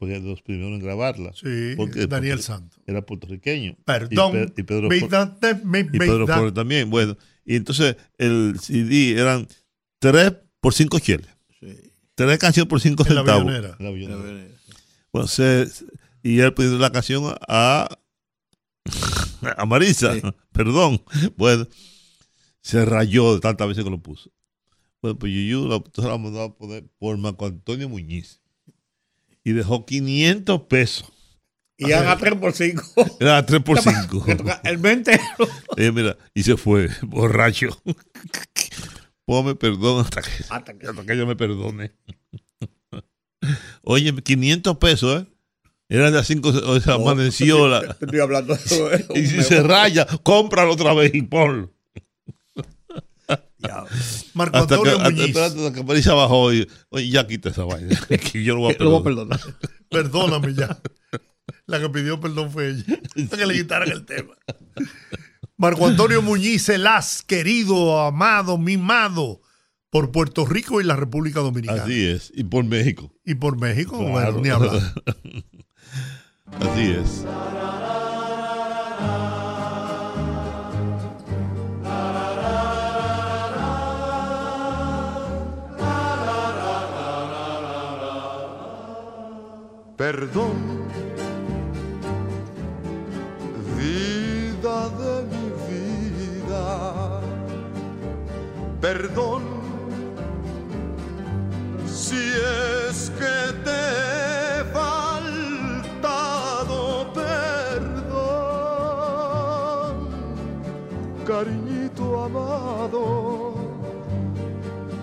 Fue 0.00 0.08
de 0.08 0.18
los 0.18 0.42
primeros 0.42 0.72
en 0.72 0.80
grabarla. 0.80 1.32
Sí, 1.34 1.74
Porque- 1.76 2.08
Daniel 2.08 2.40
Santos. 2.40 2.80
Era 2.86 3.02
puertorriqueño. 3.06 3.76
Perdón, 3.84 4.32
Y, 4.32 4.46
Pe- 4.46 4.60
y 4.60 4.62
Pedro 4.64 4.86
y 4.92 5.98
Pedro. 5.98 6.26
Flores 6.26 6.54
también. 6.54 6.90
Bueno, 6.90 7.16
y 7.44 7.54
entonces 7.54 7.96
el 8.18 8.58
CD 8.60 9.12
eran 9.12 9.46
tres 10.00 10.32
por 10.60 10.74
cinco 10.74 10.98
cheles. 10.98 11.28
Tres 12.16 12.38
canciones 12.38 12.68
por 12.68 12.80
cinco 12.80 13.04
En 13.06 13.14
la 13.14 13.20
centavos. 13.20 13.44
Bellonera. 13.46 13.76
En 13.78 13.84
la 13.84 13.90
Bellonera. 13.92 14.48
Bueno, 15.12 15.28
se- 15.28 15.68
y 16.24 16.40
él 16.40 16.52
pidió 16.54 16.76
la 16.78 16.90
canción 16.90 17.32
a, 17.48 17.88
a 19.56 19.66
Marisa. 19.66 20.12
Perdón. 20.50 21.00
Bueno, 21.36 21.68
se 22.62 22.84
rayó 22.84 23.34
de 23.34 23.40
tantas 23.40 23.68
veces 23.68 23.84
que 23.84 23.90
lo 23.90 23.98
puso. 24.02 24.30
Bueno, 25.00 25.18
pues 25.18 25.30
Yuyu 25.32 25.68
la, 25.68 25.82
la 26.08 26.18
mandó 26.18 26.42
a 26.42 26.54
poner 26.56 26.84
por 26.98 27.16
Marco 27.18 27.46
Antonio 27.46 27.88
Muñiz. 27.88 28.40
Y 29.44 29.52
dejó 29.52 29.86
500 29.86 30.62
pesos. 30.62 31.12
Y 31.78 31.92
haga 31.92 32.16
3 32.16 32.34
por 32.36 32.52
5. 32.54 32.82
Era 33.20 33.44
3 33.46 33.62
por 33.62 33.78
5. 33.82 34.26
El 34.64 34.78
20. 34.78 35.20
Eh, 35.76 35.92
mira, 35.92 36.16
y 36.34 36.42
se 36.42 36.56
fue, 36.56 36.88
borracho. 37.02 37.68
Póngame 39.26 39.54
perdón 39.56 40.00
hasta 40.04 40.22
que, 40.22 40.30
Hasta 40.48 40.78
que- 40.78 40.86
hasta 40.86 41.04
que 41.04 41.12
ella 41.12 41.26
me 41.26 41.36
perdone. 41.36 41.92
Oye, 43.82 44.14
500 44.14 44.78
pesos, 44.78 45.22
¿eh? 45.22 45.26
Era 45.88 46.06
de 46.06 46.16
las 46.16 46.26
5, 46.26 46.48
o 46.48 46.80
sea, 46.80 46.96
No, 46.98 47.08
amaneció 47.08 47.68
la. 47.68 47.80
te 47.94 48.04
estoy 48.06 48.20
hablando 48.20 48.54
de 48.56 48.60
eso. 48.64 48.88
Y 49.14 49.26
si 49.26 49.42
se 49.42 49.62
raya, 49.62 50.06
cómpralo 50.22 50.72
otra 50.72 50.94
vez 50.94 51.14
y 51.14 51.22
ponlo. 51.22 51.70
Marco 54.34 54.56
Hasta 54.58 54.68
que, 54.68 54.74
Antonio 54.74 54.96
hasta, 54.96 55.10
Muñiz. 55.10 55.26
espérate, 55.26 55.66
hasta 55.66 56.02
que 56.02 56.10
bajó 56.10 56.52
y, 56.52 56.68
oye, 56.90 57.08
ya 57.08 57.26
quita 57.26 57.48
esa 57.50 57.64
vaina. 57.64 57.98
que 58.08 58.42
yo 58.44 58.54
lo 58.54 58.60
voy 58.60 58.76
a 58.78 58.82
Lo 58.82 58.90
voy 58.90 59.00
a 59.00 59.04
perdonar. 59.04 59.40
Perdóname 59.88 60.54
ya. 60.54 60.78
La 61.66 61.80
que 61.80 61.88
pidió 61.88 62.20
perdón 62.20 62.50
fue 62.52 62.70
ella. 62.70 62.84
Para 63.28 63.38
que 63.42 63.46
le 63.46 63.54
quitaran 63.54 63.90
el 63.90 64.04
tema. 64.04 64.34
Marco 65.58 65.86
Antonio 65.86 66.20
Muñiz, 66.20 66.68
el 66.68 66.86
as 66.86 67.22
querido, 67.22 68.00
amado, 68.00 68.58
mimado 68.58 69.40
por 69.90 70.10
Puerto 70.12 70.44
Rico 70.44 70.80
y 70.80 70.84
la 70.84 70.96
República 70.96 71.40
Dominicana. 71.40 71.84
Así 71.84 72.04
es, 72.06 72.30
y 72.34 72.44
por 72.44 72.64
México. 72.64 73.10
Y 73.24 73.36
por 73.36 73.58
México, 73.58 73.96
Claro. 73.98 74.12
bueno, 74.12 74.40
ni 74.42 74.48
hablar. 74.50 74.94
Así 76.60 76.90
es. 76.92 77.24
Perdón, 89.96 90.56
Perdón, 98.80 99.42
si 101.86 102.16
es 102.16 103.10
que 103.18 103.52
te 103.64 103.70
he 103.70 104.64
faltado 104.72 106.32
perdón, 107.12 108.36
cariñito 111.26 112.04
amado, 112.24 113.54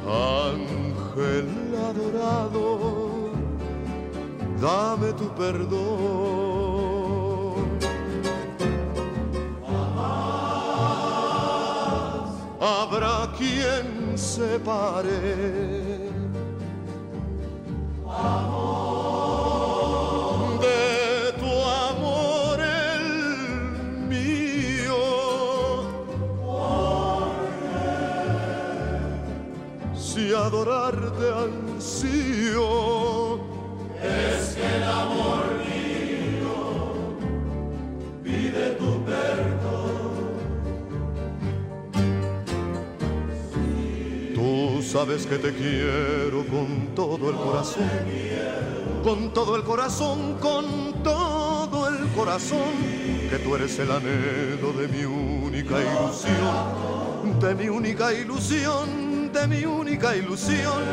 ángel 0.08 1.50
adorado 1.90 3.14
dame 4.64 5.12
tu 5.14 5.28
perdón. 5.36 6.53
Quien 14.36 15.83
sabes 44.94 45.26
que 45.26 45.40
te 45.40 45.52
quiero 45.52 46.46
con 46.46 46.94
todo 46.94 47.32
el 47.32 47.36
corazón, 47.36 47.90
con 49.04 49.34
todo 49.34 49.56
el 49.56 49.64
corazón, 49.64 50.36
con 50.40 51.02
todo 51.02 51.88
el 51.88 52.08
corazón, 52.10 52.76
que 53.28 53.40
tú 53.40 53.56
eres 53.56 53.80
el 53.80 53.90
anhelo 53.90 54.72
de 54.74 54.88
mi 54.88 55.04
única 55.04 55.78
ilusión, 55.82 57.40
de 57.40 57.56
mi 57.56 57.70
única 57.70 58.14
ilusión, 58.14 59.34
de 59.34 59.48
mi 59.48 59.66
única 59.66 60.16
ilusión. 60.16 60.84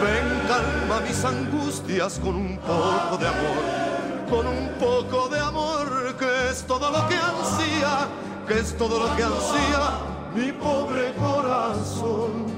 Ven, 0.00 0.46
calma 0.46 1.00
mis 1.00 1.24
angustias 1.24 2.20
con 2.20 2.36
un 2.36 2.56
poco 2.58 3.18
de 3.18 3.26
amor, 3.26 4.30
con 4.30 4.46
un 4.46 4.68
poco 4.78 5.28
de 5.28 5.40
amor, 5.40 6.14
que 6.16 6.50
es 6.52 6.64
todo 6.68 6.88
lo 6.88 7.08
que 7.08 7.16
ansía, 7.16 8.06
que 8.46 8.60
es 8.60 8.78
todo 8.78 9.08
lo 9.08 9.16
que 9.16 9.24
ansía 9.24 9.98
mi 10.36 10.52
pobre 10.52 11.12
corazón. 11.14 12.49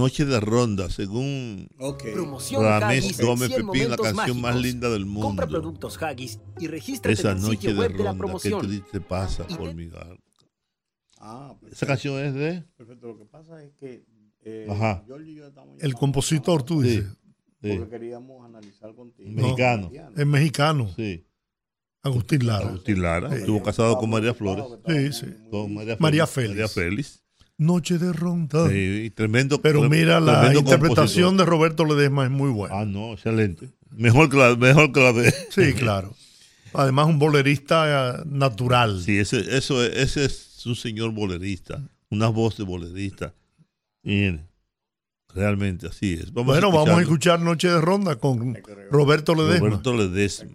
Noche 0.00 0.24
de 0.24 0.40
Ronda, 0.40 0.90
según 0.90 1.68
Promoción 2.12 2.62
Ramés 2.64 3.18
Gómez 3.20 3.48
100 3.48 3.66
Pepín, 3.66 3.90
la 3.90 3.96
canción 3.96 4.40
más 4.40 4.54
mágicos. 4.54 4.62
linda 4.62 4.90
del 4.90 5.02
Compra 5.06 5.46
mundo. 5.46 5.60
productos 5.60 6.02
Haggis 6.02 6.40
y 6.58 6.66
regístrate 6.66 7.12
Esa 7.12 7.30
en 7.32 7.36
el 7.36 7.42
noche 7.42 7.56
sitio 7.56 7.74
de 7.74 7.80
web 7.80 7.92
de 7.92 7.98
la 7.98 8.10
ronda, 8.10 8.12
qué 8.12 8.18
promoción. 8.18 8.60
triste 8.66 9.00
pasa 9.00 9.46
por 9.46 9.74
mi 9.74 9.86
gar- 9.88 10.18
Ah, 11.18 11.54
Esa 11.70 11.86
canción 11.86 12.18
es 12.24 12.32
de. 12.34 12.64
Perfecto, 12.76 13.06
lo 13.08 13.18
que 13.18 13.24
pasa 13.26 13.62
es 13.62 13.72
que 13.74 14.04
eh, 14.42 14.66
Ajá. 14.70 15.02
Giorgio 15.06 15.30
y 15.32 15.34
yo 15.36 15.46
estamos 15.48 15.76
El 15.82 15.94
compositor, 15.94 16.62
tú 16.62 16.80
dices. 16.80 17.04
Sí. 17.62 17.76
porque 17.76 17.90
queríamos 17.90 18.42
analizar 18.42 18.94
contigo. 18.94 19.28
Mexicano. 19.30 19.90
Es 20.16 20.26
mexicano. 20.26 20.90
Sí. 20.96 21.26
Agustín 22.02 22.46
Lara. 22.46 22.68
Agustín 22.68 23.02
Lara. 23.02 23.28
Sí. 23.28 23.36
Estuvo 23.40 23.62
casado 23.62 23.98
con 23.98 24.08
María 24.08 24.32
Flores. 24.32 24.64
Sí, 24.86 25.12
sí. 25.12 25.26
Con 25.50 25.74
María, 25.74 25.96
María 26.00 26.26
Félix. 26.26 26.50
María 26.52 26.68
Félix. 26.68 27.22
Noche 27.60 27.98
de 27.98 28.14
ronda. 28.14 28.70
Sí, 28.70 29.12
tremendo. 29.14 29.60
Pero 29.60 29.86
mira, 29.86 30.18
la 30.18 30.54
interpretación 30.54 30.86
compositor. 30.88 31.36
de 31.36 31.44
Roberto 31.44 31.84
Ledesma 31.84 32.24
es 32.24 32.30
muy 32.30 32.48
buena. 32.50 32.80
Ah, 32.80 32.84
no, 32.86 33.12
excelente. 33.12 33.68
Mejor 33.90 34.30
que 34.30 34.38
la, 34.38 34.56
mejor 34.56 34.92
que 34.92 35.00
la 35.00 35.12
de. 35.12 35.30
Sí, 35.50 35.74
claro. 35.74 36.14
Además, 36.72 37.06
un 37.08 37.18
bolerista 37.18 38.20
eh, 38.20 38.22
natural. 38.26 39.02
Sí, 39.02 39.18
ese, 39.18 39.40
eso, 39.58 39.84
es- 39.84 39.94
ese 40.16 40.24
es 40.24 40.64
un 40.64 40.74
señor 40.74 41.12
bolerista. 41.12 41.82
Una 42.08 42.28
voz 42.28 42.56
de 42.56 42.64
bolerista. 42.64 43.34
Miren, 44.02 44.48
realmente 45.34 45.86
así 45.88 46.14
es. 46.14 46.32
bueno, 46.32 46.72
vamos 46.72 46.88
a 46.98 47.00
escuchar 47.02 47.40
Noche 47.40 47.68
de 47.68 47.80
Ronda 47.80 48.16
con 48.16 48.56
Roberto 48.90 49.34
Ledesma. 49.34 49.66
Roberto 49.68 49.92
Ledesma. 49.94 50.50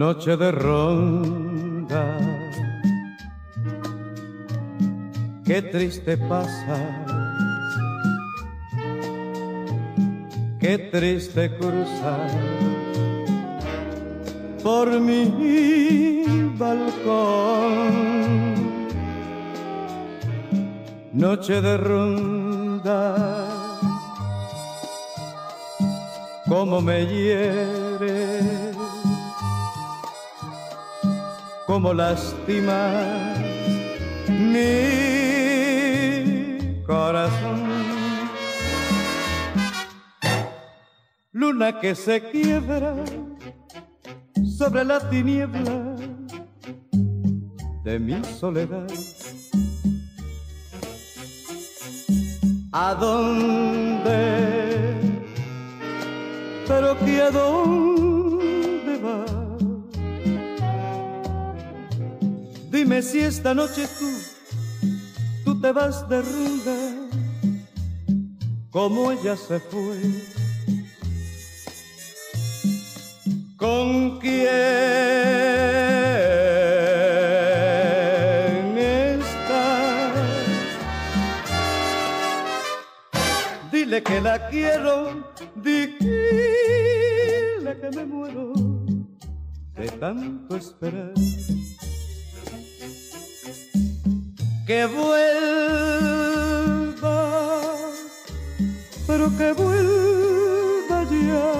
Noche 0.00 0.34
de 0.38 0.50
ronda, 0.50 2.16
qué 5.44 5.60
triste 5.60 6.16
pasa, 6.16 6.78
qué 10.58 10.78
triste 10.90 11.54
cruzar 11.58 12.30
por 14.62 14.88
mi 15.00 16.24
balcón. 16.56 17.92
Noche 21.12 21.60
de 21.60 21.76
ronda, 21.76 23.16
como 26.48 26.80
me 26.80 27.04
hiere 27.04 28.59
como 31.70 31.94
lastimas 31.94 33.38
mi 34.26 34.82
corazón. 36.84 37.60
Luna 41.30 41.78
que 41.78 41.94
se 41.94 42.28
quiebra 42.28 42.96
sobre 44.58 44.84
la 44.84 44.98
tiniebla 45.08 45.94
de 47.84 48.00
mi 48.00 48.20
soledad. 48.24 48.90
¿A 52.72 52.94
dónde? 52.96 54.10
Pero 56.66 56.98
que 56.98 57.22
a 57.22 57.30
dónde 57.30 58.98
va? 58.98 59.29
Dime 62.80 63.02
si 63.02 63.20
esta 63.20 63.52
noche 63.52 63.86
tú, 63.98 64.10
tú 65.44 65.60
te 65.60 65.70
vas 65.70 66.08
de 66.08 66.22
rumba, 66.22 66.78
como 68.70 69.12
ella 69.12 69.36
se 69.36 69.60
fue. 69.60 69.98
¿Con 73.58 74.18
quién 74.18 74.38
está? 78.78 80.14
Dile 83.70 84.02
que 84.02 84.22
la 84.22 84.48
quiero, 84.48 85.34
dile 85.54 85.98
que 87.78 87.90
me 87.94 88.06
muero 88.06 88.54
de 89.74 89.86
tanto 90.00 90.56
esperar. 90.56 91.12
Que 94.70 94.86
vuelva, 94.86 95.10
pero 99.04 99.36
que 99.36 99.52
vuelva 99.52 101.02
ya. 101.10 101.50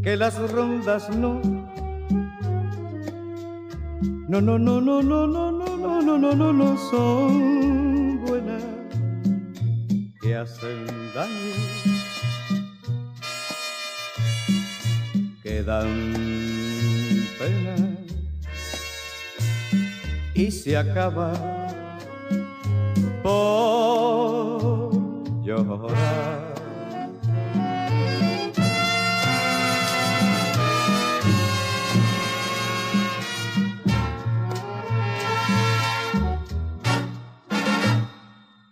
Que 0.00 0.16
las 0.16 0.38
rondas 0.52 1.10
no, 1.16 1.40
no, 4.28 4.40
no, 4.40 4.60
no, 4.60 4.80
no, 4.80 5.02
no, 5.02 5.26
no, 5.26 5.50
no, 5.50 5.76
no, 5.76 6.02
no, 6.02 6.18
no, 6.18 6.32
no, 6.36 6.52
no 6.52 6.78
son 6.88 8.24
buenas, 8.24 8.62
que 10.22 10.36
hacen 10.36 10.86
daño, 11.16 11.54
que 15.42 15.64
dan 15.64 16.14
pena 17.40 17.93
y 20.34 20.50
se 20.50 20.76
acaba 20.76 21.32
por 23.22 24.90
llorar. 25.42 26.54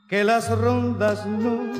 Que 0.09 0.25
las 0.25 0.51
rondas 0.59 1.25
no, 1.27 1.73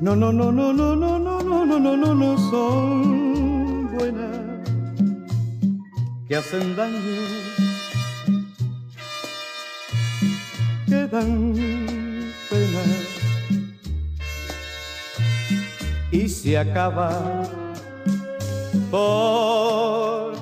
no, 0.00 0.16
no, 0.16 0.32
no, 0.32 0.50
no, 0.50 0.72
no, 0.72 0.96
no, 0.96 1.18
no, 1.18 1.42
no, 1.42 1.64
no, 1.64 1.96
no, 1.96 2.14
no, 2.14 2.50
son 2.50 3.96
buenas 3.96 4.51
que 6.32 6.36
hacen 6.38 6.74
daño, 6.74 6.98
que 10.86 11.06
dan 11.08 11.52
pena. 12.48 12.84
Y 16.10 16.30
se 16.30 16.56
acaba 16.56 17.42
por 18.90 20.32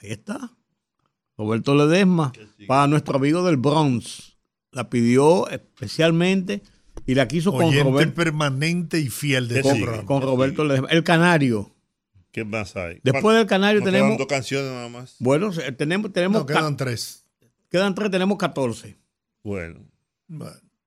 Ahí 0.00 0.10
está. 0.10 0.50
Roberto 1.36 1.76
Ledesma, 1.76 2.32
para 2.66 2.86
nuestro 2.86 3.16
amigo 3.16 3.44
del 3.44 3.56
Bronx. 3.56 4.36
La 4.72 4.90
pidió 4.90 5.48
especialmente 5.50 6.62
y 7.06 7.14
la 7.14 7.28
quiso 7.28 7.52
con 7.52 7.66
Oyente 7.66 7.84
Roberto, 7.84 8.14
permanente 8.14 8.98
y 8.98 9.08
fiel 9.08 9.48
de 9.48 9.62
con, 9.62 9.76
este 9.76 10.04
con 10.04 10.22
Roberto. 10.22 10.62
El 10.88 11.04
Canario. 11.04 11.70
¿Qué 12.32 12.44
más 12.44 12.74
hay? 12.74 12.98
Después 13.04 13.36
del 13.36 13.46
Canario 13.46 13.80
Nos 13.80 13.86
tenemos- 13.86 14.08
quedan 14.08 14.18
dos 14.18 14.26
canciones 14.26 14.70
nada 14.72 14.88
más. 14.88 15.16
Bueno, 15.20 15.50
tenemos, 15.76 16.12
tenemos 16.12 16.40
No, 16.40 16.46
quedan 16.46 16.76
tres. 16.76 17.24
Quedan 17.70 17.94
tres, 17.94 18.10
tenemos 18.10 18.38
14. 18.38 18.96
Bueno. 19.44 19.80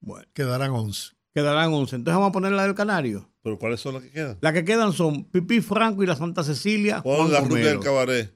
Bueno, 0.01 0.25
quedarán 0.33 0.71
11. 0.71 1.11
Quedarán 1.33 1.71
11. 1.73 1.95
Entonces 1.97 2.15
vamos 2.17 2.29
a 2.29 2.31
poner 2.33 2.51
la 2.51 2.63
del 2.63 2.75
Canario. 2.75 3.29
¿Pero 3.43 3.57
cuáles 3.59 3.79
son 3.79 3.93
las 3.93 4.03
que 4.03 4.11
quedan? 4.11 4.37
Las 4.41 4.53
que 4.53 4.65
quedan 4.65 4.91
son 4.91 5.23
Pipí 5.25 5.61
Franco 5.61 6.03
y 6.03 6.07
la 6.07 6.15
Santa 6.15 6.43
Cecilia. 6.43 7.01
Pon 7.01 7.15
Juan 7.17 7.31
la 7.31 7.39
Romero. 7.41 7.67
del 7.67 7.79
cabaret. 7.79 8.33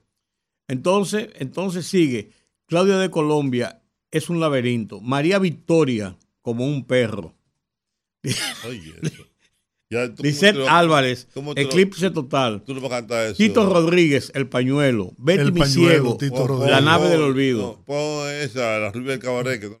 Entonces, 0.68 1.28
entonces 1.34 1.86
sigue 1.86 2.30
Claudia 2.72 2.96
de 2.96 3.10
Colombia, 3.10 3.82
es 4.10 4.30
un 4.30 4.40
laberinto. 4.40 5.02
María 5.02 5.38
Victoria, 5.38 6.16
como 6.40 6.64
un 6.64 6.86
perro. 6.86 7.34
Oye, 8.66 8.94
eso. 9.02 9.24
Ya, 9.90 10.08
¿tú 10.08 10.16
cómo 10.16 10.26
Lisette 10.26 10.52
te 10.54 10.58
lo- 10.60 10.70
Álvarez, 10.70 11.28
lo- 11.34 11.52
Eclipse 11.54 12.10
Total. 12.10 12.62
Tú 12.64 12.72
no 12.72 12.80
vas 12.80 12.92
a 12.92 12.94
cantar 13.00 13.26
eso. 13.26 13.36
Tito 13.36 13.66
Rodríguez, 13.70 14.32
El 14.34 14.48
Pañuelo. 14.48 15.12
Betty 15.18 15.42
El 15.42 15.52
Mi 15.52 15.60
Pañuelo, 15.60 15.90
Ciego, 15.90 16.16
Tito 16.16 16.34
Pon- 16.36 16.48
Rodríguez. 16.48 16.70
La 16.70 16.80
Nave 16.80 17.10
del 17.10 17.20
Olvido. 17.20 17.60
no, 17.76 17.84
Pon 17.84 18.26
esa, 18.30 18.78
la 18.78 18.90
rubia 18.90 19.10
del 19.10 19.18
cabaret. 19.20 19.60
Que... 19.60 19.78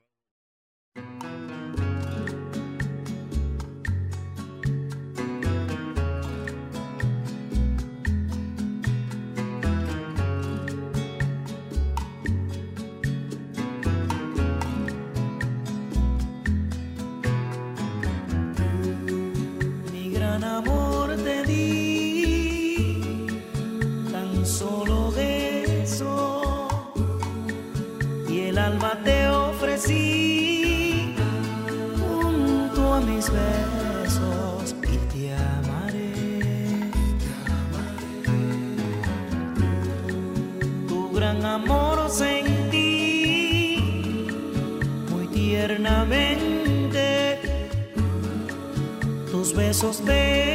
Besos 49.54 50.00
devolví 50.00 50.51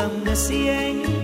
volan 0.00 0.24
de 0.24 0.34
cien. 0.34 1.19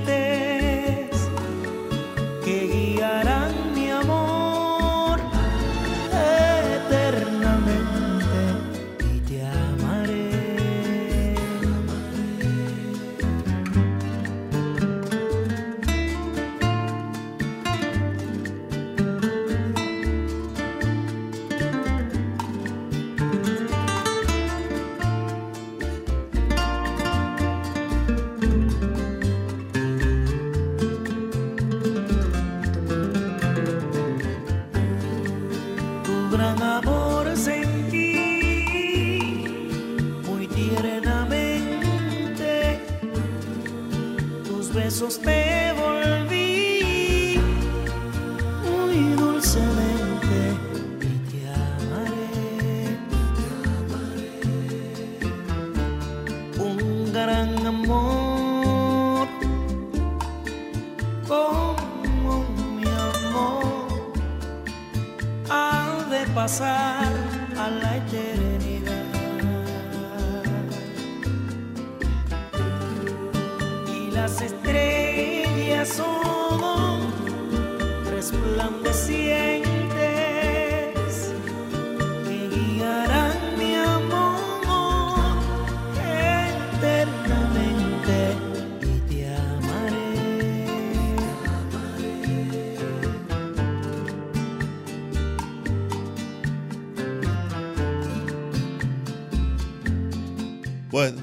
Bueno, 100.96 101.22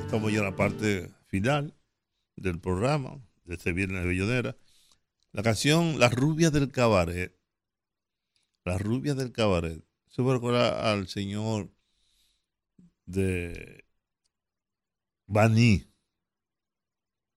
estamos 0.00 0.32
ya 0.32 0.40
en 0.40 0.44
la 0.44 0.56
parte 0.56 1.08
final 1.26 1.72
del 2.34 2.58
programa 2.58 3.24
de 3.44 3.54
este 3.54 3.72
Viernes 3.72 4.02
de 4.02 4.08
Bellonera. 4.08 4.56
La 5.30 5.44
canción 5.44 6.00
La 6.00 6.08
rubia 6.08 6.50
del 6.50 6.72
cabaret. 6.72 7.32
La 8.64 8.78
rubia 8.78 9.14
del 9.14 9.30
cabaret. 9.30 9.84
Eso 10.10 10.24
me 10.24 10.32
recuerda 10.32 10.90
al 10.90 11.06
señor 11.06 11.72
de 13.06 13.84
Baní. 15.28 15.86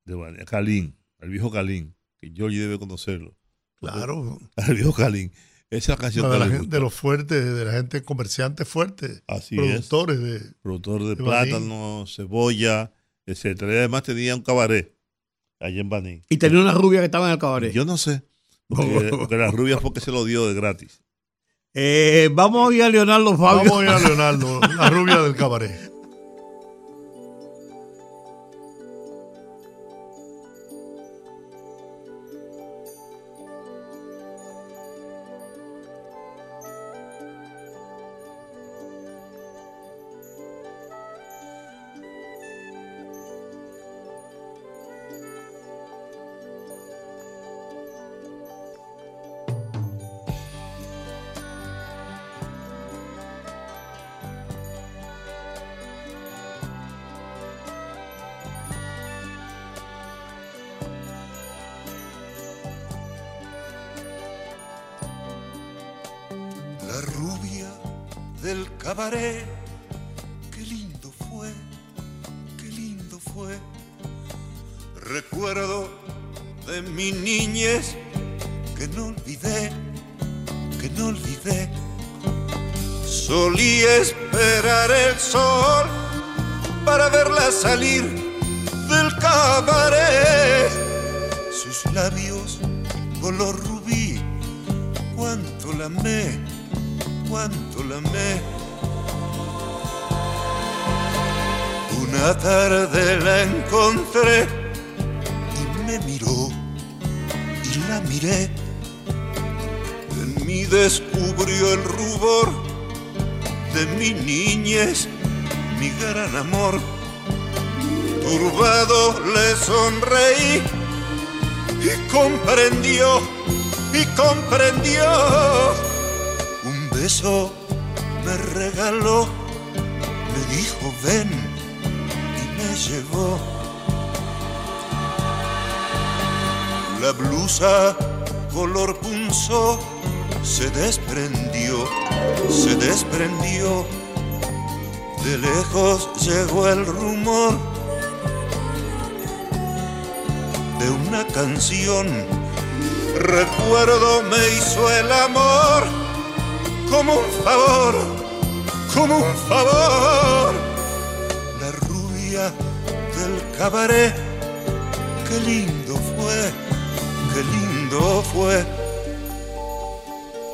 De 0.06 0.16
Baní, 0.16 0.46
Calín, 0.46 0.98
al 1.20 1.30
viejo 1.30 1.52
Calín, 1.52 1.96
que 2.20 2.32
Georgie 2.32 2.62
debe 2.62 2.80
conocerlo. 2.80 3.38
Claro. 3.76 4.40
Al 4.56 4.74
viejo 4.74 4.94
Calín. 4.94 5.32
Esa 5.72 5.94
es 5.94 5.98
la 6.00 6.02
canción 6.04 6.32
de, 6.32 6.40
la 6.40 6.48
gente- 6.48 6.68
de 6.68 6.80
los 6.80 6.94
fuertes, 6.94 7.44
de 7.56 7.66
la 7.66 7.72
gente 7.74 8.04
comerciante 8.04 8.66
fuerte. 8.66 9.24
Así 9.28 9.56
productores 9.56 10.20
de. 10.22 10.40
productor 10.62 11.04
de, 11.04 11.16
de 11.16 11.24
Baní. 11.24 11.50
plátano, 11.52 12.06
cebolla, 12.08 12.92
etcétera. 13.26 13.74
Y 13.74 13.78
además 13.78 14.04
tenía 14.04 14.36
un 14.36 14.42
cabaret 14.42 14.96
allá 15.60 15.82
en 15.82 15.90
Baní. 15.90 16.22
Y 16.30 16.38
tenía 16.38 16.62
una 16.62 16.74
rubia 16.74 17.00
que 17.00 17.06
estaba 17.06 17.26
en 17.28 17.34
el 17.34 17.40
cabaret. 17.40 17.74
Yo 17.74 17.84
no 17.86 17.98
sé. 17.98 18.24
Porque, 18.68 19.10
porque 19.12 19.36
la 19.38 19.50
rubia 19.52 19.80
fue 19.80 19.92
que 19.94 20.02
se 20.02 20.12
lo 20.12 20.24
dio 20.24 20.48
de 20.48 20.54
gratis. 20.54 21.02
Eh, 21.74 22.30
vamos 22.32 22.72
a 22.72 22.76
ir 22.76 22.84
a 22.84 22.90
Leonardo 22.90 23.36
Fabio. 23.38 23.70
Vamos 23.70 23.80
a 23.82 23.84
ir 23.84 23.90
a 23.90 24.00
Leonardo, 24.00 24.60
la 24.78 24.90
rubia 24.90 25.22
del 25.22 25.36
cabaret. 25.36 25.92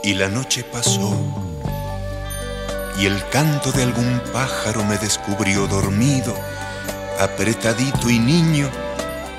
Y 0.04 0.16
la 0.16 0.30
noche 0.30 0.64
pasó 0.64 1.16
y 3.00 3.06
el 3.06 3.28
canto 3.30 3.72
de 3.72 3.84
algún 3.84 4.22
pájaro 4.34 4.84
me 4.84 4.98
descubrió 4.98 5.68
dormido, 5.68 6.36
apretadito 7.20 8.10
y 8.10 8.18
niño, 8.18 8.68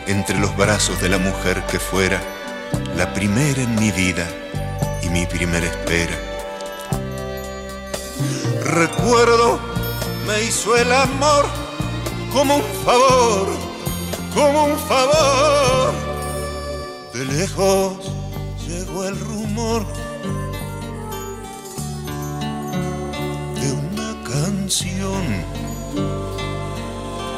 entre 0.06 0.38
los 0.38 0.56
brazos 0.56 1.00
de 1.00 1.08
la 1.08 1.18
mujer 1.18 1.64
que 1.66 1.78
fuera 1.78 2.20
la 2.96 3.12
primera 3.12 3.62
en 3.62 3.74
mi 3.74 3.90
vida 3.90 4.28
y 5.02 5.08
mi 5.08 5.26
primera 5.26 5.66
espera. 5.66 6.16
Recuerdo 8.64 9.58
me 10.26 10.44
hizo 10.44 10.76
el 10.76 10.92
amor 10.92 11.46
como 12.32 12.56
un 12.56 12.64
favor, 12.84 13.48
como 14.34 14.64
un 14.66 14.78
favor. 14.78 15.92
De 17.14 17.24
lejos 17.24 17.94
llegó 18.66 19.04
el 19.04 19.18
rumor 19.18 19.84
canción. 24.72 25.22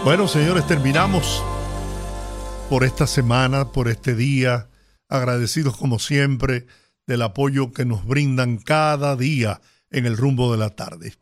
Bueno, 0.05 0.29
señores, 0.29 0.67
terminamos 0.69 1.43
por 2.71 2.85
esta 2.85 3.09
semana, 3.09 3.73
por 3.73 3.89
este 3.89 4.15
día, 4.15 4.69
agradecidos 5.09 5.77
como 5.77 5.99
siempre 5.99 6.67
del 7.09 7.23
apoyo 7.23 7.73
que 7.73 7.85
nos 7.85 8.07
brindan 8.07 8.59
cada 8.59 9.17
día 9.17 9.61
en 9.91 10.07
el 10.07 10.17
rumbo 10.17 10.53
de 10.53 10.59
la 10.59 10.71
tarde. 10.71 11.15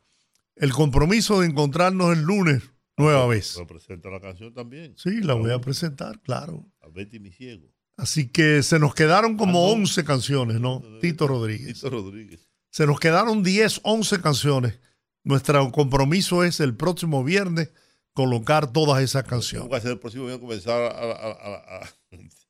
El 0.56 0.72
compromiso 0.72 1.40
de 1.40 1.46
encontrarnos 1.46 2.12
el 2.12 2.22
lunes 2.22 2.62
nueva 2.98 3.26
vez. 3.26 3.58
Presenta 3.66 4.10
la 4.10 4.20
canción 4.20 4.52
también. 4.52 4.94
Sí, 4.98 5.22
la 5.22 5.32
voy 5.32 5.50
a 5.50 5.60
presentar, 5.60 6.20
claro. 6.20 6.66
A 6.82 6.88
Betty 6.88 7.20
mi 7.20 7.32
ciego. 7.32 7.72
Así 7.96 8.28
que 8.28 8.62
se 8.62 8.78
nos 8.78 8.94
quedaron 8.94 9.38
como 9.38 9.70
11 9.72 10.04
canciones, 10.04 10.60
¿no? 10.60 10.82
Tito 11.00 11.26
Rodríguez. 11.26 11.74
Tito 11.74 11.88
Rodríguez. 11.88 12.50
Se 12.70 12.86
nos 12.86 13.00
quedaron 13.00 13.42
10, 13.42 13.80
11 13.82 14.20
canciones. 14.20 14.78
Nuestro 15.24 15.70
compromiso 15.70 16.42
es 16.42 16.58
el 16.60 16.76
próximo 16.76 17.22
viernes 17.22 17.70
colocar 18.12 18.72
todas 18.72 19.02
esas 19.02 19.24
canciones. 19.24 19.62
¿Cómo 19.62 19.72
va 19.72 19.78
a 19.78 19.80
ser 19.80 19.92
el 19.92 19.98
próximo 19.98 20.26
día 20.28 20.38
comenzar 20.38 20.82
a, 20.82 20.88
a, 20.88 21.12
a, 21.12 21.80
a, 21.80 21.90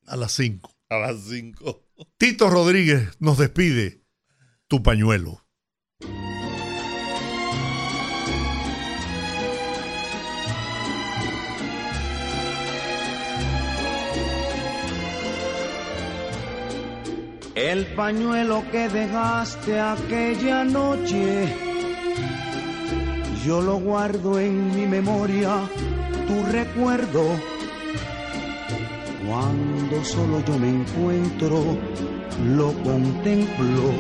a 0.06 0.16
las 0.16 0.32
5. 0.32 0.70
a 0.88 0.96
las 0.98 1.20
5? 1.28 1.82
Tito 2.16 2.48
Rodríguez 2.50 3.10
nos 3.20 3.38
despide. 3.38 4.02
Tu 4.68 4.82
pañuelo. 4.82 5.44
El 17.54 17.86
pañuelo 17.94 18.64
que 18.72 18.88
dejaste 18.88 19.78
aquella 19.78 20.64
noche, 20.64 21.54
yo 23.44 23.60
lo 23.60 23.78
guardo 23.78 24.38
en 24.38 24.74
mi 24.74 24.86
memoria, 24.86 25.68
tu 26.26 26.52
recuerdo. 26.52 27.24
Cuando 29.26 30.04
solo 30.04 30.44
yo 30.44 30.58
me 30.58 30.68
encuentro, 30.68 31.78
lo 32.46 32.72
contemplo 32.82 33.92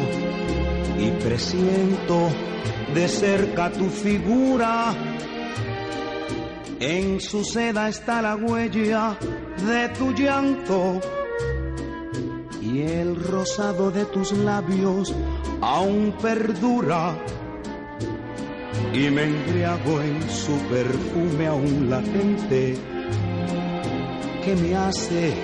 y 0.98 1.10
presiento 1.22 2.28
de 2.94 3.08
cerca 3.08 3.70
tu 3.72 3.88
figura. 3.88 4.94
En 6.78 7.20
su 7.20 7.44
seda 7.44 7.88
está 7.88 8.22
la 8.22 8.36
huella 8.36 9.16
de 9.66 9.88
tu 9.90 10.12
llanto 10.12 11.00
y 12.60 12.82
el 12.82 13.16
rosado 13.16 13.90
de 13.90 14.04
tus 14.06 14.32
labios 14.32 15.14
aún 15.60 16.14
perdura 16.20 17.16
y 18.94 19.10
me 19.10 19.24
embriago 19.24 20.00
en 20.00 20.22
su 20.30 20.56
perfume 20.68 21.46
aún 21.46 21.88
latente 21.88 22.76
que 24.44 24.56
me 24.56 24.74
hace 24.74 25.34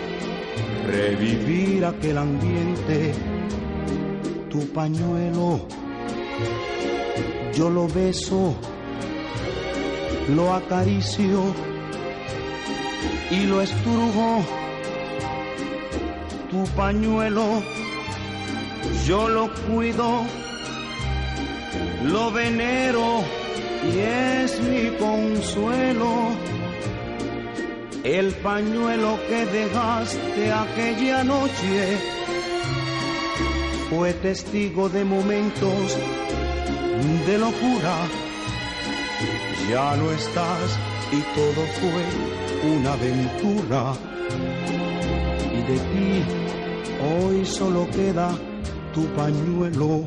revivir 0.87 1.85
aquel 1.85 2.19
ambiente. 2.19 3.13
Tu 4.51 4.61
pañuelo 4.73 5.67
yo 7.55 7.71
lo 7.71 7.89
beso 7.89 8.55
lo 10.29 10.55
acaricio 10.55 11.43
y 13.31 13.47
lo 13.47 13.63
estrujo 13.63 14.45
tu 16.51 16.65
pañuelo, 16.77 17.63
yo 19.07 19.29
lo 19.29 19.51
cuido, 19.67 20.23
lo 22.05 22.31
venero 22.31 23.23
y 23.93 23.99
es 23.99 24.61
mi 24.63 24.91
consuelo. 24.97 26.37
El 28.05 28.33
pañuelo 28.35 29.19
que 29.29 29.45
dejaste 29.47 30.53
aquella 30.53 31.25
noche 31.25 31.99
fue 33.91 34.13
testigo 34.15 34.89
de 34.89 35.05
momentos 35.05 35.97
de 37.27 37.39
locura. 37.39 37.97
Ya 39.69 39.97
no 39.97 40.11
estás 40.13 40.79
y 41.13 41.21
todo 41.35 41.67
fue 41.81 42.71
una 42.71 42.93
aventura 42.93 43.93
y 45.53 45.73
de 45.73 45.79
ti 45.79 46.25
hoy 47.03 47.45
solo 47.45 47.89
queda 47.91 48.31
tu 48.95 49.05
pañuelo 49.15 50.07